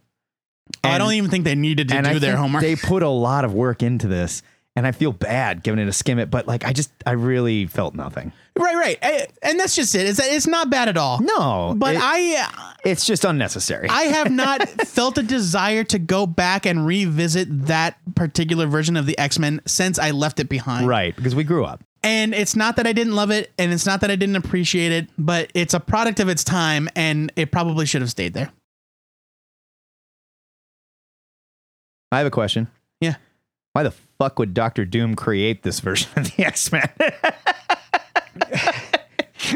Oh, 0.83 0.89
I 0.89 0.97
don't 0.97 1.13
even 1.13 1.31
think 1.31 1.45
they 1.45 1.55
needed 1.55 1.91
to 1.91 1.95
and 1.97 2.07
do 2.07 2.19
their 2.19 2.37
homework. 2.37 2.63
They 2.63 2.75
put 2.75 3.03
a 3.03 3.09
lot 3.11 3.45
of 3.45 3.53
work 3.53 3.83
into 3.83 4.09
this, 4.09 4.43
and 4.77 4.87
I 4.87 4.93
feel 4.93 5.13
bad 5.13 5.63
giving 5.63 5.81
it 5.81 5.89
a 5.89 5.93
skim 5.93 6.19
it, 6.19 6.31
but 6.31 6.47
like 6.47 6.65
I 6.65 6.73
just 6.73 6.91
I 7.07 7.13
really 7.13 7.67
felt 7.67 7.95
nothing. 7.95 8.33
right, 8.59 8.77
right, 8.77 8.99
Eh, 9.03 9.27
and 9.43 9.59
that's 9.59 9.75
just 9.75 9.95
it. 9.95 10.07
Is 10.07 10.19
that 10.19 10.27
it's 10.29 10.47
not 10.47 10.71
bad 10.71 10.89
at 10.89 10.97
all. 10.97 11.19
No, 11.21 11.75
but 11.77 11.95
it- 11.97 12.01
I 12.03 12.75
it's 12.85 13.05
just 13.07 13.25
unnecessary. 13.25 13.89
I 13.89 14.03
have 14.05 14.31
not 14.45 14.69
felt 14.69 15.19
a 15.19 15.23
desire 15.23 15.83
to 15.85 15.99
go 15.99 16.27
back 16.27 16.67
and 16.67 16.87
revisit 16.87 17.67
that 17.67 17.97
particular 18.15 18.67
version 18.67 18.97
of 18.97 19.07
the 19.07 19.19
X 19.19 19.39
Men 19.39 19.61
since 19.67 19.99
I 19.99 20.13
left 20.13 20.39
it 20.41 20.49
behind. 20.49 20.87
right 20.87 21.17
because 21.17 21.35
we 21.35 21.43
grew 21.45 21.65
up. 21.65 21.83
And 22.03 22.35
it's 22.35 22.55
not 22.55 22.77
that 22.77 22.87
I 22.87 22.93
didn't 22.93 23.15
love 23.17 23.33
it, 23.33 23.51
and 23.59 23.73
it's 23.73 23.85
not 23.87 24.01
that 24.03 24.13
I 24.13 24.17
didn't 24.17 24.37
appreciate 24.37 24.93
it, 24.93 25.09
but 25.19 25.51
it's 25.55 25.75
a 25.75 25.81
product 25.81 26.21
of 26.21 26.29
its 26.29 26.45
time, 26.45 26.89
and 26.95 27.33
it 27.35 27.51
probably 27.51 27.85
should 27.85 28.01
have 28.01 28.11
stayed 28.11 28.33
there. 28.33 28.53
I 32.13 32.19
have 32.19 32.27
a 32.27 32.31
question. 32.31 32.69
Yeah. 33.01 33.17
Why 33.77 33.83
the 33.83 33.91
fuck 33.91 34.39
would 34.39 34.55
Doctor 34.55 34.87
Doom 34.87 35.15
create 35.17 35.63
this 35.63 35.81
version 35.81 36.09
of 36.17 36.35
the 36.35 36.47
X 36.47 36.73
Men? 36.73 36.89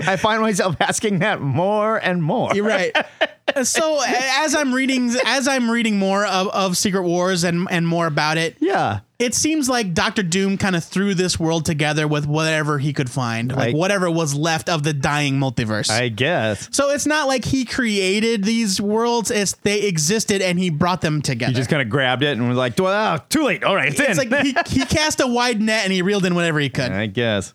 I 0.06 0.16
find 0.16 0.40
myself 0.42 0.76
asking 0.80 1.20
that 1.20 1.40
more 1.40 1.96
and 1.96 2.22
more. 2.22 2.54
You're 2.54 2.66
right. 2.66 2.94
so 3.64 4.00
as 4.06 4.54
I'm 4.54 4.72
reading, 4.74 5.14
as 5.26 5.48
I'm 5.48 5.70
reading 5.70 5.98
more 5.98 6.24
of, 6.26 6.48
of 6.48 6.76
Secret 6.76 7.02
Wars 7.02 7.44
and 7.44 7.66
and 7.70 7.86
more 7.86 8.06
about 8.06 8.38
it, 8.38 8.56
Yeah. 8.60 9.00
it 9.18 9.34
seems 9.34 9.68
like 9.68 9.92
Doctor 9.92 10.22
Doom 10.22 10.56
kind 10.56 10.76
of 10.76 10.84
threw 10.84 11.14
this 11.14 11.38
world 11.40 11.64
together 11.64 12.06
with 12.06 12.26
whatever 12.26 12.78
he 12.78 12.92
could 12.92 13.10
find, 13.10 13.50
like 13.54 13.74
I- 13.74 13.76
whatever 13.78 14.10
was 14.10 14.34
left 14.34 14.68
of 14.68 14.82
the 14.82 14.92
dying 14.92 15.34
multiverse. 15.38 15.90
I 15.90 16.08
guess. 16.08 16.68
so 16.70 16.90
it's 16.90 17.06
not 17.06 17.26
like 17.26 17.44
he 17.44 17.64
created 17.64 18.44
these 18.44 18.80
worlds; 18.80 19.30
it's 19.30 19.52
they 19.62 19.82
existed 19.82 20.42
and 20.42 20.58
he 20.58 20.70
brought 20.70 21.00
them 21.00 21.20
together. 21.22 21.50
He 21.52 21.56
just 21.56 21.70
kind 21.70 21.82
of 21.82 21.88
grabbed 21.88 22.22
it 22.22 22.38
and 22.38 22.48
was 22.48 22.56
like, 22.58 22.78
well, 22.78 23.16
oh, 23.18 23.24
too 23.28 23.42
late. 23.44 23.64
All 23.64 23.74
right, 23.74 23.88
it's, 23.90 23.98
it's 24.00 24.18
in. 24.20 24.30
like 24.30 24.42
he, 24.44 24.54
he 24.80 24.84
cast 24.86 25.20
a 25.20 25.26
wide 25.26 25.60
net 25.60 25.84
and 25.84 25.92
he 25.92 26.02
reeled 26.02 26.24
in 26.24 26.34
whatever 26.34 26.60
he 26.60 26.68
could, 26.68 26.92
I 26.92 27.06
guess. 27.06 27.52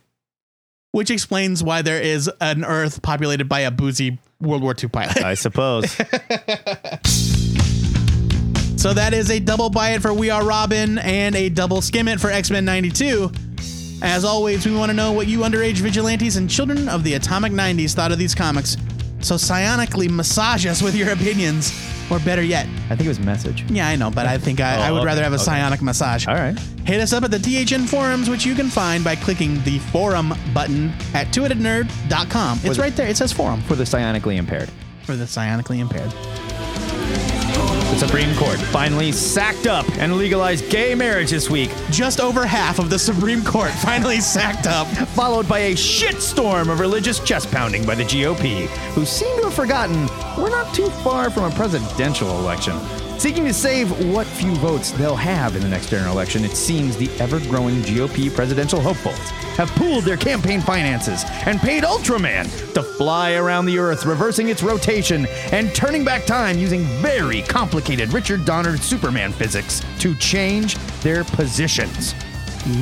Which 0.95 1.11
explains 1.11 1.61
why 1.61 1.81
there 1.81 1.99
is 1.99 2.31
an 2.39 2.63
Earth 2.63 3.01
populated 3.01 3.49
by 3.49 3.59
a 3.59 3.69
boozy 3.69 4.17
World 4.39 4.63
War 4.63 4.73
II 4.81 4.87
pilot. 4.87 5.21
I 5.21 5.33
suppose. 5.33 5.93
So 8.77 8.93
that 8.93 9.15
is 9.15 9.31
a 9.31 9.39
double 9.39 9.71
buy 9.71 9.93
it 9.93 10.03
for 10.03 10.13
We 10.13 10.29
Are 10.29 10.45
Robin 10.45 10.99
and 10.99 11.35
a 11.35 11.49
double 11.49 11.81
skim 11.81 12.07
it 12.07 12.19
for 12.19 12.29
X 12.29 12.51
Men 12.51 12.65
92. 12.65 13.31
As 14.03 14.23
always, 14.23 14.63
we 14.63 14.75
want 14.75 14.91
to 14.91 14.93
know 14.95 15.11
what 15.11 15.25
you 15.25 15.39
underage 15.39 15.77
vigilantes 15.77 16.35
and 16.35 16.47
children 16.47 16.87
of 16.87 17.03
the 17.03 17.15
atomic 17.15 17.51
90s 17.51 17.95
thought 17.95 18.11
of 18.11 18.19
these 18.19 18.35
comics. 18.35 18.77
So 19.25 19.37
psionically 19.37 20.07
massage 20.07 20.67
us 20.67 20.83
with 20.83 20.93
your 20.93 21.09
opinions, 21.09 21.73
or 22.11 22.19
better 22.19 22.43
yet, 22.43 22.67
I 22.91 22.95
think 22.95 23.05
it 23.05 23.07
was 23.07 23.19
message. 23.19 23.63
yeah, 23.71 23.87
I 23.87 23.95
know, 23.95 24.11
but 24.11 24.27
I 24.27 24.37
think 24.37 24.59
I, 24.59 24.75
I 24.75 24.91
would 24.91 24.97
oh, 24.97 24.99
okay, 24.99 25.05
rather 25.07 25.23
have 25.23 25.31
a 25.31 25.35
okay. 25.37 25.45
psionic 25.45 25.81
massage. 25.81 26.27
All 26.27 26.35
right. 26.35 26.55
Hit 26.85 27.01
us 27.01 27.11
up 27.11 27.23
at 27.23 27.31
the 27.31 27.39
THN 27.39 27.87
forums, 27.87 28.29
which 28.29 28.45
you 28.45 28.53
can 28.53 28.69
find 28.69 29.03
by 29.03 29.15
clicking 29.15 29.63
the 29.63 29.79
forum 29.79 30.31
button 30.53 30.93
at 31.15 31.29
twoheadednerd.com. 31.29 32.59
It's 32.65 32.77
right 32.77 32.95
there. 32.95 33.07
It 33.07 33.17
says 33.17 33.33
forum 33.33 33.63
For 33.63 33.73
the 33.73 33.85
psionically 33.85 34.37
impaired. 34.37 34.69
for 35.01 35.15
the 35.15 35.25
psionically 35.25 35.79
impaired. 35.79 36.13
The 37.95 38.07
Supreme 38.07 38.35
Court 38.35 38.59
finally 38.59 39.13
sacked 39.13 39.67
up 39.67 39.85
and 39.99 40.17
legalized 40.17 40.69
gay 40.69 40.93
marriage 40.95 41.29
this 41.31 41.49
week, 41.49 41.71
Just 41.91 42.19
over 42.19 42.45
half 42.45 42.77
of 42.77 42.89
the 42.89 42.99
Supreme 42.99 43.41
Court 43.41 43.71
finally 43.85 44.19
sacked 44.19 44.67
up. 44.67 44.85
followed 45.15 45.47
by 45.47 45.59
a 45.59 45.75
shitstorm 45.75 46.69
of 46.69 46.81
religious 46.81 47.21
chest 47.21 47.49
pounding 47.51 47.85
by 47.85 47.95
the 47.95 48.03
GOP, 48.03 48.67
who 48.95 49.05
seem 49.05 49.33
to 49.37 49.43
have 49.43 49.53
forgotten 49.53 50.09
we're 50.37 50.49
not 50.49 50.75
too 50.75 50.89
far 51.05 51.29
from 51.29 51.45
a 51.49 51.55
presidential 51.55 52.37
election. 52.37 52.73
Seeking 53.17 53.45
to 53.45 53.53
save 53.53 54.13
what 54.13 54.27
few 54.27 54.53
votes 54.55 54.91
they'll 54.91 55.15
have 55.15 55.55
in 55.55 55.61
the 55.61 55.69
next 55.69 55.89
general 55.89 56.11
election, 56.11 56.43
it 56.43 56.55
seems 56.55 56.95
the 56.97 57.09
ever 57.19 57.39
growing 57.39 57.75
GOP 57.81 58.33
presidential 58.33 58.79
hopefuls 58.79 59.17
have 59.57 59.69
pooled 59.69 60.03
their 60.03 60.17
campaign 60.17 60.59
finances 60.61 61.23
and 61.45 61.59
paid 61.59 61.83
Ultraman 61.83 62.43
to 62.73 62.83
fly 62.83 63.33
around 63.33 63.65
the 63.65 63.79
Earth, 63.79 64.05
reversing 64.05 64.49
its 64.49 64.61
rotation 64.61 65.25
and 65.51 65.73
turning 65.73 66.03
back 66.03 66.25
time 66.25 66.59
using 66.59 66.83
very 67.01 67.41
complicated 67.41 68.13
Richard 68.13 68.43
Donner 68.45 68.77
Superman 68.77 69.31
physics 69.31 69.81
to 69.99 70.13
change 70.15 70.75
their 70.99 71.23
positions. 71.23 72.13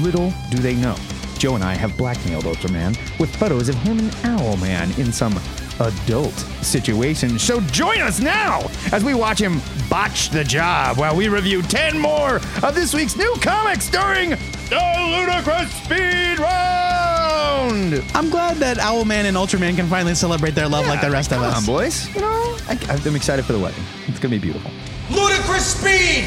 Little 0.02 0.34
do 0.50 0.58
they 0.58 0.76
know, 0.76 0.96
Joe 1.38 1.56
and 1.56 1.63
I 1.63 1.76
have 1.76 1.96
blackmailed 1.96 2.46
Ultraman 2.46 2.98
with 3.19 3.34
photos 3.36 3.69
of 3.69 3.76
him 3.76 4.00
and 4.00 4.12
Owlman 4.24 4.98
in 4.98 5.13
some 5.13 5.34
adult 5.80 6.34
situations. 6.62 7.42
So 7.42 7.60
join 7.62 8.02
us 8.02 8.20
now 8.20 8.68
as 8.92 9.04
we 9.04 9.14
watch 9.14 9.40
him 9.40 9.62
botch 9.90 10.30
the 10.30 10.44
job 10.44 10.98
while 10.98 11.16
we 11.16 11.28
review 11.28 11.62
10 11.62 11.98
more 12.00 12.38
of 12.64 12.76
this 12.76 12.94
week's 12.94 13.16
new 13.16 13.34
comics 13.42 13.90
during 13.90 14.32
the 14.32 15.16
Ludicrous 15.18 15.72
Speed 15.84 16.40
Round. 16.40 18.04
I'm 18.16 18.30
glad 18.30 18.58
that 18.58 18.78
Owlman 18.78 19.26
and 19.26 19.38
Ultraman 19.38 19.76
can 19.76 19.88
finally 19.88 20.16
celebrate 20.16 20.56
their 20.56 20.68
love 20.68 20.88
like 20.88 21.02
the 21.02 21.12
rest 21.12 21.32
of 21.32 21.38
Come 21.38 21.46
us. 21.46 21.58
on, 21.58 21.66
boys. 21.66 22.14
You 22.16 22.22
know, 22.22 22.58
I, 22.68 23.02
I'm 23.06 23.16
excited 23.16 23.46
for 23.46 23.54
the 23.54 23.60
wedding. 23.60 23.84
It's 24.08 24.20
going 24.20 24.34
to 24.34 24.40
be 24.40 24.40
beautiful. 24.40 24.72
Ludicrous 25.10 25.76
speed! 25.76 26.26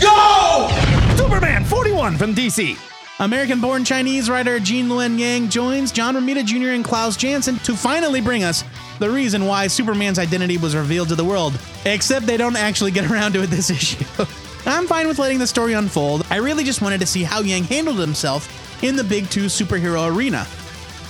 Go! 0.00 0.68
Superman 1.16 1.64
41 1.64 2.16
from 2.16 2.34
DC. 2.34 2.91
American 3.20 3.60
born 3.60 3.84
Chinese 3.84 4.28
writer 4.30 4.58
Gene 4.58 4.88
Luen 4.88 5.18
Yang 5.18 5.48
joins 5.50 5.92
John 5.92 6.16
Romita 6.16 6.44
Jr. 6.44 6.70
and 6.70 6.84
Klaus 6.84 7.16
Janson 7.16 7.58
to 7.58 7.76
finally 7.76 8.20
bring 8.20 8.42
us 8.42 8.64
the 8.98 9.10
reason 9.10 9.46
why 9.46 9.66
Superman's 9.66 10.18
identity 10.18 10.56
was 10.56 10.74
revealed 10.74 11.08
to 11.08 11.14
the 11.14 11.24
world. 11.24 11.58
Except 11.84 12.26
they 12.26 12.36
don't 12.36 12.56
actually 12.56 12.90
get 12.90 13.08
around 13.10 13.32
to 13.34 13.42
it 13.42 13.48
this 13.48 13.70
issue. 13.70 14.04
I'm 14.66 14.86
fine 14.86 15.08
with 15.08 15.18
letting 15.18 15.38
the 15.38 15.46
story 15.46 15.74
unfold. 15.74 16.26
I 16.30 16.36
really 16.36 16.64
just 16.64 16.82
wanted 16.82 17.00
to 17.00 17.06
see 17.06 17.22
how 17.22 17.40
Yang 17.40 17.64
handled 17.64 17.98
himself 17.98 18.82
in 18.82 18.96
the 18.96 19.04
big 19.04 19.28
two 19.28 19.44
superhero 19.44 20.14
arena. 20.14 20.46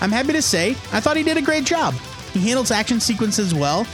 I'm 0.01 0.11
happy 0.11 0.33
to 0.33 0.43
say, 0.43 0.71
I 0.93 1.01
thought 1.01 1.17
he 1.17 1.23
did 1.23 1.37
a 1.37 1.43
great 1.43 1.65
job. 1.65 1.95
He 2.33 2.41
handles 2.41 2.71
action 2.71 2.99
sequences 2.99 3.55
well, 3.55 3.87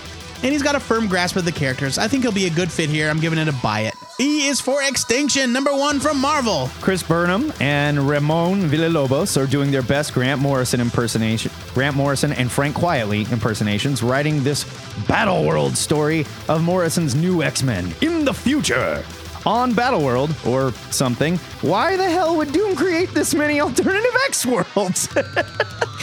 and 0.43 0.53
he's 0.53 0.63
got 0.63 0.75
a 0.75 0.81
firm 0.81 1.09
grasp 1.09 1.37
of 1.37 1.45
the 1.45 1.53
characters. 1.53 1.99
I 1.99 2.09
think 2.09 2.23
he'll 2.23 2.33
be 2.33 2.47
a 2.47 2.51
good 2.51 2.73
fit 2.73 2.89
here. 2.89 3.11
I'm 3.11 3.21
giving 3.21 3.39
it 3.39 3.49
a 3.49 3.53
buy 3.53 3.81
it. 3.81 3.95
E 4.21 4.49
is 4.49 4.61
for 4.61 4.83
Extinction, 4.83 5.53
number 5.53 5.73
one 5.73 6.01
from 6.01 6.19
Marvel. 6.19 6.69
Chris 6.81 7.05
Burnham 7.05 7.53
and 7.61 8.09
Ramon 8.09 8.63
Villalobos 8.63 9.41
are 9.41 9.47
doing 9.47 9.71
their 9.71 9.83
best 9.83 10.13
Grant 10.13 10.41
Morrison 10.41 10.81
impersonation, 10.81 11.53
Grant 11.73 11.95
Morrison 11.95 12.33
and 12.33 12.51
Frank 12.51 12.75
Quitely 12.75 13.31
impersonations, 13.31 14.03
writing 14.03 14.43
this 14.43 14.65
Battle 15.07 15.45
World 15.45 15.77
story 15.77 16.27
of 16.49 16.65
Morrison's 16.65 17.15
new 17.15 17.45
X-Men 17.45 17.95
in 18.01 18.25
the 18.25 18.35
future. 18.35 19.05
On 19.47 19.73
Battle 19.73 20.03
World 20.03 20.35
or 20.45 20.73
something, 20.91 21.37
why 21.61 21.97
the 21.97 22.11
hell 22.11 22.37
would 22.39 22.51
Doom 22.53 22.75
create 22.75 23.11
this 23.15 23.35
many 23.35 23.61
alternative 23.61 24.17
X 24.27 24.45
worlds? 24.45 25.09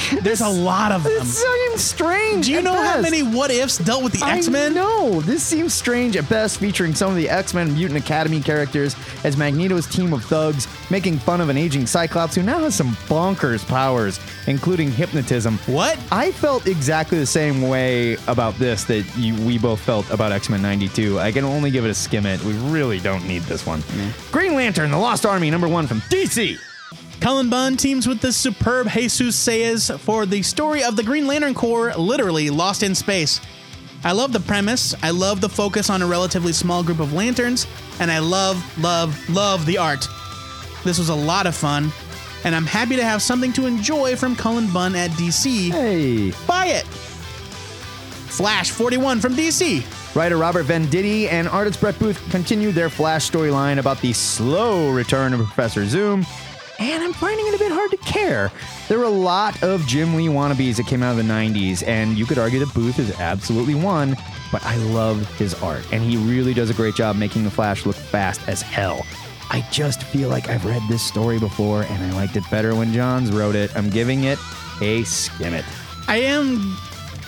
There's 0.21 0.41
a 0.41 0.49
lot 0.49 0.91
of 0.91 1.03
them. 1.03 1.13
this 1.13 1.41
seems 1.41 1.81
strange. 1.84 2.45
Do 2.45 2.51
you 2.51 2.62
know 2.62 2.75
how 2.75 3.01
many 3.01 3.23
what 3.23 3.51
ifs 3.51 3.77
dealt 3.77 4.03
with 4.03 4.13
the 4.13 4.25
X 4.25 4.49
Men? 4.49 4.73
No, 4.73 5.21
This 5.21 5.43
seems 5.43 5.73
strange 5.73 6.15
at 6.17 6.27
best, 6.29 6.60
featuring 6.60 6.93
some 6.93 7.10
of 7.10 7.15
the 7.15 7.29
X 7.29 7.53
Men 7.53 7.73
Mutant 7.73 7.99
Academy 8.03 8.41
characters 8.41 8.95
as 9.23 9.38
Magneto's 9.38 9.88
team 9.88 10.13
of 10.13 10.23
thugs, 10.23 10.67
making 10.91 11.17
fun 11.19 11.41
of 11.41 11.49
an 11.49 11.58
aging 11.58 11.86
Cyclops 11.88 12.36
who 12.36 12.43
now 12.43 12.60
has 12.60 12.75
some 12.75 12.91
bonkers 13.08 13.65
powers, 13.67 14.19
including 14.47 14.91
hypnotism. 14.91 15.58
What? 15.65 15.97
I 16.12 16.31
felt 16.31 16.67
exactly 16.67 17.17
the 17.19 17.25
same 17.25 17.62
way 17.62 18.15
about 18.27 18.55
this 18.55 18.84
that 18.86 19.03
you, 19.17 19.36
we 19.45 19.58
both 19.58 19.79
felt 19.79 20.10
about 20.12 20.31
X 20.31 20.49
Men 20.49 20.62
92. 20.62 21.19
I 21.19 21.31
can 21.31 21.45
only 21.45 21.71
give 21.71 21.86
it 21.86 21.89
a 21.89 21.93
skim 21.93 22.25
it. 22.25 22.43
We 22.43 22.53
really 22.69 22.99
don't 22.99 23.25
need 23.27 23.43
this 23.43 23.65
one. 23.65 23.84
Green 24.31 24.55
Lantern, 24.55 24.91
The 24.91 24.97
Lost 24.97 25.25
Army, 25.25 25.49
number 25.49 25.67
one 25.67 25.88
from 25.88 26.01
DC. 26.01 26.60
Cullen 27.26 27.50
Bunn 27.50 27.76
teams 27.76 28.08
with 28.08 28.22
the 28.22 28.32
superb 28.32 28.88
Jesus 28.88 29.36
Saiz 29.36 30.00
for 30.02 30.28
the 30.28 30.44
story 30.44 30.84
of 30.84 30.96
the 30.96 31.02
Green 31.02 31.26
Lantern 31.26 31.56
Corps, 31.56 31.92
literally 31.98 32.52
lost 32.52 32.84
in 32.84 32.94
space. 32.94 33.42
I 34.04 34.12
love 34.12 34.32
the 34.32 34.40
premise. 34.40 34.94
I 35.02 35.10
love 35.10 35.42
the 35.42 35.50
focus 35.50 35.90
on 35.90 36.04
a 36.04 36.06
relatively 36.06 36.54
small 36.54 36.84
group 36.84 37.00
of 37.00 37.13
lanterns, 37.13 37.65
and 38.00 38.12
I 38.12 38.19
love, 38.19 38.63
love, 38.80 39.28
love 39.28 39.65
the 39.65 39.76
art. 39.76 40.08
This 40.84 41.00
was 41.00 41.10
a 41.10 41.15
lot 41.15 41.48
of 41.48 41.56
fun, 41.56 41.92
and 42.44 42.54
I'm 42.54 42.67
happy 42.67 42.96
to 42.96 43.04
have 43.04 43.23
something 43.23 43.52
to 43.54 43.65
enjoy 43.65 44.15
from 44.15 44.36
Cullen 44.36 44.71
Bunn 44.71 44.94
at 44.94 45.10
DC. 45.10 45.71
Hey. 45.71 46.32
Buy 46.46 46.67
it. 46.67 46.86
Flash 48.36 48.69
41 48.69 49.19
from 49.19 49.34
DC. 49.34 49.84
Writer 50.15 50.38
Robert 50.38 50.67
Venditti 50.67 51.28
and 51.32 51.48
artist 51.48 51.82
Brett 51.82 51.98
Booth 51.98 52.21
continue 52.30 52.71
their 52.71 52.92
Flash 52.92 53.32
storyline 53.32 53.80
about 53.80 54.00
the 54.02 54.13
slow 54.13 54.92
return 54.92 55.34
of 55.34 55.40
Professor 55.40 55.88
Zoom. 55.88 56.23
And 56.80 57.04
I'm 57.04 57.13
finding 57.13 57.48
it 57.48 57.56
a 57.56 57.60
bit 57.60 57.71
hard 57.71 57.92
to 57.92 57.98
care. 57.98 58.52
There 58.88 59.00
were 59.00 59.06
a 59.06 59.10
lot 59.10 59.62
of 59.63 59.86
Jim 59.88 60.15
Lee 60.15 60.28
wannabes 60.28 60.78
that 60.78 60.88
came 60.88 61.04
out 61.04 61.12
of 61.12 61.17
the 61.17 61.23
90s, 61.23 61.86
and 61.88 62.17
you 62.17 62.26
could 62.26 62.38
argue 62.38 62.60
that 62.60 62.73
Booth 62.73 63.00
is 63.00 63.12
absolutely 63.19 63.76
one, 63.76 64.15
but 64.52 64.63
I 64.65 64.76
love 64.78 65.28
his 65.38 65.54
art, 65.62 65.86
and 65.92 66.04
he 66.04 66.17
really 66.17 66.54
does 66.54 66.69
a 66.69 66.73
great 66.73 66.96
job 66.96 67.15
making 67.15 67.44
the 67.44 67.52
Flash 67.52 67.86
look 67.86 67.96
fast 67.96 68.48
as 68.48 68.62
hell. 68.62 69.06
I 69.52 69.65
just 69.71 70.04
feel 70.04 70.30
like 70.30 70.50
I've 70.50 70.65
read 70.65 70.82
this 70.90 71.02
story 71.02 71.40
before, 71.40 71.84
and 71.84 72.04
I 72.04 72.12
liked 72.13 72.36
it 72.36 72.44
better 72.50 72.76
when 72.76 72.92
Johns 72.94 73.32
wrote 73.32 73.56
it. 73.56 73.76
I'm 73.76 73.90
giving 73.90 74.23
it 74.23 74.40
a 74.82 75.04
skim 75.04 75.54
it. 75.54 75.65
I 76.08 76.17
am. 76.17 76.76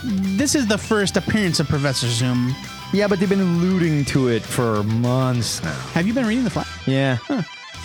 This 0.03 0.55
is 0.55 0.67
the 0.67 0.77
first 0.77 1.17
appearance 1.17 1.59
of 1.59 1.67
Professor 1.67 2.07
Zoom. 2.07 2.55
Yeah, 2.93 3.07
but 3.07 3.19
they've 3.19 3.29
been 3.29 3.41
alluding 3.41 4.05
to 4.05 4.29
it 4.29 4.43
for 4.43 4.83
months 4.83 5.61
now. 5.63 5.73
Have 5.93 6.07
you 6.07 6.13
been 6.13 6.25
reading 6.25 6.43
the 6.43 6.49
Flash? 6.49 6.87
Yeah. 6.87 7.17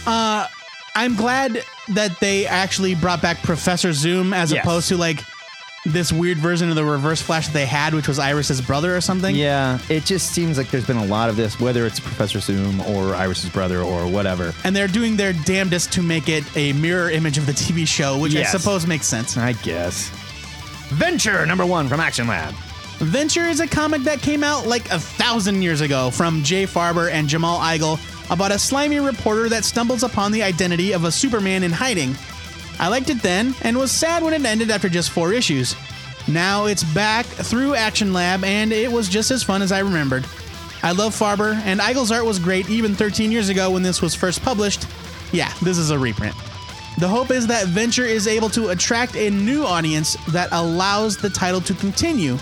Uh, 0.07 0.47
I'm 0.95 1.17
glad 1.17 1.63
that 1.91 2.19
they 2.21 2.47
actually 2.47 2.95
brought 2.95 3.23
back 3.23 3.43
Professor 3.43 3.93
Zoom 3.93 4.33
as 4.33 4.53
Yes. 4.53 4.63
opposed 4.65 4.89
to 4.89 4.97
like 4.97 5.23
this 5.85 6.13
weird 6.13 6.39
version 6.39 6.69
of 6.69 6.77
the 6.77 6.85
Reverse 6.85 7.21
Flash 7.21 7.47
that 7.47 7.53
they 7.55 7.67
had, 7.67 7.93
which 7.93 8.07
was 8.07 8.19
Iris's 8.21 8.61
brother 8.61 8.95
or 8.97 9.01
something. 9.01 9.35
Yeah, 9.35 9.79
it 9.89 10.05
just 10.05 10.31
seems 10.31 10.57
like 10.57 10.71
there's 10.71 10.87
been 10.87 10.97
a 10.99 11.05
lot 11.05 11.29
of 11.29 11.35
this, 11.37 11.59
whether 11.59 11.87
it's 11.87 11.99
Professor 11.99 12.39
Zoom 12.39 12.81
or 12.83 13.17
Iris's 13.17 13.51
brother 13.51 13.81
or 13.83 14.07
whatever. 14.07 14.55
And 14.63 14.77
they're 14.77 14.87
doing 14.87 15.17
their 15.17 15.33
damnedest 15.33 15.93
to 15.95 16.03
make 16.03 16.29
it 16.29 16.45
a 16.57 16.73
mirror 16.75 17.11
image 17.11 17.37
of 17.37 17.47
the 17.47 17.53
TV 17.53 17.85
show, 17.87 18.17
which 18.19 18.33
Yes. 18.33 18.55
I 18.55 18.59
suppose 18.59 18.87
makes 18.87 19.07
sense. 19.07 19.37
I 19.37 19.55
guess. 19.55 20.09
Venture 20.91 21.45
number 21.47 21.67
one 21.67 21.89
from 21.89 22.01
Action 22.01 22.27
Lab. 22.29 22.55
Venture 22.99 23.47
is 23.49 23.59
a 23.59 23.67
comic 23.67 24.03
that 24.03 24.21
came 24.23 24.45
out 24.45 24.67
like 24.69 24.89
a 24.93 25.01
thousand 25.01 25.63
years 25.63 25.81
ago 25.81 26.11
from 26.11 26.45
Jay 26.45 26.65
Faerber 26.67 27.11
and 27.11 27.27
Jamal 27.29 27.59
Igle 27.59 27.99
about 28.33 28.51
a 28.51 28.59
slimy 28.59 28.99
reporter 28.99 29.49
that 29.51 29.65
stumbles 29.65 30.03
upon 30.03 30.33
the 30.33 30.43
identity 30.43 30.93
of 30.93 31.05
a 31.05 31.13
Superman 31.13 31.63
in 31.63 31.71
hiding. 31.71 32.17
I 32.79 32.89
liked 32.89 33.11
it 33.11 33.23
then 33.23 33.55
and 33.61 33.77
was 33.77 33.93
sad 33.93 34.23
when 34.23 34.33
it 34.33 34.45
ended 34.45 34.71
after 34.71 34.89
just 34.89 35.11
four 35.11 35.35
issues. 35.35 35.77
Now 36.27 36.65
it's 36.65 36.83
back 36.83 37.27
through 37.27 37.75
Action 37.75 38.15
Lab 38.15 38.43
and 38.43 38.73
it 38.73 38.91
was 38.91 39.09
just 39.11 39.31
as 39.31 39.43
fun 39.43 39.61
as 39.61 39.71
I 39.71 39.81
remembered. 39.81 40.25
I 40.83 40.93
love 40.93 41.15
Faerber 41.15 41.55
and 41.65 41.81
Igle's 41.81 42.11
art 42.11 42.25
was 42.25 42.39
great 42.39 42.71
even 42.71 42.95
13 42.95 43.31
years 43.31 43.51
ago 43.51 43.71
when 43.71 43.83
this 43.83 44.01
was 44.01 44.15
first 44.15 44.43
published. 44.43 44.87
Yeah, 45.31 45.53
this 45.63 45.77
is 45.77 45.91
a 45.91 45.99
reprint. 45.99 46.35
The 46.99 47.09
hope 47.09 47.31
is 47.31 47.47
that 47.49 47.67
Venture 47.67 48.05
is 48.05 48.27
able 48.27 48.49
to 48.51 48.71
attract 48.71 49.15
a 49.15 49.31
new 49.31 49.65
audience 49.65 50.17
that 50.29 50.49
allows 50.53 51.19
the 51.19 51.31
title 51.31 51.61
to 51.63 51.75
continue. 51.75 52.39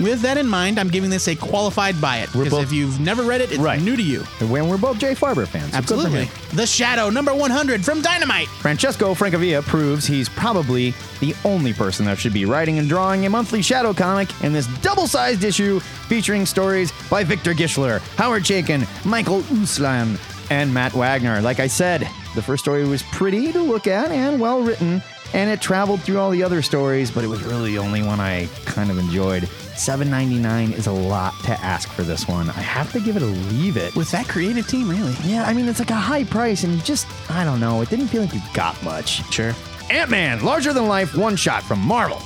With 0.00 0.20
that 0.22 0.38
in 0.38 0.46
mind, 0.46 0.78
I'm 0.78 0.88
giving 0.88 1.10
this 1.10 1.26
a 1.28 1.34
qualified 1.34 2.00
buy 2.00 2.18
it. 2.18 2.32
Because 2.32 2.50
both- 2.50 2.62
if 2.62 2.72
you've 2.72 3.00
never 3.00 3.22
read 3.22 3.40
it, 3.40 3.50
it's 3.50 3.58
Right. 3.60 3.80
new 3.82 3.96
to 3.96 4.02
you. 4.02 4.20
When 4.46 4.68
we're 4.68 4.76
both 4.76 4.98
Jay 4.98 5.14
Faerber 5.14 5.46
fans. 5.46 5.72
so 5.72 5.78
good 5.80 5.86
for 5.88 5.94
Absolutely. 5.94 6.24
him. 6.26 6.30
The 6.54 6.66
Shadow, 6.66 7.10
number 7.10 7.34
100 7.34 7.84
from 7.84 8.00
Dynamite. 8.00 8.48
Francesco 8.60 9.14
Francavilla 9.14 9.62
proves 9.64 10.06
he's 10.06 10.28
probably 10.28 10.94
the 11.20 11.34
only 11.44 11.72
person 11.72 12.06
that 12.06 12.18
should 12.18 12.32
be 12.32 12.44
writing 12.44 12.78
and 12.78 12.88
drawing 12.88 13.26
a 13.26 13.30
monthly 13.30 13.60
shadow 13.62 13.92
comic 13.92 14.28
in 14.42 14.52
this 14.52 14.66
double-sized 14.82 15.42
issue 15.42 15.80
featuring 16.08 16.46
stories 16.46 16.92
by 17.10 17.24
Victor 17.24 17.52
Gischler, 17.52 18.00
Howard 18.16 18.44
Chaykin, 18.44 18.86
Michael 19.04 19.42
Uslan, 19.54 20.16
and 20.50 20.72
Matt 20.72 20.92
Wagner. 20.94 21.40
Like 21.42 21.60
I 21.60 21.66
said, 21.66 22.08
the 22.34 22.40
first 22.42 22.64
story 22.64 22.84
was 22.86 23.02
pretty 23.12 23.52
to 23.52 23.60
look 23.60 23.86
at 23.86 24.10
and 24.10 24.40
well 24.40 24.60
written, 24.62 25.02
and 25.34 25.50
it 25.50 25.60
traveled 25.60 26.02
through 26.02 26.18
all 26.18 26.30
the 26.30 26.42
other 26.42 26.62
stories, 26.62 27.10
but 27.10 27.24
it 27.24 27.26
was 27.28 27.42
really 27.42 27.72
the 27.72 27.78
only 27.78 28.02
one 28.02 28.20
I 28.20 28.46
kind 28.64 28.90
of 28.90 28.98
enjoyed. 28.98 29.42
$7.99 29.42 30.72
is 30.72 30.86
a 30.86 30.92
lot 30.92 31.34
to 31.44 31.52
ask 31.60 31.88
for 31.90 32.02
this 32.02 32.26
one. 32.26 32.48
I 32.50 32.60
have 32.60 32.92
to 32.92 33.00
give 33.00 33.16
it 33.16 33.22
a 33.22 33.26
leave 33.26 33.76
it. 33.76 33.94
With 33.94 34.10
that 34.10 34.26
creative 34.28 34.66
team, 34.66 34.88
really. 34.88 35.14
Yeah, 35.22 35.44
I 35.44 35.54
mean, 35.54 35.68
it's 35.68 35.78
like 35.78 35.90
a 35.90 35.94
high 35.94 36.24
price, 36.24 36.64
and 36.64 36.74
you 36.74 36.82
just, 36.82 37.06
I 37.30 37.44
don't 37.44 37.60
know, 37.60 37.80
it 37.82 37.90
didn't 37.90 38.08
feel 38.08 38.22
like 38.22 38.34
you 38.34 38.40
got 38.54 38.82
much. 38.82 39.24
Sure. 39.32 39.54
Ant 39.90 40.10
Man, 40.10 40.42
larger 40.44 40.72
than 40.72 40.86
life, 40.86 41.16
one 41.16 41.36
shot 41.36 41.62
from 41.62 41.80
Marvel. 41.80 42.20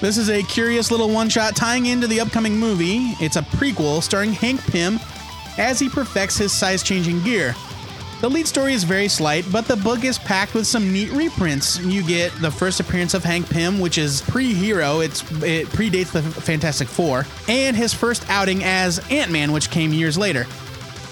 This 0.00 0.16
is 0.16 0.28
a 0.30 0.42
curious 0.42 0.90
little 0.90 1.08
one 1.08 1.28
shot 1.28 1.56
tying 1.56 1.86
into 1.86 2.06
the 2.06 2.20
upcoming 2.20 2.56
movie. 2.56 3.12
It's 3.20 3.36
a 3.36 3.42
prequel 3.42 4.02
starring 4.02 4.32
Hank 4.32 4.60
Pym 4.66 4.98
as 5.56 5.78
he 5.78 5.88
perfects 5.88 6.36
his 6.36 6.52
size 6.52 6.82
changing 6.82 7.22
gear. 7.22 7.54
The 8.24 8.30
lead 8.30 8.46
story 8.46 8.72
is 8.72 8.84
very 8.84 9.08
slight, 9.08 9.44
but 9.52 9.66
the 9.66 9.76
book 9.76 10.02
is 10.02 10.18
packed 10.18 10.54
with 10.54 10.66
some 10.66 10.90
neat 10.90 11.10
reprints. 11.12 11.78
You 11.80 12.02
get 12.02 12.32
the 12.40 12.50
first 12.50 12.80
appearance 12.80 13.12
of 13.12 13.22
Hank 13.22 13.50
Pym, 13.50 13.78
which 13.78 13.98
is 13.98 14.22
pre-hero. 14.22 15.00
It's 15.00 15.20
it 15.42 15.66
predates 15.66 16.10
the 16.10 16.22
Fantastic 16.22 16.88
Four, 16.88 17.26
and 17.48 17.76
his 17.76 17.92
first 17.92 18.24
outing 18.30 18.64
as 18.64 18.98
Ant-Man, 19.10 19.52
which 19.52 19.68
came 19.68 19.92
years 19.92 20.16
later. 20.16 20.46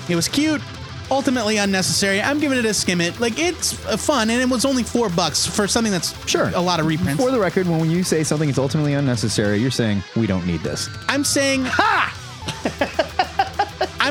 It 0.09 0.17
was 0.17 0.27
cute, 0.27 0.63
ultimately 1.11 1.59
unnecessary. 1.59 2.19
I'm 2.23 2.41
giving 2.41 2.57
it 2.57 2.65
a 2.65 2.73
skim 2.73 3.03
it. 3.03 3.21
Like 3.21 3.39
it's 3.39 3.75
uh, 3.85 3.99
fun, 3.99 4.31
and 4.31 4.41
it 4.41 4.49
was 4.49 4.65
only 4.65 4.83
four 4.83 5.11
bucks 5.11 5.45
for 5.45 5.69
something 5.69 5.93
that's 5.93 6.15
Sure. 6.27 6.51
a 6.55 6.63
lot 6.63 6.81
of 6.81 6.87
reprints. 6.87 7.23
For 7.23 7.31
the 7.31 7.39
record, 7.39 7.69
when 7.69 7.91
you 7.91 8.05
say 8.05 8.25
something 8.25 8.49
is 8.49 8.57
ultimately 8.57 8.95
unnecessary, 8.95 9.59
you're 9.59 9.71
saying 9.71 10.03
we 10.17 10.27
don't 10.27 10.47
need 10.47 10.61
this. 10.61 10.89
I'm 11.09 11.25
saying, 11.25 11.67
ha! 11.67 13.09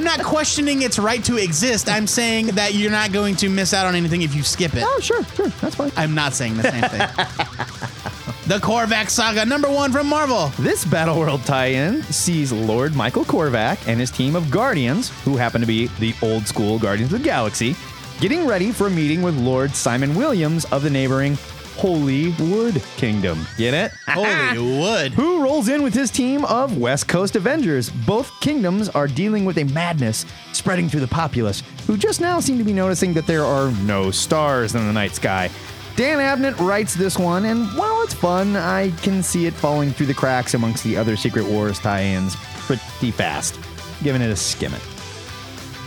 I'm 0.01 0.05
not 0.05 0.25
questioning 0.25 0.81
its 0.81 0.97
right 0.97 1.23
to 1.25 1.37
exist. 1.37 1.87
I'm 1.87 2.07
saying 2.07 2.47
that 2.47 2.73
you're 2.73 2.89
not 2.89 3.11
going 3.11 3.35
to 3.35 3.49
miss 3.49 3.71
out 3.71 3.85
on 3.85 3.93
anything 3.93 4.23
if 4.23 4.33
you 4.33 4.41
skip 4.41 4.73
it. 4.73 4.83
Oh, 4.83 4.99
sure, 4.99 5.23
sure, 5.23 5.49
that's 5.61 5.75
fine. 5.75 5.91
I'm 5.95 6.15
not 6.15 6.33
saying 6.33 6.57
the 6.57 6.63
same 6.63 6.81
thing. 6.81 6.99
the 8.47 8.57
Korvac 8.57 9.11
Saga, 9.11 9.45
number 9.45 9.69
one 9.69 9.91
from 9.91 10.07
Marvel. 10.07 10.47
This 10.57 10.85
Battle 10.85 11.19
World 11.19 11.45
tie-in 11.45 12.01
sees 12.01 12.51
Lord 12.51 12.95
Michael 12.95 13.23
Korvac 13.23 13.87
and 13.87 13.99
his 13.99 14.09
team 14.09 14.35
of 14.35 14.49
Guardians, 14.49 15.09
who 15.23 15.37
happen 15.37 15.61
to 15.61 15.67
be 15.67 15.85
the 15.99 16.15
old 16.23 16.47
school 16.47 16.79
Guardians 16.79 17.13
of 17.13 17.19
the 17.19 17.23
Galaxy, 17.23 17.75
getting 18.19 18.47
ready 18.47 18.71
for 18.71 18.87
a 18.87 18.89
meeting 18.89 19.21
with 19.21 19.37
Lord 19.37 19.75
Simon 19.75 20.15
Williams 20.15 20.65
of 20.71 20.81
the 20.81 20.89
neighboring 20.89 21.37
Holy 21.81 22.29
Wood 22.33 22.79
Kingdom. 22.95 23.43
Get 23.57 23.73
it? 23.73 23.91
Holy 24.07 24.79
wood. 24.79 25.13
who 25.13 25.41
rolls 25.41 25.67
in 25.67 25.81
with 25.81 25.95
his 25.95 26.11
team 26.11 26.45
of 26.45 26.77
West 26.77 27.07
Coast 27.07 27.35
Avengers. 27.35 27.89
Both 27.89 28.31
kingdoms 28.39 28.87
are 28.89 29.07
dealing 29.07 29.45
with 29.45 29.57
a 29.57 29.63
madness 29.63 30.27
spreading 30.53 30.87
through 30.87 30.99
the 30.99 31.07
populace, 31.07 31.63
who 31.87 31.97
just 31.97 32.21
now 32.21 32.39
seem 32.39 32.59
to 32.59 32.63
be 32.63 32.71
noticing 32.71 33.13
that 33.13 33.25
there 33.25 33.43
are 33.43 33.71
no 33.81 34.11
stars 34.11 34.75
in 34.75 34.85
the 34.85 34.93
night 34.93 35.15
sky. 35.15 35.49
Dan 35.95 36.19
Abnett 36.19 36.59
writes 36.59 36.93
this 36.93 37.17
one, 37.17 37.45
and 37.45 37.65
while 37.75 38.03
it's 38.03 38.13
fun, 38.13 38.55
I 38.55 38.91
can 38.97 39.23
see 39.23 39.47
it 39.47 39.53
falling 39.55 39.89
through 39.89 40.05
the 40.05 40.13
cracks 40.13 40.53
amongst 40.53 40.83
the 40.83 40.95
other 40.95 41.17
Secret 41.17 41.47
Wars 41.47 41.79
tie 41.79 42.03
ins 42.03 42.35
pretty 42.67 43.09
fast. 43.09 43.59
Giving 44.03 44.21
it 44.21 44.29
a 44.29 44.35
skim 44.35 44.75
it. 44.75 44.81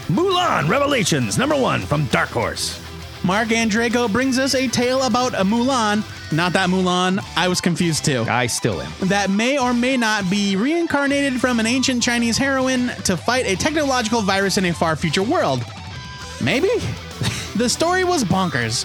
Mulan 0.08 0.68
Revelations, 0.68 1.38
number 1.38 1.54
one 1.54 1.82
from 1.82 2.06
Dark 2.06 2.30
Horse. 2.30 2.83
Marc 3.24 3.48
Andreyko 3.48 4.12
brings 4.12 4.38
us 4.38 4.54
a 4.54 4.68
tale 4.68 5.02
about 5.04 5.32
a 5.32 5.42
Mulan. 5.42 6.04
Not 6.30 6.52
that 6.52 6.68
Mulan. 6.68 7.24
I 7.36 7.48
was 7.48 7.58
confused 7.58 8.04
too. 8.04 8.26
I 8.28 8.46
still 8.46 8.82
am. 8.82 8.92
that 9.08 9.30
may 9.30 9.56
or 9.58 9.72
may 9.72 9.96
not 9.96 10.28
be 10.28 10.56
reincarnated 10.56 11.40
from 11.40 11.58
an 11.58 11.64
ancient 11.64 12.02
Chinese 12.02 12.36
heroine 12.36 12.88
to 13.04 13.16
fight 13.16 13.46
a 13.46 13.56
technological 13.56 14.20
virus 14.20 14.58
in 14.58 14.66
a 14.66 14.74
far 14.74 14.94
future 14.94 15.22
world. 15.22 15.64
Maybe? 16.42 16.68
the 17.56 17.66
story 17.66 18.04
was 18.04 18.24
bonkers, 18.24 18.84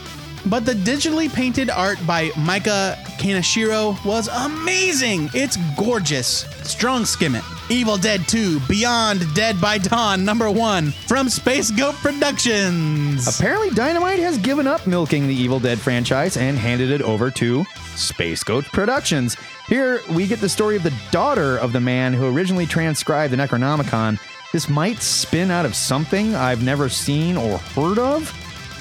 but 0.50 0.66
the 0.66 0.74
digitally 0.74 1.32
painted 1.32 1.70
art 1.70 1.98
by 2.08 2.32
Micah 2.38 2.98
Kanashiro 3.18 4.04
was 4.06 4.30
amazing. 4.30 5.30
It's 5.34 5.58
gorgeous. 5.78 6.46
Strong 6.64 7.04
skim 7.06 7.36
it. 7.36 7.44
Evil 7.72 7.98
Dead 7.98 8.28
2 8.28 8.62
Beyond 8.62 9.32
Dead 9.36 9.62
by 9.62 9.78
Dawn, 9.78 10.26
number 10.26 10.50
one, 10.50 10.90
from 10.90 11.30
Space 11.30 11.70
Goat 11.70 11.94
Productions. 11.96 13.28
Apparently, 13.28 13.70
Dynamite 13.70 14.18
has 14.18 14.40
given 14.40 14.66
up 14.66 14.88
milking 14.88 15.28
the 15.28 15.36
Evil 15.36 15.60
Dead 15.60 15.78
franchise 15.78 16.36
and 16.36 16.58
handed 16.58 16.90
it 16.90 17.04
over 17.04 17.30
to 17.30 17.64
Space 17.96 18.44
Goat 18.44 18.66
Productions. 18.66 19.38
Here, 19.68 20.02
we 20.10 20.26
get 20.26 20.42
the 20.42 20.50
story 20.50 20.78
of 20.78 20.84
the 20.84 20.94
daughter 21.12 21.58
of 21.58 21.72
the 21.72 21.80
man 21.80 22.12
who 22.12 22.36
originally 22.36 22.66
transcribed 22.66 23.32
the 23.32 23.38
Necronomicon. 23.38 24.20
This 24.52 24.68
might 24.68 24.98
spin 24.98 25.52
out 25.52 25.66
of 25.66 25.76
something 25.76 26.34
I've 26.34 26.64
never 26.64 26.90
seen 26.90 27.38
or 27.38 27.60
heard 27.60 28.00
of, 28.00 28.34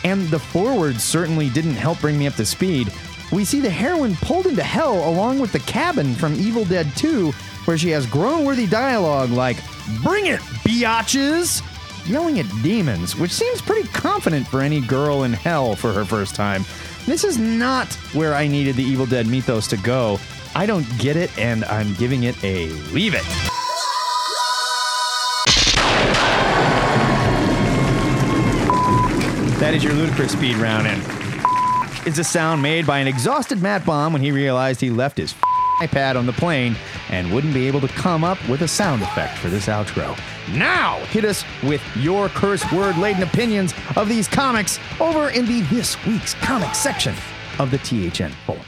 and 0.02 0.26
the 0.28 0.38
forwards 0.38 1.04
certainly 1.04 1.50
didn't 1.50 1.74
help 1.74 2.00
bring 2.00 2.18
me 2.18 2.26
up 2.26 2.36
to 2.36 2.46
speed. 2.46 2.90
We 3.32 3.44
see 3.44 3.60
the 3.60 3.68
heroine 3.68 4.16
pulled 4.16 4.46
into 4.46 4.62
hell 4.62 5.06
along 5.06 5.40
with 5.40 5.52
the 5.52 5.58
cabin 5.60 6.14
from 6.14 6.32
Evil 6.36 6.64
Dead 6.64 6.90
2, 6.96 7.34
where 7.68 7.76
she 7.76 7.90
has 7.90 8.06
groan 8.06 8.46
worthy 8.46 8.66
dialogue 8.66 9.28
like, 9.28 9.58
Bring 10.02 10.24
it, 10.24 10.40
biatches! 10.64 11.62
yelling 12.08 12.38
at 12.40 12.46
demons, 12.62 13.14
which 13.14 13.30
seems 13.30 13.60
pretty 13.60 13.86
confident 13.88 14.48
for 14.48 14.62
any 14.62 14.80
girl 14.80 15.24
in 15.24 15.34
hell 15.34 15.76
for 15.76 15.92
her 15.92 16.02
first 16.02 16.34
time. 16.34 16.64
This 17.04 17.24
is 17.24 17.36
not 17.36 17.92
where 18.14 18.34
I 18.34 18.46
needed 18.46 18.76
the 18.76 18.82
Evil 18.82 19.04
Dead 19.04 19.26
mythos 19.26 19.66
to 19.68 19.76
go. 19.76 20.18
I 20.54 20.64
don't 20.64 20.86
get 20.98 21.16
it, 21.16 21.36
and 21.38 21.62
I'm 21.66 21.92
giving 21.96 22.22
it 22.22 22.42
a 22.42 22.68
leave 22.90 23.12
it. 23.12 23.24
That 29.60 29.74
is 29.74 29.84
your 29.84 29.92
ludicrous 29.92 30.32
speed 30.32 30.56
round, 30.56 30.86
and 30.86 31.02
is 32.06 32.18
a 32.18 32.24
sound 32.24 32.62
made 32.62 32.86
by 32.86 32.98
an 32.98 33.06
exhausted 33.06 33.60
Matt 33.60 33.84
Bomb 33.84 34.14
when 34.14 34.22
he 34.22 34.30
realized 34.30 34.80
he 34.80 34.88
left 34.88 35.18
his 35.18 35.34
iPad 35.80 36.16
on 36.16 36.26
the 36.26 36.32
plane 36.32 36.76
and 37.10 37.32
wouldn't 37.32 37.54
be 37.54 37.66
able 37.66 37.80
to 37.80 37.88
come 37.88 38.24
up 38.24 38.38
with 38.48 38.62
a 38.62 38.68
sound 38.68 39.02
effect 39.02 39.38
for 39.38 39.48
this 39.48 39.66
outro. 39.66 40.18
Now, 40.56 40.98
hit 41.06 41.24
us 41.24 41.44
with 41.62 41.82
your 41.96 42.28
curse 42.28 42.70
word 42.72 42.96
laden 42.98 43.22
opinions 43.22 43.74
of 43.96 44.08
these 44.08 44.28
comics 44.28 44.78
over 45.00 45.30
in 45.30 45.46
the 45.46 45.62
This 45.62 45.96
Week's 46.06 46.34
Comics 46.34 46.78
section 46.78 47.14
of 47.58 47.70
the 47.70 47.78
THN 47.78 48.32
forums. 48.46 48.64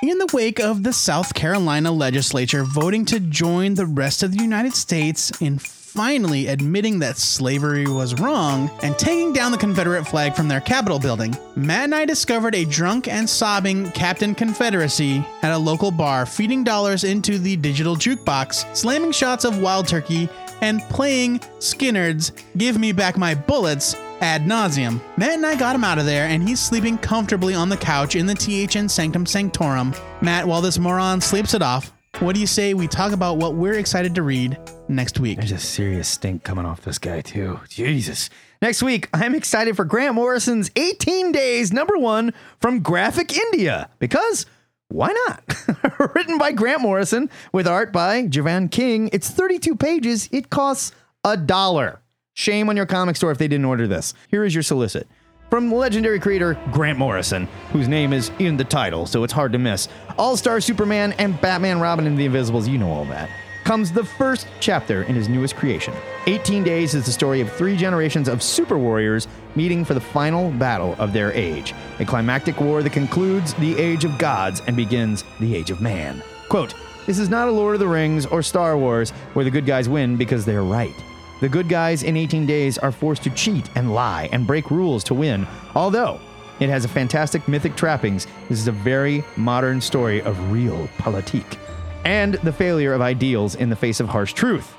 In 0.00 0.18
the 0.18 0.28
wake 0.32 0.60
of 0.60 0.84
the 0.84 0.92
South 0.92 1.34
Carolina 1.34 1.90
legislature 1.90 2.62
voting 2.62 3.04
to 3.06 3.18
join 3.18 3.74
the 3.74 3.84
rest 3.84 4.22
of 4.22 4.30
the 4.30 4.40
United 4.40 4.74
States 4.74 5.32
in 5.40 5.58
finally 5.88 6.48
admitting 6.48 6.98
that 6.98 7.16
slavery 7.16 7.86
was 7.86 8.14
wrong 8.20 8.70
and 8.82 8.96
taking 8.98 9.32
down 9.32 9.50
the 9.50 9.58
Confederate 9.58 10.04
flag 10.04 10.34
from 10.34 10.46
their 10.46 10.60
Capitol 10.60 10.98
building, 10.98 11.34
Matt 11.56 11.84
and 11.84 11.94
I 11.94 12.04
discovered 12.04 12.54
a 12.54 12.66
drunk 12.66 13.08
and 13.08 13.28
sobbing 13.28 13.90
Captain 13.92 14.34
Confederacy 14.34 15.24
at 15.40 15.52
a 15.52 15.58
local 15.58 15.90
bar, 15.90 16.26
feeding 16.26 16.62
dollars 16.62 17.04
into 17.04 17.38
the 17.38 17.56
digital 17.56 17.96
jukebox, 17.96 18.76
slamming 18.76 19.12
shots 19.12 19.46
of 19.46 19.62
Wild 19.62 19.88
Turkey, 19.88 20.28
and 20.60 20.82
playing 20.82 21.38
Skynyrd's 21.58 22.32
Give 22.58 22.78
Me 22.78 22.92
Back 22.92 23.16
My 23.16 23.34
Bullets 23.34 23.94
ad 24.20 24.44
nauseum. 24.44 25.00
Matt 25.16 25.36
and 25.36 25.46
I 25.46 25.56
got 25.56 25.74
him 25.74 25.84
out 25.84 25.98
of 25.98 26.04
there, 26.04 26.26
and 26.26 26.46
he's 26.46 26.60
sleeping 26.60 26.98
comfortably 26.98 27.54
on 27.54 27.70
the 27.70 27.76
couch 27.76 28.14
in 28.14 28.26
the 28.26 28.34
THN 28.34 28.88
Sanctum 28.88 29.24
Sanctorum. 29.24 29.94
Matt, 30.20 30.46
while 30.46 30.60
this 30.60 30.78
moron 30.78 31.20
sleeps 31.22 31.54
it 31.54 31.62
off, 31.62 31.92
what 32.20 32.34
do 32.34 32.40
you 32.40 32.46
say 32.46 32.74
we 32.74 32.88
talk 32.88 33.12
about 33.12 33.36
what 33.36 33.54
we're 33.54 33.78
excited 33.78 34.14
to 34.16 34.22
read 34.22 34.58
next 34.88 35.20
week? 35.20 35.38
There's 35.38 35.52
a 35.52 35.58
serious 35.58 36.08
stink 36.08 36.42
coming 36.42 36.64
off 36.64 36.80
this 36.82 36.98
guy, 36.98 37.20
too. 37.20 37.60
Jesus. 37.68 38.28
Next 38.60 38.82
week, 38.82 39.08
I'm 39.14 39.34
excited 39.34 39.76
for 39.76 39.84
Grant 39.84 40.14
Morrison's 40.14 40.70
18 40.74 41.30
Days 41.30 41.72
number 41.72 41.96
one 41.96 42.34
from 42.60 42.80
Graphic 42.80 43.36
India 43.36 43.88
because 44.00 44.46
why 44.88 45.12
not? 45.28 46.14
Written 46.14 46.38
by 46.38 46.50
Grant 46.50 46.80
Morrison 46.80 47.30
with 47.52 47.68
art 47.68 47.92
by 47.92 48.24
Jeevan 48.24 48.70
Kang. 48.70 49.10
It's 49.12 49.30
32 49.30 49.76
pages. 49.76 50.28
It 50.32 50.50
costs 50.50 50.92
a 51.24 51.36
dollar. 51.36 52.00
Shame 52.34 52.68
on 52.68 52.76
your 52.76 52.86
comic 52.86 53.16
store 53.16 53.30
if 53.30 53.38
they 53.38 53.48
didn't 53.48 53.66
order 53.66 53.86
this. 53.86 54.14
Here 54.28 54.44
is 54.44 54.54
your 54.54 54.62
solicit. 54.62 55.06
From 55.50 55.72
legendary 55.72 56.20
creator 56.20 56.58
Grant 56.72 56.98
Morrison, 56.98 57.48
whose 57.72 57.88
name 57.88 58.12
is 58.12 58.30
in 58.38 58.58
the 58.58 58.64
title, 58.64 59.06
so 59.06 59.24
it's 59.24 59.32
hard 59.32 59.52
to 59.52 59.58
miss. 59.58 59.88
All 60.18 60.36
Star 60.36 60.60
Superman 60.60 61.12
and 61.12 61.40
Batman 61.40 61.80
Robin 61.80 62.06
and 62.06 62.18
the 62.18 62.26
Invisibles, 62.26 62.68
you 62.68 62.76
know 62.76 62.90
all 62.90 63.06
that. 63.06 63.30
Comes 63.64 63.90
the 63.90 64.04
first 64.04 64.46
chapter 64.60 65.04
in 65.04 65.14
his 65.14 65.26
newest 65.26 65.56
creation. 65.56 65.94
18 66.26 66.64
Days 66.64 66.94
is 66.94 67.06
the 67.06 67.12
story 67.12 67.40
of 67.40 67.50
three 67.50 67.78
generations 67.78 68.28
of 68.28 68.42
super 68.42 68.76
warriors 68.76 69.26
meeting 69.54 69.86
for 69.86 69.94
the 69.94 70.00
final 70.00 70.50
battle 70.50 70.94
of 70.98 71.14
their 71.14 71.32
age. 71.32 71.74
A 71.98 72.04
climactic 72.04 72.60
war 72.60 72.82
that 72.82 72.92
concludes 72.92 73.54
the 73.54 73.74
Age 73.78 74.04
of 74.04 74.18
Gods 74.18 74.60
and 74.66 74.76
begins 74.76 75.24
the 75.40 75.56
Age 75.56 75.70
of 75.70 75.80
Man. 75.80 76.22
Quote, 76.50 76.74
This 77.06 77.18
is 77.18 77.30
not 77.30 77.48
a 77.48 77.52
Lord 77.52 77.74
of 77.74 77.80
the 77.80 77.88
Rings 77.88 78.26
or 78.26 78.42
Star 78.42 78.76
Wars 78.76 79.10
where 79.32 79.46
the 79.46 79.50
good 79.50 79.64
guys 79.64 79.88
win 79.88 80.16
because 80.16 80.44
they're 80.44 80.62
right. 80.62 80.94
The 81.40 81.48
good 81.48 81.68
guys 81.68 82.02
in 82.02 82.16
18 82.16 82.46
days 82.46 82.78
are 82.78 82.90
forced 82.90 83.22
to 83.22 83.30
cheat 83.30 83.70
and 83.76 83.94
lie 83.94 84.28
and 84.32 84.46
break 84.46 84.70
rules 84.70 85.04
to 85.04 85.14
win, 85.14 85.46
although 85.76 86.20
it 86.58 86.68
has 86.68 86.84
a 86.84 86.88
fantastic 86.88 87.46
mythic 87.46 87.76
trappings. 87.76 88.26
This 88.48 88.58
is 88.58 88.66
a 88.66 88.72
very 88.72 89.22
modern 89.36 89.80
story 89.80 90.20
of 90.22 90.50
real 90.50 90.88
politique 90.98 91.58
and 92.04 92.34
the 92.34 92.52
failure 92.52 92.92
of 92.92 93.00
ideals 93.00 93.54
in 93.54 93.70
the 93.70 93.76
face 93.76 94.00
of 94.00 94.08
harsh 94.08 94.32
truth, 94.32 94.74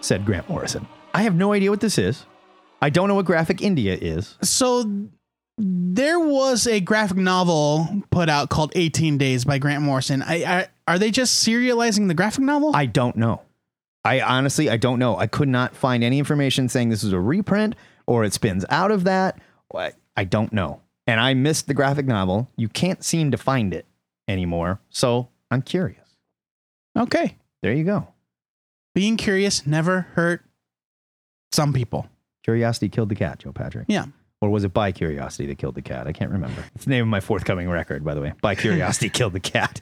said 0.00 0.24
Grant 0.24 0.48
Morrison. 0.48 0.86
I 1.14 1.22
have 1.22 1.34
no 1.34 1.52
idea 1.52 1.70
what 1.70 1.80
this 1.80 1.98
is. 1.98 2.26
I 2.82 2.90
don't 2.90 3.06
know 3.06 3.14
what 3.14 3.26
Graphic 3.26 3.60
India 3.62 3.96
is. 4.00 4.36
So 4.42 4.84
there 5.58 6.18
was 6.18 6.66
a 6.66 6.80
graphic 6.80 7.18
novel 7.18 8.02
put 8.10 8.28
out 8.28 8.48
called 8.48 8.72
18 8.74 9.18
Days 9.18 9.44
by 9.44 9.58
Grant 9.58 9.82
Morrison. 9.82 10.22
I, 10.22 10.44
I, 10.44 10.68
are 10.88 10.98
they 10.98 11.10
just 11.10 11.46
serializing 11.46 12.08
the 12.08 12.14
graphic 12.14 12.42
novel? 12.42 12.74
I 12.74 12.86
don't 12.86 13.16
know. 13.16 13.42
I 14.04 14.20
honestly, 14.20 14.70
I 14.70 14.76
don't 14.76 14.98
know. 14.98 15.16
I 15.16 15.26
could 15.26 15.48
not 15.48 15.74
find 15.76 16.02
any 16.02 16.18
information 16.18 16.68
saying 16.68 16.88
this 16.88 17.04
is 17.04 17.12
a 17.12 17.20
reprint 17.20 17.74
or 18.06 18.24
it 18.24 18.32
spins 18.32 18.64
out 18.70 18.90
of 18.90 19.04
that. 19.04 19.38
I, 20.16 20.24
don't 20.24 20.52
know. 20.52 20.80
And 21.06 21.20
I 21.20 21.34
missed 21.34 21.66
the 21.66 21.74
graphic 21.74 22.06
novel. 22.06 22.50
You 22.56 22.68
can't 22.68 23.04
seem 23.04 23.30
to 23.30 23.36
find 23.36 23.74
it 23.74 23.86
anymore. 24.26 24.80
So 24.90 25.28
I'm 25.50 25.62
curious. 25.62 26.16
okay. 26.98 27.36
There 27.62 27.72
you 27.74 27.84
go. 27.84 28.08
Being 28.94 29.16
curious 29.16 29.66
never 29.66 30.02
hurt 30.14 30.42
some 31.52 31.72
people. 31.72 32.08
Curiosity 32.42 32.88
killed 32.88 33.10
the 33.10 33.14
cat, 33.14 33.40
Joe 33.40 33.52
Patrick. 33.52 33.84
Yeah. 33.88 34.06
Or 34.40 34.48
was 34.48 34.64
it 34.64 34.72
by 34.72 34.92
curiosity 34.92 35.46
that 35.48 35.58
killed 35.58 35.74
the 35.74 35.82
cat? 35.82 36.06
I 36.06 36.12
can't 36.12 36.30
remember. 36.30 36.64
It's 36.74 36.84
the 36.84 36.90
name 36.90 37.02
of 37.02 37.08
my 37.08 37.20
forthcoming 37.20 37.68
record, 37.68 38.04
by 38.04 38.14
the 38.14 38.22
way. 38.22 38.32
By 38.40 38.54
curiosity 38.54 39.08
killed 39.10 39.34
the 39.34 39.40
cat. 39.40 39.80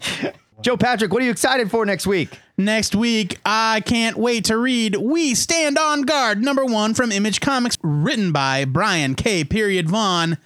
Joe 0.60 0.76
Patrick, 0.76 1.12
what 1.12 1.22
are 1.22 1.24
you 1.24 1.30
excited 1.30 1.70
for 1.70 1.86
next 1.86 2.04
week? 2.06 2.30
Next 2.56 2.96
week, 2.96 3.38
I 3.44 3.80
can't 3.86 4.16
wait 4.16 4.46
to 4.46 4.56
read 4.58 4.96
We 4.96 5.36
Stand 5.36 5.78
on 5.78 6.02
Guard, 6.02 6.42
number 6.42 6.64
one 6.64 6.94
from 6.94 7.12
Image 7.12 7.40
Comics, 7.40 7.78
written 7.84 8.32
by 8.32 8.64
Brian 8.64 9.14
K. 9.14 9.44
Period 9.44 9.88
Vaughan, 9.88 10.36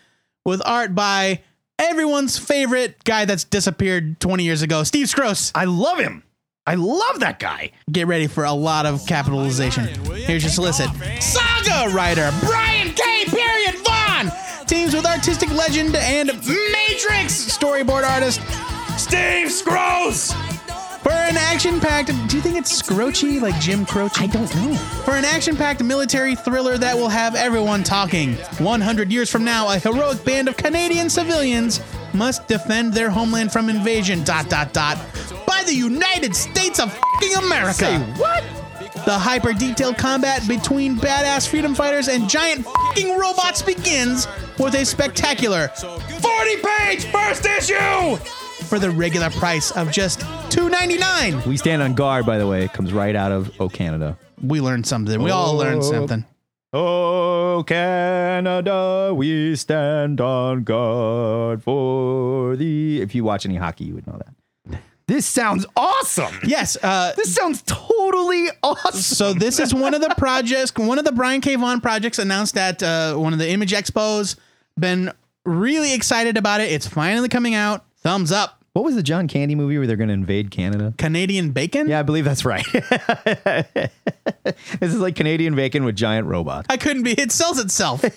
with 0.45 0.61
art 0.67 0.95
by 0.95 1.41
everyone's 1.79 2.39
favorite 2.39 3.03
guy 3.05 3.25
that's 3.25 3.45
disappeared 3.45 4.21
20 4.21 4.45
years 4.45 4.61
ago, 4.61 4.83
Steve 4.85 5.07
Skroce. 5.07 5.51
I 5.55 5.65
love 5.65 5.99
him. 5.99 6.23
I 6.67 6.75
love 6.75 7.21
that 7.21 7.39
guy. 7.39 7.73
Get 7.91 8.07
ready 8.07 8.27
for 8.27 8.45
a 8.45 8.53
lot 8.53 8.85
of 8.85 9.07
capitalization. 9.07 9.87
Here's 10.15 10.45
your 10.45 10.51
solicit. 10.53 10.89
Saga 11.21 11.93
writer 11.95 12.31
Brian 12.41 12.72
K. 12.72 12.72
Period 12.72 12.72
Vaughan 12.72 12.72
teams 14.67 14.95
with 14.95 15.07
artistic 15.07 15.51
legend 15.51 15.95
and 15.97 16.29
Matrix 16.29 17.57
storyboard 17.57 18.05
artist 18.05 18.41
Steve 18.99 19.51
Scrolls! 19.51 20.33
for 21.03 21.11
an 21.11 21.37
action-packed. 21.37 22.09
Do 22.29 22.37
you 22.37 22.43
think 22.43 22.57
it's 22.57 22.81
Scroachy 22.81 23.41
like 23.41 23.59
Jim 23.61 23.85
Croce? 23.85 24.21
I 24.21 24.27
don't 24.29 24.55
know. 24.55 24.77
For 25.05 25.13
an 25.13 25.25
action-packed 25.25 25.83
military 25.83 26.37
thriller 26.37 26.79
that 26.79 26.97
will 26.97 27.09
have 27.09 27.35
everyone 27.35 27.83
talking. 27.83 28.35
100 28.35 29.11
years 29.11 29.29
from 29.29 29.45
now, 29.45 29.69
a 29.69 29.79
heroic 29.79 30.25
band 30.25 30.49
of 30.49 30.57
Canadian 30.57 31.11
civilians 31.11 31.81
must 32.15 32.47
defend 32.47 32.95
their 32.95 33.11
homeland 33.11 33.53
from 33.53 33.69
invasion. 33.69 34.23
Dot 34.23 34.49
dot 34.49 34.73
dot. 34.73 34.97
By 35.47 35.65
the 35.65 35.75
United 35.75 36.37
States 36.37 36.79
of 36.79 36.97
America. 37.39 37.75
Say 37.75 37.99
what? 38.17 38.62
The 39.05 39.19
hyper 39.19 39.53
detailed 39.53 39.99
combat 39.99 40.47
between 40.47 40.97
badass 40.97 41.49
freedom 41.49 41.75
fighters 41.75 42.09
and 42.09 42.29
giant 42.29 42.67
fing 42.95 43.19
robots 43.19 43.63
begins 43.63 44.29
with 44.59 44.75
a 44.75 44.85
spectacular 44.85 45.69
40 45.69 46.57
page 46.63 47.05
first 47.07 47.45
issue! 47.47 48.19
for 48.73 48.79
the 48.79 48.91
regular 48.91 49.29
price 49.29 49.71
of 49.73 49.91
just 49.93 50.21
$2.99. 50.49 51.45
We 51.45 51.59
stand 51.59 51.83
on 51.83 51.93
guard, 51.93 52.25
by 52.25 52.39
the 52.39 52.47
way. 52.47 52.65
It 52.65 52.73
comes 52.73 52.91
right 52.91 53.15
out 53.15 53.31
of 53.31 53.55
Oh 53.61 53.69
Canada. 53.69 54.17
We 54.43 54.63
learned 54.63 54.87
something. 54.87 55.23
We 55.23 55.31
all 55.31 55.55
learned 55.57 55.83
oh. 55.83 55.91
something. 55.91 56.25
Oh 56.73 57.65
Canada, 57.67 59.13
we 59.15 59.57
stand 59.57 60.23
on 60.23 60.65
guard 60.65 61.63
for 61.63 62.57
the. 62.57 63.03
If 63.03 63.15
you 63.15 63.25
watch 63.25 63.45
any 63.45 63.57
hockey, 63.57 63.85
you 63.85 63.95
would 63.95 64.07
know 64.07 64.17
that. 64.17 64.35
This 65.07 65.27
sounds 65.27 65.67
awesome. 65.77 66.35
Yes. 66.45 66.77
Uh, 66.83 67.13
This 67.17 67.35
sounds 67.35 67.63
totally 67.67 68.47
awesome. 68.63 69.01
so 69.01 69.33
this 69.35 69.59
is 69.59 69.75
one 69.75 69.95
of 69.95 70.01
the 70.01 70.15
projects, 70.17 70.73
one 70.77 70.99
of 70.99 71.05
the 71.05 71.13
Brian 71.13 71.41
K. 71.41 71.57
Vaughan 71.57 71.81
projects 71.81 72.19
announced 72.19 72.57
at 72.57 72.83
uh, 72.83 73.15
one 73.17 73.33
of 73.33 73.39
the 73.39 73.49
Image 73.51 73.73
Expos. 73.73 74.37
Been 74.79 75.13
really 75.45 75.93
excited 75.93 76.37
about 76.37 76.61
it. 76.61 76.71
It's 76.73 76.87
finally 76.87 77.29
coming 77.29 77.55
out. 77.55 77.85
Thumbs 77.99 78.33
up. 78.33 78.59
What 78.75 78.85
was 78.87 78.95
the 78.95 79.03
John 79.03 79.29
Candy 79.29 79.55
movie 79.55 79.77
where 79.77 79.87
they're 79.87 79.97
going 79.97 80.09
to 80.09 80.15
invade 80.15 80.51
Canada? 80.51 80.95
Canadian 80.97 81.51
bacon? 81.51 81.89
Yeah, 81.89 81.99
I 82.01 82.03
believe 82.05 82.25
that's 82.25 82.45
right. 82.47 82.65
this 82.73 83.91
is 84.81 84.99
like 84.99 85.15
Canadian 85.17 85.55
bacon 85.55 85.85
with 85.85 85.95
giant 85.97 86.27
robots. 86.27 86.67
I 86.71 86.77
couldn't 86.79 87.03
be. 87.03 87.13
It 87.13 87.33
sells 87.33 87.59
itself. 87.59 88.05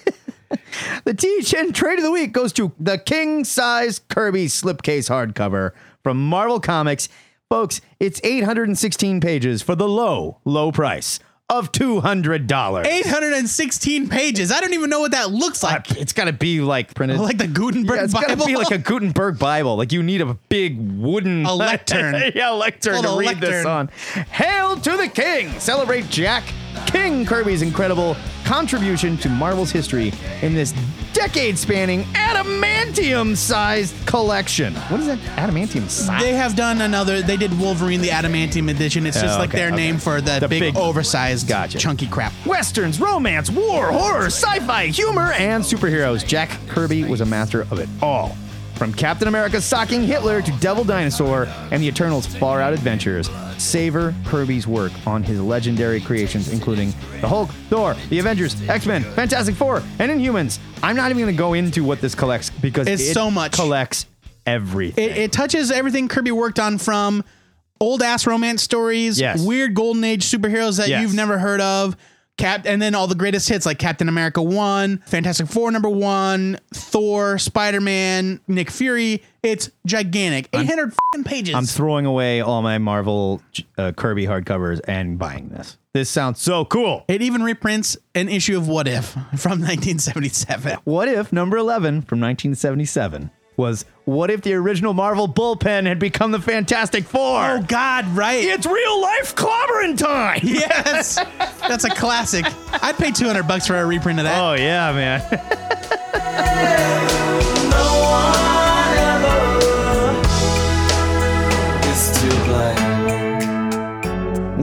The 1.04 1.14
THN 1.14 1.74
trade 1.74 1.98
of 1.98 2.06
the 2.06 2.12
week 2.12 2.32
goes 2.32 2.54
to 2.54 2.72
the 2.80 2.98
king 3.00 3.44
size 3.44 4.00
Kirby 4.00 4.46
slipcase 4.46 5.10
hardcover 5.10 5.72
from 6.06 6.24
Marvel 6.24 6.60
Comics. 6.60 7.10
Folks, 7.50 7.82
it's 8.00 8.22
816 8.24 9.22
pages 9.22 9.64
for 9.64 9.74
the 9.74 9.90
low, 9.90 10.38
low 10.46 10.72
price 10.72 11.20
of 11.50 11.72
$200. 11.72 12.86
816 12.86 14.08
pages. 14.08 14.52
I 14.52 14.62
don't 14.62 14.76
even 14.76 14.92
know 14.92 15.00
what 15.00 15.14
that 15.14 15.32
looks 15.32 15.64
uh, 15.64 15.68
like. 15.70 15.98
It's 15.98 16.14
got 16.14 16.26
to 16.26 16.34
be 16.34 16.62
like 16.62 16.94
printed. 16.94 17.18
Like 17.18 17.40
the 17.40 17.48
Gutenberg 17.48 17.98
yeah, 17.98 18.04
it's 18.04 18.14
got 18.14 18.30
to 18.30 18.46
be 18.46 18.56
like 18.56 18.70
a 18.70 18.78
Gutenberg 18.78 19.40
Bible. 19.40 19.78
Like 19.78 19.92
you 19.92 20.04
need 20.04 20.22
a 20.22 20.36
big 20.48 20.78
wooden 20.80 21.44
A 21.48 21.56
lectern. 21.56 22.32
yeah, 22.36 22.52
lectern 22.52 23.02
to 23.02 23.18
read 23.18 23.40
this 23.40 23.66
on. 23.66 23.88
Hail 24.30 24.78
to 24.78 24.98
the 24.98 25.08
king! 25.08 25.50
Celebrate 25.60 26.08
Jack 26.10 26.44
King 26.88 27.26
Kirby's 27.26 27.62
incredible 27.62 28.16
contribution 28.44 29.18
to 29.18 29.30
Marvel's 29.30 29.72
history 29.72 30.14
in 30.42 30.54
this 30.54 30.74
decade-spanning 31.14 32.04
adamantium-sized 32.14 33.94
collection. 34.06 34.74
What 34.76 35.00
is 35.00 35.08
that? 35.08 35.18
Adamantium 35.38 35.90
size? 35.90 36.22
They 36.22 36.34
have 36.34 36.56
done 36.56 36.82
another. 36.82 37.22
They 37.22 37.38
did 37.38 37.58
Wolverine 37.60 38.02
the 38.02 38.10
Adamantium 38.10 38.70
edition. 38.70 39.06
It's 39.08 39.20
just 39.22 39.36
Oh, 39.36 39.40
like 39.40 39.50
okay, 39.50 39.58
their 39.60 39.68
okay. 39.70 39.76
name 39.78 39.98
for 39.98 40.22
the, 40.22 40.40
The 40.40 40.48
big, 40.48 40.60
big- 40.62 40.78
oversized, 40.78 41.48
Gotcha. 41.48 41.78
chunky 41.78 42.08
crap. 42.08 42.34
Westerns, 42.46 43.00
romance, 43.00 43.50
war, 43.50 43.92
horror, 43.92 44.26
sci 44.28 44.60
fi, 44.60 44.88
humor, 44.88 45.32
and 45.34 45.64
superheroes. 45.64 46.26
Jack 46.26 46.50
Kirby 46.68 47.04
was 47.06 47.22
a 47.22 47.26
master 47.26 47.62
of 47.72 47.80
it 47.80 47.90
all. 48.02 48.36
From 48.76 48.94
Captain 48.94 49.30
America 49.30 49.62
socking 49.62 50.04
Hitler 50.04 50.42
to 50.42 50.52
Devil 50.60 50.84
Dinosaur 50.84 51.48
and 51.72 51.82
the 51.82 51.88
Eternals' 51.88 52.26
far 52.26 52.60
out 52.62 52.74
adventures, 52.74 53.30
savor 53.58 54.14
Kirby's 54.26 54.68
work 54.68 54.92
on 55.08 55.24
his 55.24 55.40
legendary 55.40 56.02
creations, 56.02 56.52
including 56.52 56.94
the 57.22 57.28
Hulk, 57.28 57.50
Thor, 57.70 57.96
the 58.10 58.20
Avengers, 58.20 58.58
X 58.68 58.86
Men, 58.86 59.04
Fantastic 59.04 59.56
Four, 59.56 59.82
and 60.00 60.12
Inhumans. 60.12 60.60
I'm 60.84 60.98
not 60.98 61.10
even 61.10 61.24
going 61.24 61.34
to 61.34 61.38
go 61.38 61.54
into 61.54 61.86
what 61.86 62.02
this 62.02 62.16
collects 62.16 62.50
because 62.50 62.88
It's 62.88 63.02
it 63.02 63.14
so 63.14 63.32
much. 63.32 63.54
collects 63.54 64.08
everything. 64.46 65.10
It, 65.10 65.18
it 65.18 65.32
touches 65.32 65.72
everything 65.72 66.10
Kirby 66.10 66.32
worked 66.34 66.60
on 66.60 66.78
from 66.78 67.24
old 67.80 68.02
ass 68.04 68.28
romance 68.28 68.62
stories, 68.62 69.18
Yes. 69.20 69.42
weird 69.42 69.74
golden 69.74 70.04
age 70.04 70.26
superheroes 70.26 70.78
that 70.80 70.90
Yes. 70.90 71.02
you've 71.02 71.14
never 71.16 71.38
heard 71.38 71.62
of. 71.62 71.96
Cap 72.38 72.66
and 72.66 72.82
then 72.82 72.96
all 72.96 73.08
the 73.08 73.16
greatest 73.16 73.48
hits 73.48 73.66
like 73.66 73.80
Captain 73.80 74.10
America 74.10 74.42
1, 74.42 75.04
Fantastic 75.06 75.48
4 75.48 75.72
number 75.72 75.90
1, 75.90 76.58
Thor, 76.74 77.38
Spider-Man, 77.38 78.42
Nick 78.48 78.70
Fury. 78.70 79.24
It's 79.42 79.70
gigantic. 79.86 80.50
800 80.54 80.94
fing 81.14 81.24
pages. 81.24 81.56
I'm 81.56 81.66
throwing 81.66 82.06
away 82.06 82.42
all 82.42 82.62
my 82.62 82.78
Marvel 82.78 83.42
uh, 83.78 83.94
Kirby 83.94 84.26
hardcovers 84.26 84.82
and 84.88 85.18
buying 85.18 85.50
this. 85.50 85.78
This 85.94 86.10
sounds 86.10 86.42
so 86.42 86.66
cool. 86.66 87.06
it 87.08 87.22
even 87.22 87.42
reprints 87.42 87.96
an 88.16 88.28
issue 88.28 88.58
of 88.58 88.68
What 88.68 88.88
If 88.88 89.12
from 89.12 89.22
1977. 89.62 90.80
What 90.84 91.08
if 91.08 91.32
number 91.32 91.56
11 91.56 92.02
from 92.02 92.20
1977 92.20 93.32
was 93.58 93.86
what 94.06 94.30
if 94.30 94.42
the 94.42 94.54
original 94.54 94.94
Marvel 94.94 95.28
bullpen 95.28 95.86
had 95.86 96.00
become 96.00 96.32
the 96.32 96.40
Fantastic 96.40 97.06
Four? 97.06 97.44
Oh 97.44 97.64
God, 97.68 98.08
right. 98.10 98.44
It's 98.44 98.66
real 98.66 99.02
life 99.02 99.36
clobbering 99.36 99.98
time. 99.98 100.42
yes. 100.44 101.16
That's 101.68 101.86
a 101.86 101.90
classic. 101.90 102.46
I'd 102.84 102.98
pay 102.98 103.12
200 103.12 103.44
bucks 103.48 103.68
for 103.68 103.78
a 103.78 103.86
reprint 103.86 104.20
of 104.20 104.26
that. 104.26 104.42
Oh 104.42 104.54
yeah, 104.54 104.92
man. 104.92 105.22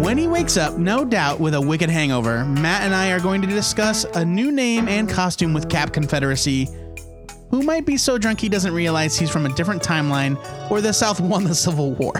When 0.03 0.19
he 0.19 0.27
wakes 0.27 0.57
up, 0.57 0.77
no 0.77 1.05
doubt 1.05 1.41
with 1.41 1.55
a 1.55 1.61
wicked 1.61 1.89
hangover, 1.89 2.45
Matt 2.45 2.83
and 2.83 2.95
I 2.95 3.13
are 3.13 3.21
going 3.21 3.41
to 3.41 3.47
discuss 3.47 4.05
a 4.05 4.25
new 4.25 4.51
name 4.51 4.89
and 4.89 5.09
costume 5.09 5.55
with 5.55 5.71
Cap 5.71 5.93
Confederacy, 5.93 6.69
who 7.53 7.63
might 7.63 7.85
be 7.85 7.99
so 7.99 8.17
drunk 8.17 8.41
he 8.41 8.49
doesn't 8.49 8.73
realize 8.73 9.17
he's 9.17 9.31
from 9.31 9.45
a 9.45 9.55
different 9.55 9.83
timeline 9.83 10.37
or 10.71 10.81
the 10.81 10.93
South 10.93 11.21
won 11.21 11.45
the 11.45 11.55
Civil 11.55 11.93
War. 11.93 12.15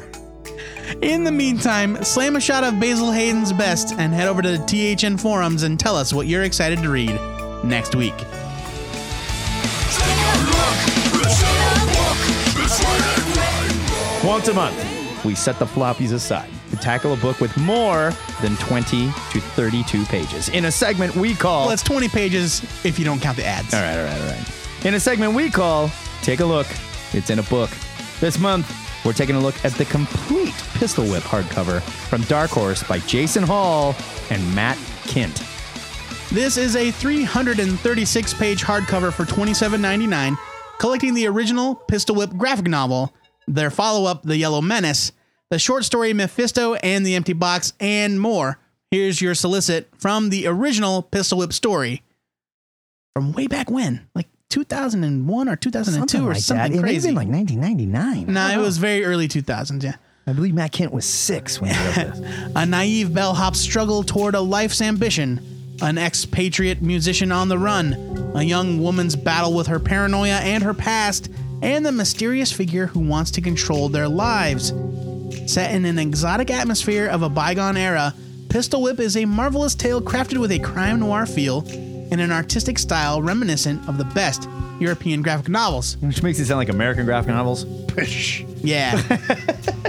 In 1.03 1.25
the 1.25 1.33
meantime, 1.33 2.05
slam 2.05 2.37
a 2.37 2.41
shot 2.41 2.63
of 2.65 2.79
Basil 2.79 3.11
Hayden's 3.11 3.53
best 3.53 3.95
and 3.99 4.13
head 4.13 4.29
over 4.29 4.43
to 4.43 4.59
the 4.59 4.95
THN 4.95 5.17
forums 5.17 5.63
and 5.63 5.81
tell 5.81 5.97
us 5.97 6.13
what 6.13 6.27
you're 6.27 6.43
excited 6.43 6.81
to 6.81 6.91
read 6.91 7.19
next 7.65 7.95
week. 7.95 8.15
Once 14.23 14.49
a 14.49 14.55
month, 14.55 15.25
we 15.25 15.35
set 15.35 15.59
the 15.59 15.65
floppies 15.65 16.13
aside 16.13 16.51
to 16.71 16.77
tackle 16.77 17.15
a 17.15 17.17
book 17.17 17.41
with 17.41 17.57
more 17.57 18.13
than 18.43 18.55
20 18.57 19.07
to 19.07 19.41
32 19.41 20.05
pages 20.05 20.51
in 20.51 20.67
a 20.67 20.71
segment 20.71 21.17
we 21.17 21.35
call. 21.35 21.65
Well, 21.65 21.73
it's 21.73 21.83
20 21.83 22.09
pages 22.09 22.63
if 22.85 22.99
you 22.99 23.05
don't 23.07 23.21
count 23.21 23.39
the 23.39 23.47
ads. 23.47 23.73
All 23.73 23.81
right, 23.81 23.97
all 23.97 24.05
right, 24.05 24.21
all 24.21 24.29
right. 24.29 24.62
In 24.85 24.95
a 24.95 25.01
segment 25.01 25.35
we 25.35 25.49
call 25.49 25.93
Take 26.23 26.41
a 26.41 26.45
Look, 26.45 26.67
It's 27.13 27.31
in 27.31 27.39
a 27.39 27.45
Book. 27.45 27.71
This 28.19 28.41
month, 28.41 28.69
we're 29.05 29.13
taking 29.13 29.37
a 29.37 29.41
look 29.41 29.55
at 29.65 29.71
the 29.75 29.85
complete 29.85 30.55
Pistolwhip 30.75 31.21
hardcover 31.21 31.81
from 31.81 32.23
Dark 32.23 32.51
Horse 32.51 32.83
by 32.83 32.99
Jason 33.01 33.45
Hall 33.45 33.95
and 34.31 34.55
Matt 34.57 34.77
Kindt. 35.05 35.41
This 36.31 36.57
is 36.57 36.75
a 36.75 36.91
336 36.91 38.35
page 38.35 38.65
hardcover 38.65 39.13
for 39.13 39.25
$27.99, 39.25 40.37
collecting 40.81 41.15
the 41.15 41.29
original 41.29 41.77
Pistolwhip 41.89 42.37
graphic 42.37 42.67
novel, 42.67 43.15
their 43.47 43.71
follow 43.71 44.11
up, 44.11 44.25
The 44.25 44.37
Yellow 44.37 44.61
Menace, 44.61 45.13
the 45.51 45.61
short 45.61 45.85
story 45.85 46.13
Mephisto 46.13 46.75
and 46.75 47.07
the 47.07 47.15
Empty 47.15 47.35
Box, 47.35 47.73
and 47.79 48.21
more. 48.21 48.59
Here's 48.91 49.21
your 49.21 49.37
solicit 49.37 49.91
from 49.97 50.31
the 50.31 50.49
original 50.49 51.05
Pistolwhip 51.05 51.53
story 51.53 52.03
from 53.15 53.33
way 53.33 53.47
back 53.47 53.71
when, 53.71 54.09
like 54.15 54.27
2001 54.53 55.49
or 55.49 55.57
2002 55.57 56.29
or 56.29 56.35
something 56.35 56.81
crazy. 56.81 57.09
it 57.09 57.11
been 57.11 57.15
like 57.15 57.29
1999. 57.29 58.33
no, 58.33 58.49
it 58.51 58.63
was 58.63 58.77
very 58.77 59.03
early 59.05 59.27
2000s, 59.27 59.83
yeah. 59.83 59.95
I 60.27 60.33
believe 60.35 60.55
Matt 60.55 60.73
Kindt 60.73 60.93
was 60.93 61.05
six 61.07 61.61
when 61.61 61.75
he 61.75 61.87
wrote 61.87 62.15
this. 62.15 62.51
A 62.55 62.67
naive 62.67 63.09
bellhop's 63.13 63.59
struggle 63.59 64.05
toward 64.05 64.35
a 64.35 64.41
life's 64.41 64.81
ambition, 64.81 65.41
an 65.81 65.99
expatriate 65.99 66.81
musician 66.81 67.33
on 67.33 67.49
the 67.49 67.59
run, 67.59 67.95
a 68.37 68.43
young 68.43 68.81
woman's 68.81 69.17
battle 69.17 69.55
with 69.55 69.67
her 69.67 69.81
paranoia 69.81 70.37
and 70.37 70.63
her 70.63 70.75
past, 70.75 71.29
and 71.63 71.85
the 71.85 71.91
mysterious 71.91 72.53
figure 72.53 72.87
who 72.87 73.01
wants 73.01 73.31
to 73.33 73.41
control 73.41 73.89
their 73.89 74.09
lives. 74.09 74.69
Set 75.51 75.75
in 75.75 75.85
an 75.87 75.99
exotic 75.99 76.51
atmosphere 76.51 77.09
of 77.09 77.23
a 77.23 77.29
bygone 77.29 77.77
era, 77.77 78.15
Pistolwhip 78.49 79.01
is 79.01 79.17
a 79.17 79.25
marvelous 79.25 79.75
tale 79.75 80.01
crafted 80.03 80.39
with 80.39 80.53
a 80.53 80.59
crime 80.59 81.01
noir 81.01 81.25
feel 81.27 81.63
in 82.13 82.21
an 82.21 82.31
artistic 82.31 82.79
style 82.79 83.21
reminiscent 83.23 83.89
of 83.89 83.99
the 83.99 84.05
best 84.05 84.49
European 84.79 85.23
graphic 85.23 85.49
novels. 85.49 85.97
Which 85.99 86.23
makes 86.23 86.39
it 86.39 86.47
sound 86.47 86.59
like 86.59 86.69
American 86.69 87.05
graphic 87.05 87.31
novels. 87.31 87.65
Yeah. 88.65 89.01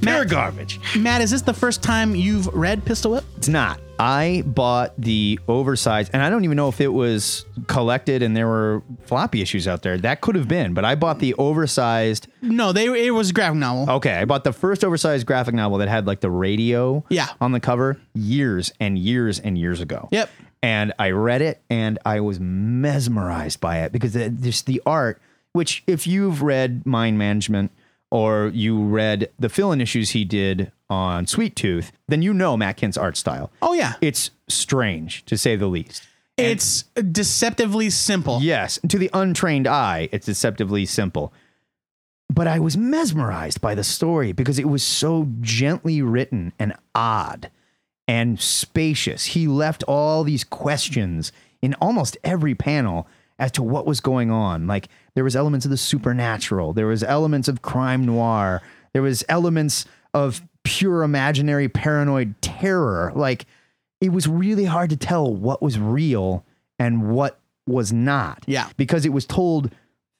Pure 0.00 0.24
garbage. 0.26 0.80
Matt, 0.96 1.20
is 1.20 1.30
this 1.30 1.42
the 1.42 1.52
first 1.52 1.82
time 1.82 2.14
you've 2.14 2.46
read 2.48 2.82
Pistolwhip? 2.84 3.24
It's 3.36 3.48
not. 3.48 3.78
I 3.98 4.42
bought 4.46 4.94
the 4.98 5.38
oversized, 5.48 6.10
and 6.14 6.22
I 6.22 6.30
don't 6.30 6.44
even 6.44 6.56
know 6.56 6.68
if 6.68 6.80
it 6.80 6.88
was 6.88 7.44
collected 7.66 8.22
and 8.22 8.34
there 8.36 8.46
were 8.46 8.82
floppy 9.04 9.42
issues 9.42 9.66
out 9.68 9.82
there. 9.82 9.98
That 9.98 10.20
could 10.20 10.34
have 10.34 10.46
been, 10.48 10.72
but 10.72 10.84
I 10.84 10.94
bought 10.94 11.18
the 11.18 11.34
oversized. 11.34 12.26
No, 12.40 12.72
they 12.72 13.06
it 13.06 13.10
was 13.10 13.30
a 13.30 13.32
graphic 13.32 13.58
novel. 13.58 13.94
Okay, 13.96 14.12
I 14.14 14.24
bought 14.24 14.44
the 14.44 14.52
first 14.52 14.84
oversized 14.84 15.26
graphic 15.26 15.54
novel 15.54 15.78
that 15.78 15.88
had 15.88 16.06
like 16.06 16.20
the 16.20 16.30
radio 16.30 17.04
Yeah. 17.08 17.26
on 17.40 17.52
the 17.52 17.60
cover 17.60 18.00
years 18.14 18.72
and 18.80 18.98
years 18.98 19.40
and 19.40 19.58
years 19.58 19.80
ago. 19.80 20.08
Yep. 20.12 20.30
And 20.62 20.92
I 20.98 21.10
read 21.10 21.42
it 21.42 21.62
and 21.70 21.98
I 22.04 22.20
was 22.20 22.40
mesmerized 22.40 23.60
by 23.60 23.78
it 23.78 23.92
because 23.92 24.14
just 24.14 24.66
the 24.66 24.82
art, 24.84 25.20
which 25.52 25.84
if 25.86 26.06
you've 26.06 26.42
read 26.42 26.84
Mind 26.84 27.18
Management 27.18 27.70
or 28.10 28.48
you 28.48 28.82
read 28.82 29.30
the 29.38 29.48
fill-in 29.48 29.80
issues 29.80 30.10
he 30.10 30.24
did 30.24 30.72
on 30.90 31.26
Sweet 31.26 31.54
Tooth, 31.54 31.92
then 32.08 32.22
you 32.22 32.34
know 32.34 32.56
Matt 32.56 32.76
Kindt's 32.76 32.96
art 32.96 33.16
style. 33.16 33.50
Oh 33.62 33.72
yeah. 33.72 33.94
It's 34.00 34.30
strange 34.48 35.24
to 35.26 35.38
say 35.38 35.56
the 35.56 35.66
least. 35.66 36.02
It's 36.36 36.84
deceptively 37.10 37.90
simple. 37.90 38.40
Yes, 38.40 38.78
to 38.88 38.98
the 38.98 39.10
untrained 39.12 39.66
eye, 39.66 40.08
it's 40.12 40.26
deceptively 40.26 40.86
simple. 40.86 41.32
But 42.32 42.46
I 42.46 42.60
was 42.60 42.76
mesmerized 42.76 43.60
by 43.60 43.74
the 43.74 43.82
story 43.82 44.32
because 44.32 44.58
it 44.58 44.68
was 44.68 44.82
so 44.82 45.28
gently 45.40 46.00
written 46.00 46.52
and 46.58 46.74
odd 46.94 47.50
and 48.08 48.40
spacious. 48.40 49.26
He 49.26 49.46
left 49.46 49.84
all 49.84 50.24
these 50.24 50.42
questions 50.42 51.30
in 51.60 51.74
almost 51.74 52.16
every 52.24 52.54
panel 52.54 53.06
as 53.38 53.52
to 53.52 53.62
what 53.62 53.86
was 53.86 54.00
going 54.00 54.30
on. 54.30 54.66
Like 54.66 54.88
there 55.14 55.22
was 55.22 55.36
elements 55.36 55.66
of 55.66 55.70
the 55.70 55.76
supernatural, 55.76 56.72
there 56.72 56.86
was 56.86 57.04
elements 57.04 57.46
of 57.46 57.62
crime 57.62 58.04
noir, 58.04 58.62
there 58.94 59.02
was 59.02 59.22
elements 59.28 59.84
of 60.14 60.42
pure 60.64 61.02
imaginary 61.02 61.68
paranoid 61.68 62.34
terror. 62.40 63.12
Like 63.14 63.46
it 64.00 64.10
was 64.10 64.26
really 64.26 64.64
hard 64.64 64.90
to 64.90 64.96
tell 64.96 65.32
what 65.32 65.62
was 65.62 65.78
real 65.78 66.44
and 66.78 67.10
what 67.10 67.38
was 67.66 67.92
not. 67.92 68.42
Yeah. 68.46 68.70
Because 68.76 69.04
it 69.04 69.12
was 69.12 69.26
told 69.26 69.70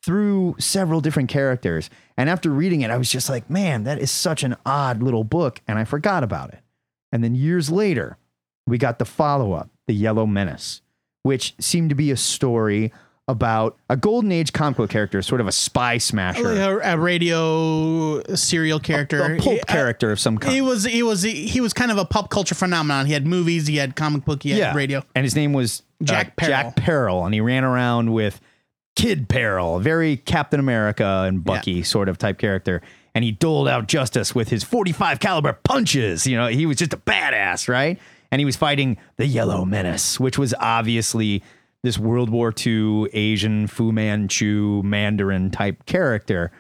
through 0.05 0.57
several 0.59 1.01
different 1.01 1.29
characters. 1.29 1.91
And 2.17 2.29
after 2.29 2.51
reading 2.51 2.83
it, 2.83 2.91
I 2.91 2.97
was 2.99 3.11
just 3.11 3.29
like, 3.29 3.49
man, 3.49 3.85
that 3.85 3.99
is 3.99 4.11
such 4.11 4.43
an 4.43 4.57
odd 4.67 5.03
little 5.03 5.25
book. 5.25 5.61
And 5.67 5.79
I 5.79 5.85
forgot 5.85 6.23
about 6.23 6.53
it. 6.53 6.61
And 7.13 7.23
then 7.25 7.35
years 7.35 7.71
later, 7.71 8.19
we 8.67 8.79
got 8.79 8.99
the 8.99 9.05
follow 9.05 9.53
up, 9.53 9.71
The 9.87 9.95
Yellow 9.95 10.27
Menace, 10.27 10.83
which 11.23 11.55
seemed 11.59 11.89
to 11.91 11.95
be 11.95 12.11
a 12.11 12.17
story 12.17 12.93
about 13.27 13.77
a 13.91 13.97
golden 13.97 14.33
age 14.33 14.53
comic 14.55 14.79
book 14.79 14.89
character, 14.91 15.21
sort 15.21 15.41
of 15.41 15.47
a 15.47 15.53
spy 15.53 15.99
smasher, 15.99 16.43
Like 16.55 16.59
a, 16.59 16.95
a 16.95 16.99
radio 16.99 18.23
serial 18.35 18.81
character. 18.81 19.21
a 19.23 19.37
pulp 19.39 19.59
He- 19.59 19.61
character 19.67 20.11
of 20.11 20.19
some 20.21 20.39
kind. 20.39 20.55
He 20.55 20.61
was 20.63 20.85
he 20.85 21.03
was 21.03 21.23
he 21.23 21.61
was 21.61 21.73
kind 21.75 21.91
of 21.91 21.99
a 21.99 22.05
pop 22.05 22.31
culture 22.31 22.55
phenomenon. 22.55 23.07
He 23.07 23.13
had 23.13 23.27
movies, 23.27 23.67
he 23.67 23.77
had 23.77 23.97
comic 23.97 24.25
book, 24.25 24.43
he 24.43 24.51
had 24.59 24.75
radio. 24.75 25.03
And 25.15 25.25
his 25.25 25.37
name 25.37 25.53
was 25.53 25.83
uh, 26.01 26.05
Jack 26.05 26.37
Peril. 26.37 26.51
Jack 26.51 26.77
Peril, 26.77 27.25
and 27.25 27.35
he 27.35 27.41
ran 27.41 27.65
around 27.65 28.13
with 28.13 28.41
Kid 28.97 29.29
Peril, 29.29 29.79
very 29.79 30.17
Captain 30.17 30.59
America 30.59 31.25
and 31.27 31.45
Bucky 31.45 31.83
sort 31.83 32.09
of 32.09 32.17
type 32.19 32.39
character. 32.39 32.81
And 33.15 33.25
he 33.25 33.33
doled 33.33 33.69
out 33.69 33.89
justice 33.89 34.35
with 34.35 34.49
his 34.49 34.63
45 34.65 35.21
caliber 35.21 35.53
punches. 35.53 36.27
You 36.27 36.37
know, 36.37 36.47
he 36.47 36.67
was 36.67 36.77
just 36.77 36.93
a 36.93 36.99
badass, 36.99 37.69
right? 37.69 37.99
And 38.31 38.41
he 38.41 38.45
was 38.45 38.57
fighting 38.57 38.99
the 39.17 39.27
Yellow 39.27 39.65
Menace, 39.65 40.21
which 40.21 40.39
was 40.39 40.55
obviously 40.61 41.43
this 41.83 41.99
World 41.99 42.31
War 42.31 42.53
II 42.55 43.09
Asian 43.13 43.67
Fu 43.67 43.93
Manchu 43.93 44.83
Mandarin 44.83 45.51
type 45.51 45.87
character. 45.87 46.51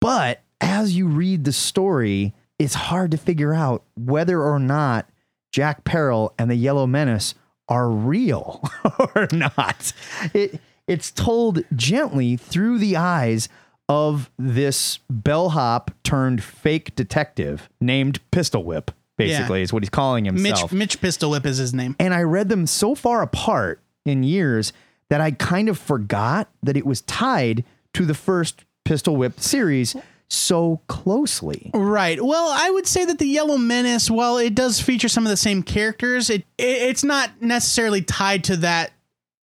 But 0.00 0.42
as 0.60 0.96
you 0.96 1.06
read 1.06 1.44
the 1.44 1.52
story, 1.52 2.34
it's 2.58 2.74
hard 2.74 3.10
to 3.12 3.16
figure 3.16 3.54
out 3.54 3.84
whether 3.96 4.42
or 4.42 4.58
not 4.58 5.08
Jack 5.52 5.84
Peril 5.84 6.34
and 6.38 6.50
the 6.50 6.56
Yellow 6.56 6.86
Menace 6.86 7.34
are 7.68 7.88
real 7.88 8.62
or 9.14 9.28
not. 9.32 9.92
It 10.32 10.60
it's 10.86 11.10
told 11.10 11.64
gently 11.74 12.36
through 12.36 12.78
the 12.78 12.96
eyes 12.96 13.48
of 13.88 14.30
this 14.38 14.98
bellhop 15.10 15.90
turned 16.02 16.42
fake 16.42 16.94
detective 16.96 17.68
named 17.80 18.20
Pistolwhip. 18.30 18.88
Basically, 19.16 19.60
Yeah. 19.60 19.64
is 19.64 19.72
what 19.72 19.82
he's 19.82 19.90
calling 19.90 20.24
Mitch 20.24 20.32
himself. 20.34 20.72
Mitch 20.72 21.00
Pistolwhip 21.00 21.46
is 21.46 21.58
his 21.58 21.72
name. 21.72 21.94
and 22.00 22.12
I 22.12 22.22
read 22.22 22.48
them 22.48 22.66
so 22.66 22.94
far 22.94 23.22
apart 23.22 23.80
in 24.04 24.24
years 24.24 24.72
that 25.08 25.20
I 25.20 25.30
kind 25.30 25.68
of 25.68 25.78
forgot 25.78 26.48
that 26.62 26.76
it 26.76 26.84
was 26.84 27.02
tied 27.02 27.62
to 27.92 28.04
the 28.04 28.14
first 28.14 28.64
Pistolwhip 28.84 29.38
series 29.38 29.94
so 30.28 30.80
closely. 30.88 31.70
Right. 31.72 32.20
Well, 32.24 32.48
I 32.50 32.70
would 32.70 32.86
say 32.88 33.04
that 33.04 33.18
the 33.18 33.26
Yellow 33.28 33.56
Menace, 33.56 34.10
while 34.10 34.36
it 34.38 34.54
does 34.54 34.80
feature 34.80 35.08
some 35.08 35.24
of 35.24 35.30
the 35.30 35.36
same 35.36 35.62
characters, 35.62 36.28
it, 36.28 36.40
it 36.58 36.64
it's 36.90 37.04
not 37.04 37.30
necessarily 37.40 38.02
tied 38.02 38.42
to 38.44 38.56
that 38.56 38.90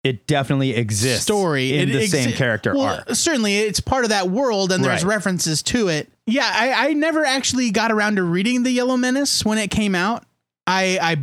It 0.04 0.26
definitely 0.28 0.72
exists 0.76 1.24
story 1.24 1.74
in 1.78 1.90
It 1.90 1.94
the 1.94 2.00
exi- 2.00 2.10
same 2.10 2.32
character 2.34 2.74
well, 2.74 2.96
arc. 2.98 3.10
Certainly, 3.16 3.58
it's 3.58 3.80
part 3.80 4.04
of 4.06 4.10
that 4.12 4.30
world, 4.30 4.72
and 4.72 4.84
there's 4.84 5.04
Right. 5.04 5.16
references 5.16 5.62
to 5.64 5.90
it. 5.90 6.10
Yeah, 6.26 6.50
I, 6.52 6.90
I 6.90 6.94
never 6.94 7.26
actually 7.26 7.72
got 7.72 7.92
around 7.92 8.16
to 8.18 8.24
reading 8.24 8.64
the 8.64 8.72
Yellow 8.72 8.96
Menace 8.98 9.44
when 9.44 9.58
it 9.58 9.70
came 9.72 9.96
out. 9.96 10.24
I 10.66 10.98
I 11.02 11.18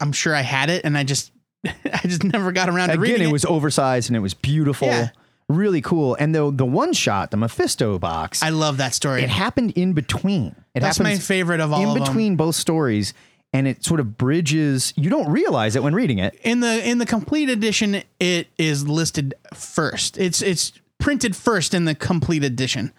I'm 0.00 0.12
sure 0.12 0.34
I 0.34 0.42
had 0.42 0.70
it, 0.70 0.84
and 0.84 0.96
I 0.96 1.04
just 1.04 1.32
I 1.66 2.00
just 2.04 2.22
never 2.22 2.52
got 2.52 2.68
around 2.68 2.88
to 2.88 2.92
Again, 2.94 3.00
reading 3.00 3.14
it 3.14 3.20
Again, 3.22 3.28
It 3.30 3.32
was 3.32 3.44
oversized 3.44 4.08
and 4.10 4.16
it 4.16 4.20
was 4.20 4.34
beautiful, 4.34 4.86
Yeah. 4.88 5.08
really 5.48 5.80
cool. 5.80 6.14
And 6.20 6.32
the 6.34 6.52
the 6.52 6.66
one 6.66 6.92
shot, 6.92 7.30
the 7.32 7.36
Mephisto 7.36 7.98
box, 7.98 8.42
I 8.42 8.50
love 8.50 8.76
that 8.76 8.94
story. 8.94 9.22
it 9.22 9.30
happened 9.30 9.72
in 9.72 9.94
between. 9.94 10.54
It 10.74 10.80
That's 10.80 11.00
my 11.00 11.16
favorite 11.18 11.60
of 11.60 11.72
all 11.72 11.82
in 11.96 12.00
of 12.00 12.06
between 12.06 12.36
both 12.36 12.54
stories, 12.54 13.14
and 13.52 13.66
it 13.66 13.84
sort 13.84 14.00
of 14.00 14.16
bridges. 14.18 14.92
You 14.96 15.10
don't 15.10 15.30
realize 15.30 15.76
it 15.76 15.82
when 15.82 15.94
reading 15.94 16.18
it. 16.18 16.38
in 16.42 16.60
the 16.60 16.88
in 16.88 16.98
the 16.98 17.06
complete 17.06 17.48
edition 17.48 18.02
it 18.20 18.48
is 18.58 18.86
listed 18.86 19.34
first 19.54 20.18
it's 20.18 20.42
it's 20.42 20.72
printed 20.98 21.34
first 21.36 21.74
in 21.74 21.84
the 21.84 21.94
complete 21.94 22.42
edition 22.44 22.92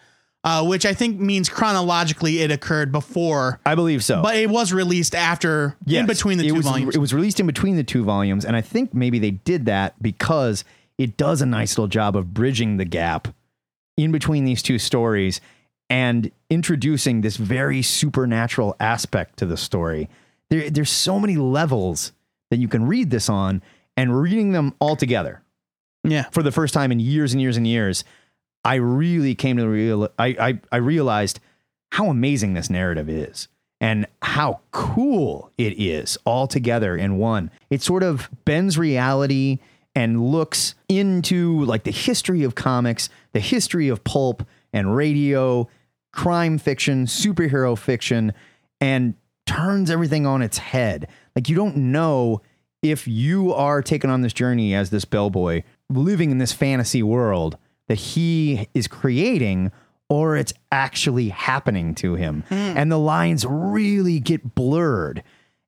uh, 0.46 0.66
which 0.66 0.86
i 0.86 0.94
think 0.94 1.20
means 1.20 1.50
chronologically 1.50 2.40
it 2.40 2.50
occurred 2.50 2.92
before 2.92 3.60
I 3.66 3.76
believe 3.76 4.04
so. 4.04 4.22
but 4.22 4.38
it 4.38 4.50
was 4.50 4.72
released 4.72 5.14
after 5.14 5.76
Yes, 5.86 6.02
in 6.02 6.08
between 6.08 6.38
the 6.38 6.48
two 6.48 6.56
was, 6.56 6.66
volumes 6.66 6.96
It 6.96 7.00
was 7.00 7.14
released 7.14 7.40
in 7.40 7.46
between 7.46 7.76
the 7.76 7.84
two 7.84 8.04
volumes, 8.04 8.46
and 8.46 8.56
I 8.56 8.62
think 8.62 8.94
maybe 8.94 9.20
they 9.20 9.32
did 9.32 9.66
that 9.66 10.02
because 10.02 10.64
it 10.98 11.18
does 11.18 11.42
a 11.42 11.46
nice 11.46 11.78
little 11.78 11.88
job 11.90 12.16
of 12.16 12.34
bridging 12.34 12.78
the 12.78 12.86
gap 12.86 13.28
in 13.98 14.12
between 14.12 14.46
these 14.46 14.62
two 14.64 14.80
stories 14.80 15.42
and 15.90 16.32
introducing 16.50 17.20
this 17.22 17.36
very 17.36 17.82
supernatural 17.82 18.76
aspect 18.80 19.38
to 19.40 19.46
the 19.46 19.58
story. 19.58 20.10
There, 20.50 20.70
there's 20.70 20.90
so 20.90 21.20
many 21.20 21.36
levels 21.36 22.12
that 22.50 22.58
you 22.58 22.68
can 22.68 22.86
read 22.88 23.10
this 23.12 23.30
on, 23.30 23.62
and 23.96 24.20
reading 24.20 24.54
them 24.54 24.74
all 24.80 24.96
together 24.96 25.44
yeah 26.04 26.24
for 26.32 26.44
the 26.44 26.52
first 26.52 26.74
time 26.74 26.92
in 26.92 27.00
years 27.00 27.34
and 27.34 27.42
years 27.42 27.58
and 27.58 27.68
years, 27.68 28.04
I 28.64 28.76
really 28.76 29.36
came 29.36 29.58
to 29.58 29.68
real. 29.68 30.10
I, 30.18 30.28
I 30.40 30.60
I 30.72 30.78
realized 30.78 31.40
how 31.92 32.08
amazing 32.10 32.54
this 32.54 32.70
narrative 32.70 33.10
is 33.10 33.48
and 33.82 34.06
how 34.22 34.60
cool 34.72 35.52
it 35.58 35.80
is 35.80 36.18
all 36.26 36.48
together 36.48 36.96
in 36.96 37.18
one. 37.18 37.50
It 37.70 37.82
sort 37.82 38.04
of 38.04 38.30
bends 38.46 38.78
reality 38.78 39.60
and 39.96 40.32
looks 40.32 40.76
into 40.88 41.64
like 41.66 41.84
the 41.84 41.92
history 41.92 42.44
of 42.44 42.56
comics, 42.56 43.10
the 43.34 43.40
history 43.40 43.88
of 43.88 44.04
pulp 44.04 44.44
and 44.72 44.96
radio, 44.96 45.68
crime 46.12 46.58
fiction, 46.58 47.06
superhero 47.06 47.78
fiction, 47.78 48.34
and 48.80 49.16
turns 49.50 49.90
everything 49.90 50.28
on 50.28 50.44
its 50.44 50.60
head. 50.60 51.08
Like 51.36 51.50
you 51.50 51.56
don't 51.56 51.76
know 51.76 52.42
if 52.84 53.08
you 53.08 53.52
are 53.54 53.82
taken 53.82 54.12
on 54.12 54.22
this 54.22 54.32
journey 54.32 54.76
as 54.76 54.92
this 54.92 55.06
bellboy 55.06 55.64
living 55.90 56.30
in 56.30 56.38
this 56.38 56.54
fantasy 56.54 57.02
world 57.02 57.58
that 57.88 57.96
he 57.96 58.68
is 58.76 58.88
creating 58.88 59.72
or 60.08 60.38
it's 60.38 60.54
actually 60.72 61.30
happening 61.30 61.96
to 61.96 62.14
him. 62.14 62.44
Hmm. 62.50 62.54
And 62.54 62.92
the 62.92 63.00
lines 63.00 63.44
really 63.44 64.20
get 64.20 64.54
blurred. 64.54 65.24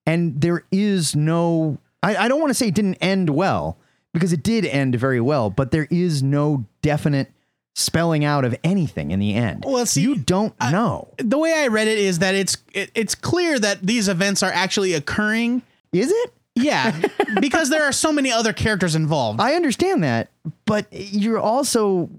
And 0.05 0.39
there 0.39 0.63
is 0.71 1.15
no, 1.15 1.79
I, 2.03 2.15
I 2.15 2.27
don't 2.27 2.39
want 2.39 2.51
to 2.51 2.55
say 2.55 2.67
it 2.67 2.75
didn't 2.75 2.95
end 2.95 3.31
well 3.31 3.79
because 4.13 4.31
it 4.31 4.43
did 4.43 4.65
end 4.65 4.95
very 4.95 5.21
well, 5.21 5.49
but 5.49 5.71
there 5.71 5.87
is 5.89 6.21
no 6.21 6.65
definite 6.83 7.31
spelling 7.75 8.25
out 8.25 8.43
of 8.45 8.55
anything 8.63 9.11
in 9.11 9.19
the 9.19 9.33
end. 9.33 9.63
Well, 9.65 9.85
see, 9.85 10.01
you 10.01 10.15
don't 10.17 10.53
know. 10.59 11.07
the 11.17 11.37
way 11.37 11.53
i 11.53 11.67
read 11.67 11.87
it 11.87 11.97
is 11.97 12.19
that 12.19 12.35
it's 12.35 12.57
it, 12.73 12.91
it's 12.95 13.15
clear 13.15 13.57
that 13.59 13.81
these 13.81 14.07
events 14.09 14.43
are 14.43 14.51
actually 14.51 14.93
occurring 14.93 15.61
Is 15.93 16.11
it? 16.11 16.33
yeah 16.55 16.99
because 17.39 17.69
there 17.69 17.83
are 17.83 17.93
so 17.93 18.11
many 18.11 18.29
other 18.31 18.51
characters 18.51 18.93
involved 18.93 19.39
I 19.39 19.53
understand 19.53 20.03
that, 20.03 20.29
but 20.65 20.85
you're 20.91 21.39
also 21.39 22.09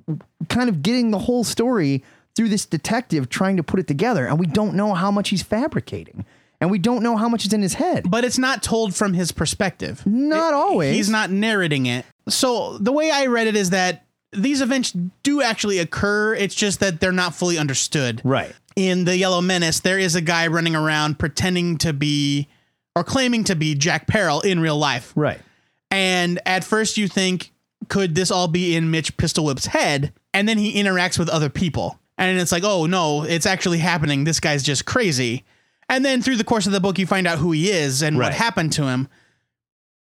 kind 0.49 0.69
of 0.71 0.83
getting 0.83 1.11
the 1.11 1.19
whole 1.19 1.45
story 1.45 2.03
through 2.35 2.49
this 2.49 2.65
detective 2.65 3.29
trying 3.29 3.59
to 3.59 3.63
put 3.63 3.79
it 3.79 3.87
together, 3.87 4.27
and 4.27 4.39
we 4.41 4.47
don't 4.47 4.75
know 4.75 4.95
how 4.95 5.11
much 5.11 5.29
he's 5.29 5.43
fabricating, 5.43 6.25
and 6.63 6.71
we 6.71 6.79
don't 6.79 7.03
know 7.03 7.19
how 7.19 7.29
much 7.29 7.45
is 7.45 7.53
in 7.53 7.61
his 7.61 7.75
head. 7.75 8.11
but 8.11 8.25
it's 8.25 8.39
not 8.39 8.63
told 8.63 8.95
from 8.95 9.13
his 9.13 9.33
perspective. 9.33 10.03
Not 10.07 10.55
always. 10.55 10.97
He's 10.97 11.11
not 11.11 11.31
narrating 11.31 11.85
it. 11.85 12.07
So 12.31 12.79
the 12.79 12.91
way 12.91 13.11
I 13.11 13.27
read 13.27 13.49
it 13.49 13.55
is 13.57 13.69
that 13.71 14.07
these 14.33 14.61
events 14.61 14.93
do 15.23 15.43
actually 15.43 15.79
occur. 15.79 16.35
It's 16.35 16.55
just 16.55 16.81
that 16.81 17.01
they're 17.01 17.13
not 17.13 17.35
fully 17.35 17.59
understood. 17.59 18.23
Right. 18.25 18.55
In 18.77 19.05
the 19.05 19.17
Yellow 19.17 19.41
Menace, 19.41 19.81
there 19.81 19.99
is 19.99 20.15
a 20.15 20.21
guy 20.21 20.47
running 20.47 20.75
around 20.75 21.19
pretending 21.19 21.79
to 21.79 21.93
be 21.93 22.49
or 22.97 23.05
claiming 23.05 23.45
to 23.45 23.55
be 23.55 23.75
Jack 23.75 24.07
Peril 24.07 24.41
in 24.41 24.61
real 24.61 24.79
life. 24.79 25.13
Right. 25.15 25.41
And 25.91 26.41
at 26.47 26.65
first 26.65 26.97
you 26.97 27.09
think, 27.09 27.53
could 27.89 28.15
this 28.15 28.31
all 28.31 28.49
be 28.49 28.75
in 28.75 28.91
Mitch 28.91 29.17
Pistolwhip's 29.17 29.67
head? 29.67 30.13
And 30.33 30.49
then 30.49 30.59
he 30.59 30.75
interacts 30.75 31.19
with 31.19 31.29
other 31.29 31.51
people. 31.51 31.99
And 32.17 32.39
it's 32.39 32.53
like, 32.53 32.65
oh 32.65 32.87
no, 32.87 33.25
it's 33.25 33.47
actually 33.47 33.79
happening. 33.79 34.25
This 34.25 34.41
guy's 34.41 34.63
just 34.63 34.87
crazy. 34.87 35.45
And 35.89 36.05
then 36.05 36.23
through 36.23 36.37
the 36.37 36.45
course 36.45 36.67
of 36.67 36.73
the 36.73 36.81
book, 36.81 36.99
you 36.99 37.07
find 37.07 37.27
out 37.27 37.39
who 37.39 37.53
he 37.53 37.71
is 37.71 38.03
and 38.03 38.17
what 38.17 38.33
happened 38.33 38.73
to 38.75 38.85
him. 38.85 39.09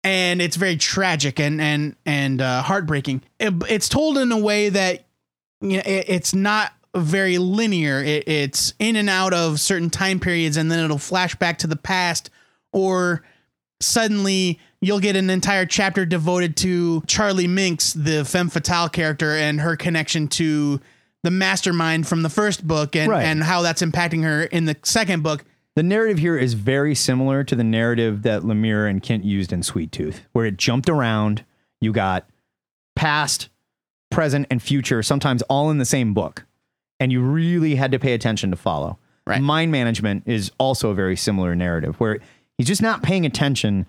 And 0.02 0.40
it's 0.40 0.56
very 0.56 0.76
tragic 0.76 1.38
and 1.38 1.60
and 1.60 1.94
and 2.06 2.40
uh, 2.40 2.62
heartbreaking. 2.62 3.22
It- 3.38 3.52
it's 3.68 3.88
told 3.88 4.16
in 4.18 4.32
a 4.32 4.38
way 4.38 4.70
that 4.70 5.04
you 5.60 5.76
know 5.76 5.82
it, 5.84 6.06
it's 6.08 6.34
not 6.34 6.72
very 6.96 7.36
linear. 7.38 8.02
It, 8.02 8.26
it's 8.26 8.72
in 8.78 8.96
and 8.96 9.10
out 9.10 9.34
of 9.34 9.60
certain 9.60 9.90
time 9.90 10.18
periods, 10.18 10.56
and 10.56 10.70
then 10.72 10.82
it'll 10.82 10.96
flash 10.98 11.34
back 11.36 11.58
to 11.58 11.66
the 11.66 11.76
past, 11.76 12.30
or 12.72 13.22
suddenly 13.80 14.58
you'll 14.80 15.00
get 15.00 15.16
an 15.16 15.28
entire 15.30 15.66
chapter 15.66 16.06
devoted 16.06 16.56
to 16.58 17.02
Charlie 17.06 17.46
Minx, 17.46 17.92
the 17.92 18.24
femme 18.24 18.48
fatale 18.48 18.88
character, 18.88 19.36
and 19.36 19.60
her 19.60 19.76
connection 19.76 20.28
to 20.28 20.80
the 21.22 21.30
mastermind 21.30 22.08
from 22.08 22.22
the 22.22 22.30
first 22.30 22.66
book, 22.66 22.96
and 22.96 23.10
Right. 23.10 23.24
and 23.26 23.42
how 23.44 23.60
that's 23.62 23.82
impacting 23.82 24.22
her 24.22 24.44
in 24.44 24.64
the 24.64 24.76
second 24.82 25.22
book. 25.22 25.44
The 25.76 25.82
narrative 25.82 26.18
here 26.18 26.36
is 26.36 26.54
very 26.54 26.94
similar 26.94 27.44
to 27.44 27.54
the 27.54 27.64
narrative 27.64 28.22
that 28.22 28.42
Lemire 28.42 28.90
and 28.90 29.02
Kindt 29.02 29.24
used 29.24 29.52
in 29.52 29.62
Sweet 29.62 29.92
Tooth, 29.92 30.22
where 30.32 30.46
it 30.46 30.56
jumped 30.56 30.88
around. 30.88 31.44
You 31.80 31.92
got 31.92 32.28
past, 32.96 33.48
present, 34.10 34.46
and 34.50 34.62
future, 34.62 35.02
sometimes 35.02 35.42
all 35.42 35.70
in 35.70 35.78
the 35.78 35.84
same 35.84 36.12
book. 36.12 36.44
And 36.98 37.12
you 37.12 37.22
really 37.22 37.76
had 37.76 37.92
to 37.92 37.98
pay 37.98 38.12
attention 38.12 38.50
to 38.50 38.56
follow. 38.56 38.98
Right. 39.26 39.40
Mind 39.40 39.70
management 39.70 40.24
is 40.26 40.50
also 40.58 40.90
a 40.90 40.94
very 40.94 41.16
similar 41.16 41.54
narrative 41.54 41.98
where 42.00 42.18
he's 42.58 42.66
just 42.66 42.82
not 42.82 43.02
paying 43.02 43.24
attention 43.24 43.86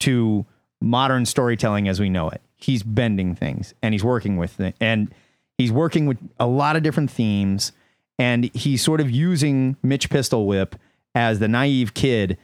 to 0.00 0.46
modern 0.80 1.26
storytelling 1.26 1.88
as 1.88 2.00
we 2.00 2.08
know 2.08 2.30
it. 2.30 2.40
He's 2.56 2.82
bending 2.82 3.34
things 3.34 3.74
and 3.82 3.92
he's 3.92 4.02
working 4.02 4.38
with 4.38 4.58
it. 4.60 4.74
And 4.80 5.14
he's 5.58 5.70
working 5.70 6.06
with 6.06 6.18
a 6.40 6.46
lot 6.46 6.74
of 6.74 6.82
different 6.82 7.10
themes. 7.10 7.72
And 8.18 8.44
he's 8.54 8.82
sort 8.82 9.00
of 9.00 9.10
using 9.10 9.76
Mitch 9.82 10.08
Pistolwhip 10.08 10.72
as 11.18 11.40
the 11.40 11.48
naive 11.48 11.94
kid 11.94 12.38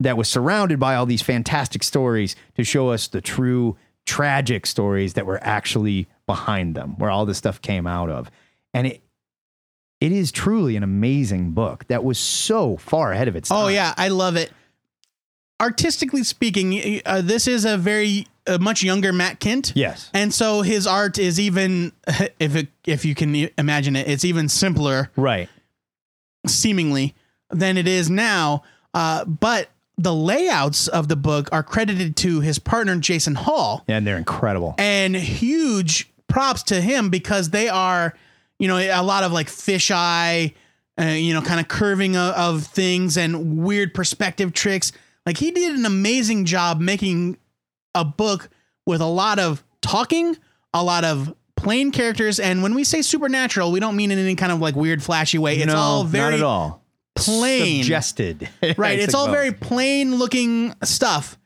that 0.00 0.16
was 0.16 0.28
surrounded 0.28 0.78
by 0.80 0.94
all 0.96 1.06
these 1.06 1.22
fantastic 1.22 1.82
stories 1.84 2.34
to 2.56 2.64
show 2.64 2.88
us 2.88 3.06
the 3.08 3.20
true 3.20 3.76
tragic 4.06 4.66
stories 4.66 5.14
that 5.14 5.24
were 5.26 5.38
actually 5.42 6.08
behind 6.26 6.74
them, 6.74 6.96
where 6.98 7.10
all 7.10 7.24
this 7.26 7.38
stuff 7.38 7.60
came 7.62 7.86
out 7.86 8.10
of. 8.10 8.30
And 8.74 8.86
it 8.88 9.02
it 10.00 10.12
is 10.12 10.30
truly 10.30 10.76
an 10.76 10.82
amazing 10.84 11.50
book 11.52 11.86
that 11.88 12.04
was 12.04 12.18
so 12.18 12.76
far 12.76 13.12
ahead 13.12 13.26
of 13.28 13.34
its 13.36 13.48
time. 13.48 13.58
Oh 13.64 13.68
yeah, 13.68 13.94
I 13.96 14.08
love 14.08 14.36
it. 14.36 14.52
Artistically 15.60 16.22
speaking, 16.22 17.00
uh, 17.04 17.20
this 17.20 17.48
is 17.48 17.64
a 17.64 17.76
very 17.76 18.26
a 18.46 18.58
much 18.58 18.82
younger 18.82 19.12
Matt 19.12 19.40
Kindt. 19.40 19.72
Yes. 19.74 20.08
and 20.14 20.32
so 20.32 20.62
his 20.62 20.86
art 20.86 21.18
is 21.18 21.38
even 21.40 21.92
if 22.38 22.54
it, 22.56 22.68
if 22.86 23.04
you 23.04 23.14
can 23.14 23.34
imagine 23.58 23.94
it, 23.96 24.08
it's 24.08 24.24
even 24.24 24.48
simpler 24.48 25.10
Right. 25.16 25.48
seemingly 26.46 27.14
than 27.50 27.76
it 27.76 27.86
is 27.88 28.08
now. 28.10 28.62
Uh, 28.94 29.24
but 29.24 29.68
the 29.96 30.14
layouts 30.14 30.86
of 30.88 31.08
the 31.08 31.16
book 31.16 31.48
are 31.52 31.62
credited 31.62 32.16
to 32.16 32.40
his 32.40 32.58
partner 32.58 32.96
Jason 32.96 33.34
Hall, 33.34 33.84
Yeah, 33.88 33.96
And 33.96 34.06
they're 34.06 34.16
incredible. 34.18 34.74
and 34.78 35.14
huge 35.16 36.08
props 36.28 36.62
to 36.64 36.80
him 36.80 37.08
because 37.10 37.50
they 37.50 37.68
are, 37.68 38.14
you 38.58 38.68
know, 38.68 38.76
a 38.78 39.02
lot 39.02 39.24
of 39.24 39.32
like 39.32 39.48
fisheye, 39.48 40.54
uh, 41.00 41.04
you 41.04 41.32
know, 41.34 41.42
kind 41.42 41.58
of 41.60 41.68
curving 41.68 42.16
of, 42.16 42.34
of 42.34 42.66
things 42.66 43.16
and 43.16 43.58
weird 43.58 43.92
perspective 43.94 44.52
tricks. 44.52 44.92
Like 45.26 45.36
he 45.38 45.50
did 45.50 45.74
an 45.76 45.84
amazing 45.86 46.44
job 46.44 46.80
making 46.80 47.36
a 47.94 48.04
book 48.04 48.50
with 48.86 49.00
a 49.00 49.06
lot 49.06 49.38
of 49.38 49.64
talking, 49.80 50.36
a 50.72 50.82
lot 50.84 51.04
of 51.04 51.34
plain 51.56 51.90
characters. 51.90 52.38
And 52.38 52.62
when 52.62 52.74
we 52.74 52.84
say 52.84 53.02
supernatural, 53.02 53.72
we 53.72 53.80
don't 53.80 53.96
mean 53.96 54.10
in 54.10 54.18
any 54.18 54.36
kind 54.36 54.52
of 54.52 54.60
like 54.60 54.76
weird, 54.76 55.02
flashy 55.02 55.38
way. 55.38 55.56
It's 55.56 55.66
no, 55.66 55.76
all 55.76 56.04
very 56.04 56.32
not 56.32 56.40
at 56.40 56.42
all. 56.42 56.84
Plain. 57.24 57.82
Suggested. 57.82 58.48
right 58.76 58.98
it's 58.98 59.14
all 59.14 59.30
very 59.30 59.52
plain 59.52 60.16
looking 60.16 60.74
stuff 60.84 61.38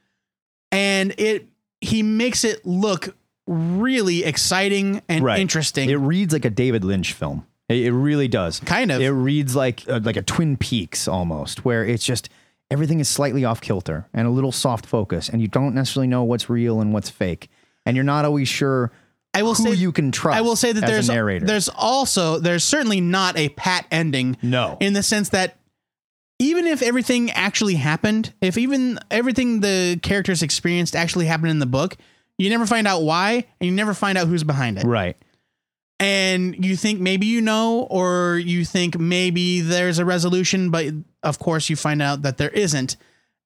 and 0.71 1.15
it 1.19 1.49
he 1.81 2.03
makes 2.03 2.45
it 2.45 2.65
look 2.65 3.17
really 3.47 4.25
exciting 4.25 5.03
and 5.09 5.25
Right. 5.25 5.41
interesting 5.41 5.91
It 5.91 5.97
reads 5.97 6.33
like 6.33 6.45
a 6.45 6.51
David 6.51 6.85
Lynch 6.85 7.13
film. 7.13 7.47
It, 7.69 7.87
it 7.87 7.93
really 7.93 8.29
does. 8.29 8.61
Kind 8.61 8.91
of. 8.91 9.01
It 9.01 9.11
reads 9.11 9.57
like 9.57 9.89
uh, 9.89 10.01
like 10.03 10.17
a 10.17 10.23
Twin 10.23 10.57
Peaks 10.57 11.09
almost, 11.09 11.65
where 11.65 11.85
it's 11.85 12.05
just 12.05 12.29
everything 12.71 13.01
is 13.01 13.09
slightly 13.09 13.45
off 13.45 13.61
kilter 13.61 14.07
and 14.15 14.27
a 14.27 14.31
little 14.31 14.53
soft 14.53 14.87
focus, 14.87 15.29
and 15.29 15.41
you 15.41 15.49
don't 15.49 15.75
necessarily 15.75 16.09
know 16.09 16.25
what's 16.25 16.49
real 16.49 16.81
and 16.81 16.93
what's 16.93 17.11
fake, 17.11 17.49
and 17.85 17.97
you're 17.97 18.05
not 18.05 18.25
always 18.25 18.49
sure. 18.49 18.93
I 19.35 19.43
will 19.43 19.55
who 19.55 19.63
say 19.63 19.73
you 19.73 19.93
can 19.93 20.13
trust. 20.13 20.37
I 20.37 20.43
will 20.43 20.57
say 20.57 20.73
that 20.73 20.87
there's 20.87 21.09
a 21.09 21.15
narrator. 21.15 21.47
there's 21.47 21.71
also 21.71 22.39
there's 22.39 22.65
certainly 22.65 23.01
not 23.01 23.39
a 23.39 23.49
pat 23.51 23.87
ending 23.91 24.37
no. 24.43 24.77
in 24.79 24.93
the 24.93 25.03
sense 25.03 25.31
that 25.31 25.57
even 26.43 26.67
if 26.67 26.83
everything 26.83 27.31
actually 27.31 27.77
happened, 27.77 28.35
if 28.41 28.59
even 28.59 28.99
everything 29.11 29.61
the 29.61 29.99
characters 30.03 30.43
experienced 30.43 30.97
actually 30.97 31.27
happened 31.27 31.51
in 31.51 31.61
the 31.61 31.67
book, 31.67 31.97
you 32.37 32.51
never 32.51 32.67
find 32.67 32.87
out 32.89 33.03
why 33.03 33.45
and 33.61 33.71
you 33.71 33.71
never 33.71 33.95
find 33.95 34.19
out 34.19 34.27
who's 34.27 34.43
behind 34.43 34.77
it. 34.79 34.85
right. 34.85 35.17
and 36.01 36.65
you 36.65 36.75
think 36.77 37.01
maybe 37.01 37.27
you 37.27 37.41
know, 37.41 37.87
or 37.91 38.37
you 38.39 38.65
think 38.65 38.99
maybe 38.99 39.61
there's 39.61 40.01
a 40.01 40.05
resolution, 40.05 40.71
but 40.71 40.87
of 41.23 41.39
course 41.39 41.71
you 41.71 41.77
find 41.77 42.03
out 42.03 42.23
that 42.23 42.39
there 42.39 42.51
isn't. 42.51 42.97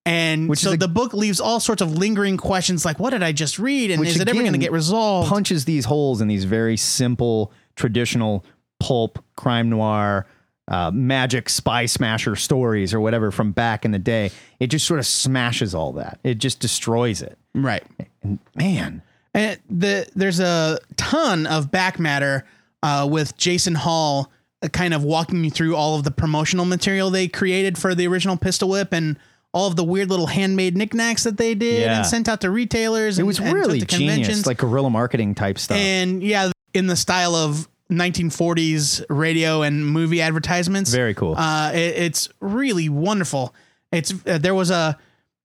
And 0.06 0.48
Which 0.48 0.60
so 0.60 0.72
a- 0.72 0.76
the 0.76 0.88
book 0.88 1.12
leaves 1.12 1.40
all 1.40 1.60
sorts 1.60 1.82
of 1.82 1.98
lingering 1.98 2.36
questions 2.38 2.84
like, 2.84 2.98
what 2.98 3.10
did 3.10 3.22
I 3.22 3.32
just 3.32 3.58
read? 3.58 3.90
And 3.90 4.06
is 4.06 4.18
it 4.18 4.28
ever 4.28 4.40
going 4.40 4.52
to 4.52 4.58
get 4.58 4.72
resolved? 4.72 5.28
Punches 5.28 5.64
these 5.66 5.84
holes 5.84 6.20
in 6.22 6.28
these 6.28 6.44
very 6.44 6.76
simple, 6.78 7.52
traditional 7.74 8.44
pulp 8.80 9.22
crime 9.36 9.68
noir. 9.68 10.26
Uh, 10.68 10.90
magic 10.92 11.48
spy 11.48 11.86
smasher 11.86 12.34
stories 12.34 12.92
or 12.92 12.98
whatever 12.98 13.30
from 13.30 13.52
back 13.52 13.84
in 13.84 13.92
the 13.92 14.00
day. 14.00 14.32
It 14.58 14.66
just 14.66 14.84
sort 14.84 14.98
of 14.98 15.06
smashes 15.06 15.74
all 15.76 15.92
that. 15.92 16.18
It 16.24 16.38
just 16.38 16.58
destroys 16.58 17.22
it. 17.22 17.38
right. 17.54 17.84
And 18.24 18.40
man, 18.56 19.02
And 19.32 19.60
the 19.70 20.08
there's 20.16 20.40
a 20.40 20.78
ton 20.96 21.46
of 21.46 21.70
back 21.70 22.00
matter 22.00 22.44
uh, 22.82 23.06
with 23.08 23.36
Jason 23.36 23.76
Hall 23.76 24.32
uh, 24.60 24.66
kind 24.68 24.92
of 24.92 25.04
walking 25.04 25.44
you 25.44 25.50
through 25.50 25.76
all 25.76 25.94
of 25.96 26.02
the 26.02 26.10
promotional 26.10 26.64
material 26.64 27.10
they 27.10 27.28
created 27.28 27.78
for 27.78 27.94
the 27.94 28.08
original 28.08 28.36
Pistolwhip 28.36 28.88
and 28.90 29.18
all 29.52 29.68
of 29.68 29.76
the 29.76 29.84
weird 29.84 30.10
little 30.10 30.26
handmade 30.26 30.76
knickknacks 30.76 31.22
that 31.22 31.36
they 31.36 31.54
did 31.54 31.82
Yeah. 31.82 31.98
and 31.98 32.06
sent 32.06 32.28
out 32.28 32.40
to 32.40 32.50
retailers. 32.50 33.18
It 33.18 33.22
and, 33.22 33.28
was 33.28 33.38
and 33.38 33.52
really 33.54 33.78
to 33.80 33.86
genius, 33.86 34.14
conventions. 34.16 34.46
like 34.48 34.58
guerrilla 34.58 34.90
marketing 34.90 35.36
type 35.36 35.58
stuff. 35.60 35.78
and 35.78 36.22
yeah, 36.24 36.50
in 36.74 36.88
the 36.88 36.96
style 36.96 37.36
of 37.36 37.68
1940s 37.90 39.04
radio 39.08 39.62
and 39.62 39.86
movie 39.86 40.20
advertisements. 40.20 40.90
Very 40.90 41.14
cool. 41.14 41.34
Uh, 41.36 41.72
it, 41.72 41.96
it's 41.96 42.28
really 42.40 42.88
wonderful. 42.88 43.54
It's 43.92 44.12
uh, 44.26 44.38
there 44.38 44.54
was 44.54 44.70
a 44.70 44.98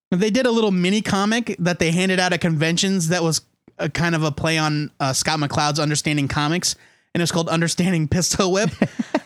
they 0.10 0.30
did 0.30 0.46
a 0.46 0.52
little 0.52 0.72
mini 0.72 1.02
comic 1.02 1.56
that 1.60 1.80
they 1.80 1.92
handed 1.92 2.20
out 2.20 2.34
at 2.34 2.42
conventions 2.42 3.10
that 3.10 3.24
was 3.24 3.42
a 3.78 3.90
kind 3.90 4.16
of 4.16 4.24
a 4.24 4.32
play 4.32 4.58
on 4.58 4.92
uh, 5.00 5.14
Scott 5.14 5.40
McCloud's 5.40 5.80
Understanding 5.80 6.28
Comics, 6.28 6.76
and 7.14 7.22
it 7.22 7.24
was 7.24 7.32
called 7.32 7.50
Understanding 7.50 8.08
Pistolwhip, 8.10 8.72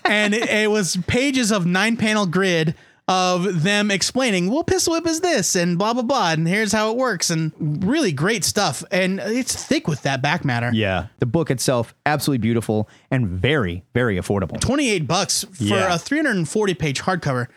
and 0.06 0.34
it, 0.34 0.50
it 0.50 0.70
was 0.70 0.98
pages 1.08 1.52
of 1.52 1.66
nine 1.66 1.98
panel 1.98 2.26
grid 2.26 2.76
of 3.08 3.62
them 3.64 3.92
explaining, 3.92 4.50
well, 4.50 4.64
Pistolwhip 4.64 5.06
is 5.06 5.20
this, 5.22 5.56
and 5.56 5.78
blah 5.78 5.94
blah 5.94 6.02
blah, 6.02 6.32
and 6.32 6.48
here's 6.48 6.72
how 6.72 6.90
it 6.92 6.98
works, 6.98 7.30
and 7.30 7.52
really 7.86 8.12
great 8.12 8.44
stuff, 8.44 8.84
and 8.92 9.20
it's 9.20 9.64
thick 9.64 9.88
with 9.88 10.02
that 10.02 10.22
back 10.24 10.44
matter. 10.44 10.72
yeah, 10.74 11.08
the 11.20 11.26
book 11.28 11.52
itself 11.52 11.94
absolutely 12.06 12.40
beautiful 12.40 12.90
and 13.12 13.28
very, 13.28 13.84
very 13.94 14.18
affordable. 14.18 14.60
28 14.60 15.08
bucks 15.08 15.44
for 15.44 15.64
Yeah. 15.64 15.94
a 15.94 16.00
340 16.00 16.74
page 16.74 17.02
hardcover. 17.04 17.48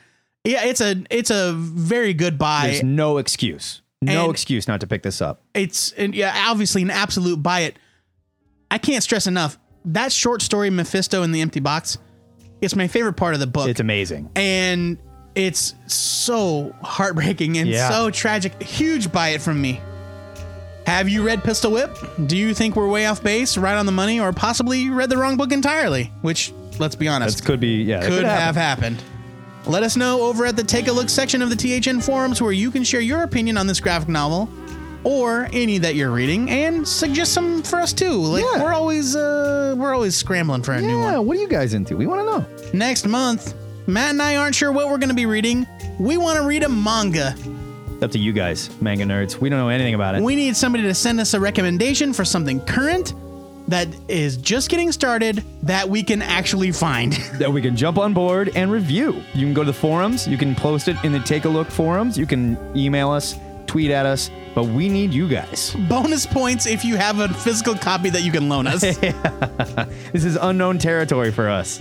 Yeah, 0.44 0.64
it's 0.64 0.80
a 0.82 1.02
it's 1.10 1.30
a 1.30 1.52
very 1.54 2.12
good 2.14 2.36
buy. 2.38 2.68
There's 2.68 2.82
no 2.82 3.16
excuse, 3.18 3.80
no 4.02 4.24
And- 4.24 4.30
excuse 4.30 4.68
not 4.68 4.80
to 4.80 4.86
pick 4.86 5.02
this 5.02 5.22
up. 5.22 5.42
it's 5.54 5.92
and 5.92 6.14
yeah, 6.14 6.46
obviously 6.48 6.82
an 6.82 6.90
absolute 6.90 7.42
buy 7.42 7.60
it. 7.60 7.78
I 8.70 8.76
can't 8.76 9.02
stress 9.02 9.26
enough 9.26 9.58
that 9.86 10.12
short 10.12 10.42
story 10.42 10.68
Mephisto 10.68 11.22
in 11.22 11.32
the 11.32 11.40
empty 11.40 11.60
box. 11.60 11.96
It's 12.60 12.76
my 12.76 12.86
favorite 12.88 13.14
part 13.14 13.32
of 13.32 13.40
the 13.40 13.46
book. 13.46 13.68
It's 13.68 13.80
amazing. 13.80 14.28
and 14.36 14.98
it's 15.38 15.74
so 15.86 16.74
heartbreaking 16.82 17.56
and 17.58 17.68
Yeah. 17.68 17.88
so 17.90 18.10
tragic. 18.10 18.60
Huge 18.62 19.10
buy 19.12 19.28
it 19.30 19.40
from 19.42 19.60
me. 19.62 19.80
Have 20.86 21.08
you 21.08 21.22
read 21.22 21.42
Pistolwhip? 21.42 22.26
Do 22.28 22.36
you 22.36 22.54
think 22.54 22.74
we're 22.74 22.88
way 22.88 23.06
off 23.06 23.22
base, 23.22 23.56
right 23.58 23.76
on 23.76 23.86
the 23.86 23.92
money, 23.92 24.18
or 24.20 24.32
possibly 24.32 24.80
you 24.80 24.94
read 24.94 25.10
the 25.10 25.18
wrong 25.18 25.36
book 25.36 25.52
entirely? 25.52 26.10
Which, 26.22 26.52
let's 26.78 26.94
be 26.96 27.06
honest, 27.08 27.38
This 27.38 27.46
could 27.46 27.60
be, 27.60 27.82
yeah, 27.82 28.00
that 28.00 28.08
could 28.08 28.24
happen. 28.24 28.40
have 28.40 28.56
happened. 28.56 29.02
Let 29.66 29.82
us 29.82 29.96
know 29.96 30.22
over 30.22 30.46
at 30.46 30.56
the 30.56 30.64
Take 30.64 30.88
a 30.88 30.92
Look 30.92 31.10
section 31.10 31.42
of 31.42 31.50
the 31.50 31.56
THN 31.56 32.00
forums 32.00 32.40
where 32.40 32.52
you 32.52 32.70
can 32.70 32.84
share 32.84 33.00
your 33.02 33.22
opinion 33.22 33.58
on 33.58 33.66
this 33.66 33.80
graphic 33.80 34.08
novel 34.08 34.48
or 35.04 35.48
any 35.52 35.76
that 35.78 35.94
you're 35.94 36.10
reading 36.10 36.48
and 36.50 36.88
suggest 36.88 37.34
some 37.34 37.62
for 37.62 37.78
us 37.78 37.92
too. 37.92 38.12
Like 38.12 38.44
Yeah. 38.54 38.62
we're 38.62 38.72
always 38.72 39.14
uh 39.14 39.74
we're 39.76 39.94
always 39.94 40.16
scrambling 40.16 40.62
for 40.62 40.72
a 40.72 40.80
new 40.80 40.98
one. 40.98 41.12
Yeah, 41.12 41.18
what 41.18 41.36
are 41.36 41.40
you 41.40 41.48
guys 41.48 41.74
into? 41.74 41.96
We 41.98 42.06
want 42.06 42.20
to 42.22 42.24
know. 42.24 42.70
Next 42.72 43.06
month, 43.06 43.52
Matt 43.88 44.10
and 44.10 44.20
I 44.20 44.36
aren't 44.36 44.54
sure 44.54 44.70
what 44.70 44.90
we're 44.90 44.98
going 44.98 45.08
to 45.08 45.14
be 45.14 45.24
reading. 45.24 45.66
We 45.98 46.18
want 46.18 46.38
to 46.38 46.46
read 46.46 46.62
a 46.62 46.68
manga. 46.68 47.34
It's 47.94 48.02
up 48.02 48.10
to 48.10 48.18
you 48.18 48.34
guys, 48.34 48.68
manga 48.82 49.04
nerds. 49.04 49.38
We 49.38 49.48
don't 49.48 49.58
know 49.58 49.70
anything 49.70 49.94
about 49.94 50.14
it. 50.14 50.22
We 50.22 50.36
need 50.36 50.58
somebody 50.58 50.84
to 50.84 50.94
send 50.94 51.18
us 51.20 51.32
a 51.32 51.40
recommendation 51.40 52.12
for 52.12 52.22
something 52.22 52.60
current 52.66 53.14
that 53.66 53.88
is 54.06 54.36
just 54.36 54.68
getting 54.68 54.92
started 54.92 55.42
that 55.62 55.88
we 55.88 56.02
can 56.02 56.20
actually 56.20 56.70
find. 56.70 57.12
that 57.38 57.50
we 57.50 57.62
can 57.62 57.74
jump 57.74 57.96
on 57.96 58.12
board 58.12 58.50
and 58.54 58.70
review. 58.70 59.22
You 59.32 59.46
can 59.46 59.54
go 59.54 59.62
to 59.62 59.72
the 59.72 59.78
forums. 59.78 60.28
You 60.28 60.36
can 60.36 60.54
post 60.54 60.88
it 60.88 61.02
in 61.02 61.10
the 61.10 61.20
Take 61.20 61.46
a 61.46 61.48
Look 61.48 61.70
forums. 61.70 62.18
You 62.18 62.26
can 62.26 62.58
email 62.76 63.10
us, 63.10 63.36
tweet 63.66 63.90
at 63.90 64.04
us, 64.04 64.30
but 64.54 64.64
we 64.64 64.90
need 64.90 65.14
you 65.14 65.26
guys. 65.26 65.74
Bonus 65.88 66.26
points 66.26 66.66
if 66.66 66.84
you 66.84 66.96
have 66.96 67.20
a 67.20 67.28
physical 67.28 67.74
copy 67.74 68.10
that 68.10 68.20
you 68.22 68.32
can 68.32 68.50
loan 68.50 68.66
us. 68.66 68.82
This 70.12 70.24
is 70.24 70.36
unknown 70.36 70.76
territory 70.78 71.32
for 71.32 71.48
us. 71.48 71.80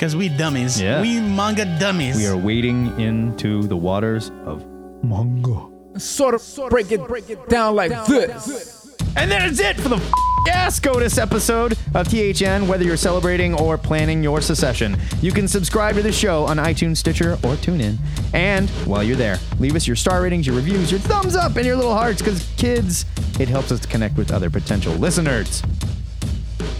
Because 0.00 0.16
we 0.16 0.30
dummies. 0.30 0.80
Yeah. 0.80 1.02
We 1.02 1.20
manga 1.20 1.66
dummies. 1.78 2.16
We 2.16 2.26
are 2.26 2.34
wading 2.34 2.98
into 2.98 3.64
the 3.64 3.76
waters 3.76 4.30
of 4.46 4.64
manga. 5.04 5.68
Sort 5.98 6.32
of 6.32 6.70
break 6.70 6.90
it, 6.90 7.06
break 7.06 7.28
it 7.28 7.50
down 7.50 7.76
like 7.76 7.90
this. 8.06 8.96
And 9.16 9.30
that 9.30 9.50
is 9.50 9.60
it 9.60 9.78
for 9.78 9.90
the 9.90 9.96
f- 9.96 10.12
yeah, 10.46 10.70
SCOTUS 10.70 11.18
episode 11.18 11.76
of 11.94 12.08
THN. 12.08 12.66
Whether 12.66 12.84
you're 12.84 12.96
celebrating 12.96 13.52
or 13.60 13.76
planning 13.76 14.22
your 14.22 14.40
secession, 14.40 14.96
you 15.20 15.32
can 15.32 15.46
subscribe 15.46 15.96
to 15.96 16.02
the 16.02 16.12
show 16.12 16.44
on 16.44 16.56
iTunes, 16.56 16.96
Stitcher, 16.96 17.34
or 17.34 17.56
TuneIn. 17.56 17.98
And 18.32 18.70
while 18.86 19.02
you're 19.02 19.16
there, 19.16 19.38
leave 19.58 19.76
us 19.76 19.86
your 19.86 19.96
star 19.96 20.22
ratings, 20.22 20.46
your 20.46 20.56
reviews, 20.56 20.90
your 20.90 21.00
thumbs 21.00 21.36
up, 21.36 21.56
and 21.56 21.66
your 21.66 21.76
little 21.76 21.92
hearts, 21.92 22.22
because 22.22 22.50
kids, 22.56 23.04
it 23.38 23.50
helps 23.50 23.70
us 23.70 23.80
to 23.80 23.88
connect 23.88 24.16
with 24.16 24.32
other 24.32 24.48
potential 24.48 24.94
listeners. 24.94 25.62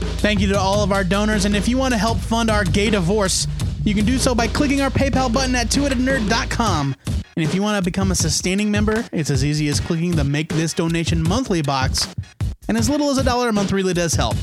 Thank 0.01 0.41
you 0.41 0.49
to 0.49 0.59
all 0.59 0.83
of 0.83 0.93
our 0.93 1.05
donors. 1.05 1.45
And 1.45 1.57
if 1.57 1.69
you 1.69 1.77
want 1.79 1.95
to 1.95 1.99
help 1.99 2.19
fund 2.19 2.51
our 2.51 2.65
gay 2.65 2.91
divorce, 2.91 3.47
you 3.85 3.95
can 3.95 4.05
do 4.05 4.19
so 4.19 4.35
by 4.35 4.47
clicking 4.47 4.81
our 4.81 4.91
PayPal 4.91 5.33
button 5.33 5.55
at 5.55 5.69
twoheadednerd.com. 5.69 6.95
And 7.37 7.45
if 7.45 7.55
you 7.55 7.63
want 7.63 7.83
to 7.83 7.91
become 7.91 8.11
a 8.11 8.15
sustaining 8.15 8.71
member, 8.71 9.05
it's 9.13 9.31
as 9.31 9.45
easy 9.45 9.69
as 9.69 9.81
clicking 9.81 10.11
the 10.11 10.25
Make 10.25 10.51
This 10.51 10.75
Donation 10.75 11.23
Monthly 11.23 11.63
box. 11.63 12.07
And 12.69 12.77
as 12.77 12.91
little 12.91 13.11
as 13.11 13.19
a 13.19 13.25
dollar 13.25 13.49
a 13.49 13.53
month 13.53 13.73
really 13.73 13.95
does 13.95 14.15
help. 14.15 14.37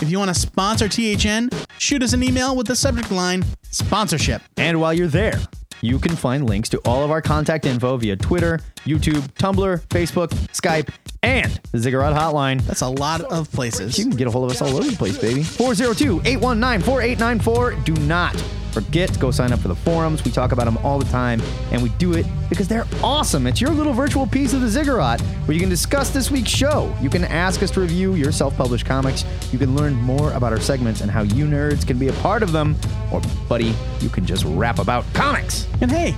If 0.00 0.10
you 0.10 0.18
want 0.18 0.32
to 0.32 0.40
sponsor 0.40 0.88
THN, 0.88 1.50
shoot 1.78 2.02
us 2.02 2.12
an 2.12 2.22
email 2.22 2.56
with 2.56 2.66
the 2.66 2.76
subject 2.76 3.10
line 3.10 3.44
sponsorship. 3.70 4.42
And 4.56 4.80
while 4.80 4.94
you're 4.94 5.08
there, 5.08 5.38
you 5.82 5.98
can 5.98 6.14
find 6.14 6.48
links 6.48 6.68
to 6.70 6.78
all 6.84 7.04
of 7.04 7.10
our 7.10 7.20
contact 7.20 7.66
info 7.66 7.96
via 7.96 8.16
Twitter, 8.16 8.60
YouTube, 8.84 9.26
Tumblr, 9.34 9.80
Facebook, 9.88 10.28
Skype, 10.52 10.90
and 11.22 11.60
the 11.72 11.78
Ziggurat 11.78 12.14
hotline. 12.14 12.60
That's 12.62 12.82
a 12.82 12.88
lot 12.88 13.20
of 13.22 13.50
places. 13.52 13.98
You 13.98 14.06
can 14.06 14.16
get 14.16 14.26
a 14.26 14.30
hold 14.30 14.50
of 14.50 14.50
us 14.50 14.62
all 14.62 14.76
over 14.76 14.88
the 14.88 14.96
place, 14.96 15.18
baby. 15.18 15.42
402 15.42 16.22
819 16.24 16.84
4894. 16.84 17.74
Do 17.84 17.94
not 18.06 18.36
forget 18.72 19.12
to 19.12 19.18
go 19.18 19.30
sign 19.30 19.52
up 19.52 19.60
for 19.60 19.68
the 19.68 19.74
forums. 19.74 20.24
We 20.24 20.30
talk 20.30 20.52
about 20.52 20.64
them 20.64 20.78
all 20.78 20.98
the 20.98 21.10
time, 21.10 21.42
and 21.72 21.82
we 21.82 21.88
do 21.90 22.14
it 22.14 22.26
because 22.48 22.68
they're 22.68 22.86
awesome. 23.02 23.46
It's 23.46 23.60
your 23.60 23.70
little 23.70 23.92
virtual 23.92 24.26
piece 24.26 24.52
of 24.52 24.60
the 24.60 24.68
Ziggurat 24.68 25.20
where 25.20 25.54
you 25.54 25.60
can 25.60 25.68
discuss 25.68 26.10
this 26.10 26.30
week's 26.30 26.50
show. 26.50 26.94
You 27.00 27.10
can 27.10 27.24
ask 27.24 27.62
us 27.62 27.70
to 27.72 27.80
review 27.80 28.14
your 28.14 28.32
self 28.32 28.56
published 28.56 28.86
comics. 28.86 29.24
You 29.52 29.58
can 29.58 29.74
learn 29.76 29.94
more 29.94 30.32
about 30.32 30.52
our 30.52 30.60
segments 30.60 31.00
and 31.00 31.10
how 31.10 31.22
you 31.22 31.46
nerds 31.46 31.86
can 31.86 31.98
be 31.98 32.08
a 32.08 32.12
part 32.14 32.42
of 32.42 32.52
them. 32.52 32.76
Or, 33.12 33.20
buddy, 33.48 33.74
you 34.00 34.08
can 34.08 34.24
just 34.24 34.44
rap 34.44 34.78
about 34.78 35.04
comics. 35.14 35.66
And 35.80 35.90
hey, 35.90 36.14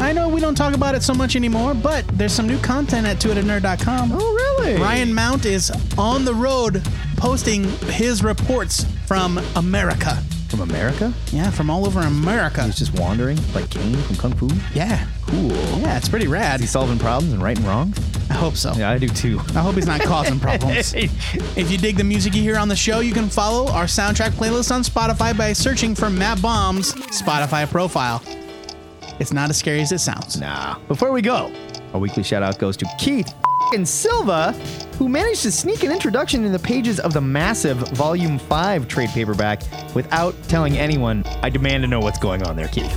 I 0.00 0.12
know 0.12 0.28
we 0.28 0.40
don't 0.40 0.54
talk 0.54 0.74
about 0.74 0.94
it 0.94 1.02
so 1.02 1.14
much 1.14 1.36
anymore, 1.36 1.74
but 1.74 2.06
there's 2.08 2.32
some 2.32 2.46
new 2.46 2.58
content 2.58 3.06
at 3.06 3.18
twoheadednerd.com. 3.18 4.10
Oh, 4.12 4.18
oh, 4.20 4.34
really? 4.58 4.80
Ryan 4.80 5.14
Mount 5.14 5.46
is 5.46 5.70
on 5.96 6.24
the 6.24 6.34
road 6.34 6.82
posting 7.16 7.64
his 7.88 8.24
reports 8.24 8.84
from 9.06 9.40
America. 9.56 10.16
From 10.48 10.60
America? 10.60 11.14
Yeah, 11.32 11.50
from 11.50 11.70
all 11.70 11.86
over 11.86 12.00
America. 12.00 12.64
He's 12.64 12.76
just 12.76 12.98
wandering 12.98 13.38
like 13.54 13.70
Caine 13.70 13.96
from 13.96 14.16
Kung 14.16 14.34
Fu. 14.34 14.48
Yeah. 14.74 15.06
Cool. 15.22 15.50
Yeah, 15.80 15.96
it's 15.96 16.08
pretty 16.08 16.26
rad. 16.26 16.56
Is 16.56 16.62
he 16.62 16.66
solving 16.66 16.98
problems 16.98 17.32
and 17.32 17.42
righting 17.42 17.64
wrongs? 17.64 17.98
I 18.28 18.34
hope 18.34 18.56
so. 18.56 18.72
Yeah, 18.74 18.90
I 18.90 18.98
do 18.98 19.08
too. 19.08 19.38
I 19.54 19.60
hope 19.60 19.76
he's 19.76 19.86
not 19.86 20.02
causing 20.02 20.38
problems. 20.38 20.92
if 20.96 21.70
you 21.70 21.78
dig 21.78 21.96
the 21.96 22.04
music 22.04 22.34
you 22.34 22.42
hear 22.42 22.58
on 22.58 22.68
the 22.68 22.76
show, 22.76 23.00
you 23.00 23.14
can 23.14 23.28
follow 23.30 23.70
our 23.72 23.84
soundtrack 23.84 24.30
playlist 24.30 24.74
on 24.74 24.82
Spotify 24.82 25.36
by 25.36 25.52
searching 25.52 25.94
for 25.94 26.10
Matt 26.10 26.42
Bomb's 26.42 26.92
Spotify 26.92 27.66
profile. 27.70 28.22
It's 29.22 29.32
not 29.32 29.50
as 29.50 29.56
scary 29.56 29.80
as 29.80 29.92
it 29.92 30.00
sounds. 30.00 30.40
Nah. 30.40 30.78
Before 30.88 31.12
we 31.12 31.22
go, 31.22 31.54
our 31.94 32.00
weekly 32.00 32.24
shout 32.24 32.42
out 32.42 32.58
goes 32.58 32.76
to 32.78 32.86
Keith 32.98 33.32
and 33.72 33.88
Silva, 33.88 34.50
who 34.98 35.08
managed 35.08 35.42
to 35.42 35.52
sneak 35.52 35.84
an 35.84 35.92
introduction 35.92 36.44
in 36.44 36.50
the 36.50 36.58
pages 36.58 36.98
of 36.98 37.12
the 37.12 37.20
massive 37.20 37.76
Volume 37.90 38.36
5 38.36 38.88
trade 38.88 39.10
paperback 39.10 39.62
without 39.94 40.34
telling 40.48 40.76
anyone. 40.76 41.22
I 41.40 41.50
demand 41.50 41.84
to 41.84 41.86
know 41.86 42.00
what's 42.00 42.18
going 42.18 42.42
on 42.42 42.56
there, 42.56 42.66
Keith. 42.66 42.92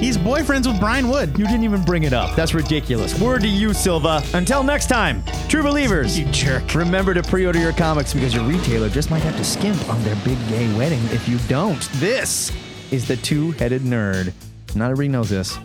He's 0.00 0.16
boyfriends 0.16 0.66
with 0.66 0.80
Brian 0.80 1.10
Wood. 1.10 1.38
You 1.38 1.44
didn't 1.44 1.64
even 1.64 1.82
bring 1.82 2.04
it 2.04 2.14
up. 2.14 2.34
That's 2.34 2.54
ridiculous. 2.54 3.20
Word 3.20 3.42
to 3.42 3.48
you, 3.48 3.74
Silva. 3.74 4.22
Until 4.32 4.62
next 4.62 4.86
time, 4.86 5.22
true 5.50 5.62
believers. 5.62 6.18
You 6.18 6.24
jerk. 6.32 6.74
Remember 6.74 7.12
to 7.12 7.22
pre 7.22 7.44
order 7.44 7.58
your 7.58 7.74
comics 7.74 8.14
because 8.14 8.32
your 8.32 8.44
retailer 8.44 8.88
just 8.88 9.10
might 9.10 9.22
have 9.24 9.36
to 9.36 9.44
skimp 9.44 9.90
on 9.90 10.02
their 10.04 10.16
big 10.24 10.38
gay 10.48 10.74
wedding 10.78 11.04
if 11.10 11.28
you 11.28 11.36
don't. 11.48 11.86
This 11.96 12.50
is 12.90 13.06
the 13.06 13.16
two 13.16 13.50
headed 13.52 13.82
nerd. 13.82 14.32
Not 14.74 14.90
everybody 14.90 15.08
knows 15.08 15.30
this. 15.30 15.58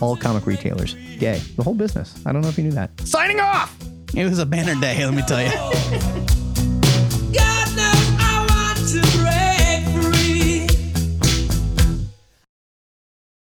All 0.00 0.16
comic 0.16 0.46
retailers, 0.46 0.94
gay. 1.18 1.38
The 1.56 1.62
whole 1.62 1.74
business. 1.74 2.14
I 2.24 2.32
don't 2.32 2.42
know 2.42 2.48
if 2.48 2.58
you 2.58 2.64
knew 2.64 2.72
that. 2.72 2.90
Signing 3.06 3.40
off! 3.40 3.76
It 4.14 4.24
was 4.24 4.38
a 4.38 4.46
banner 4.46 4.74
day, 4.80 5.04
let 5.04 5.14
me 5.14 5.22
tell 5.22 5.42
you. 5.42 6.36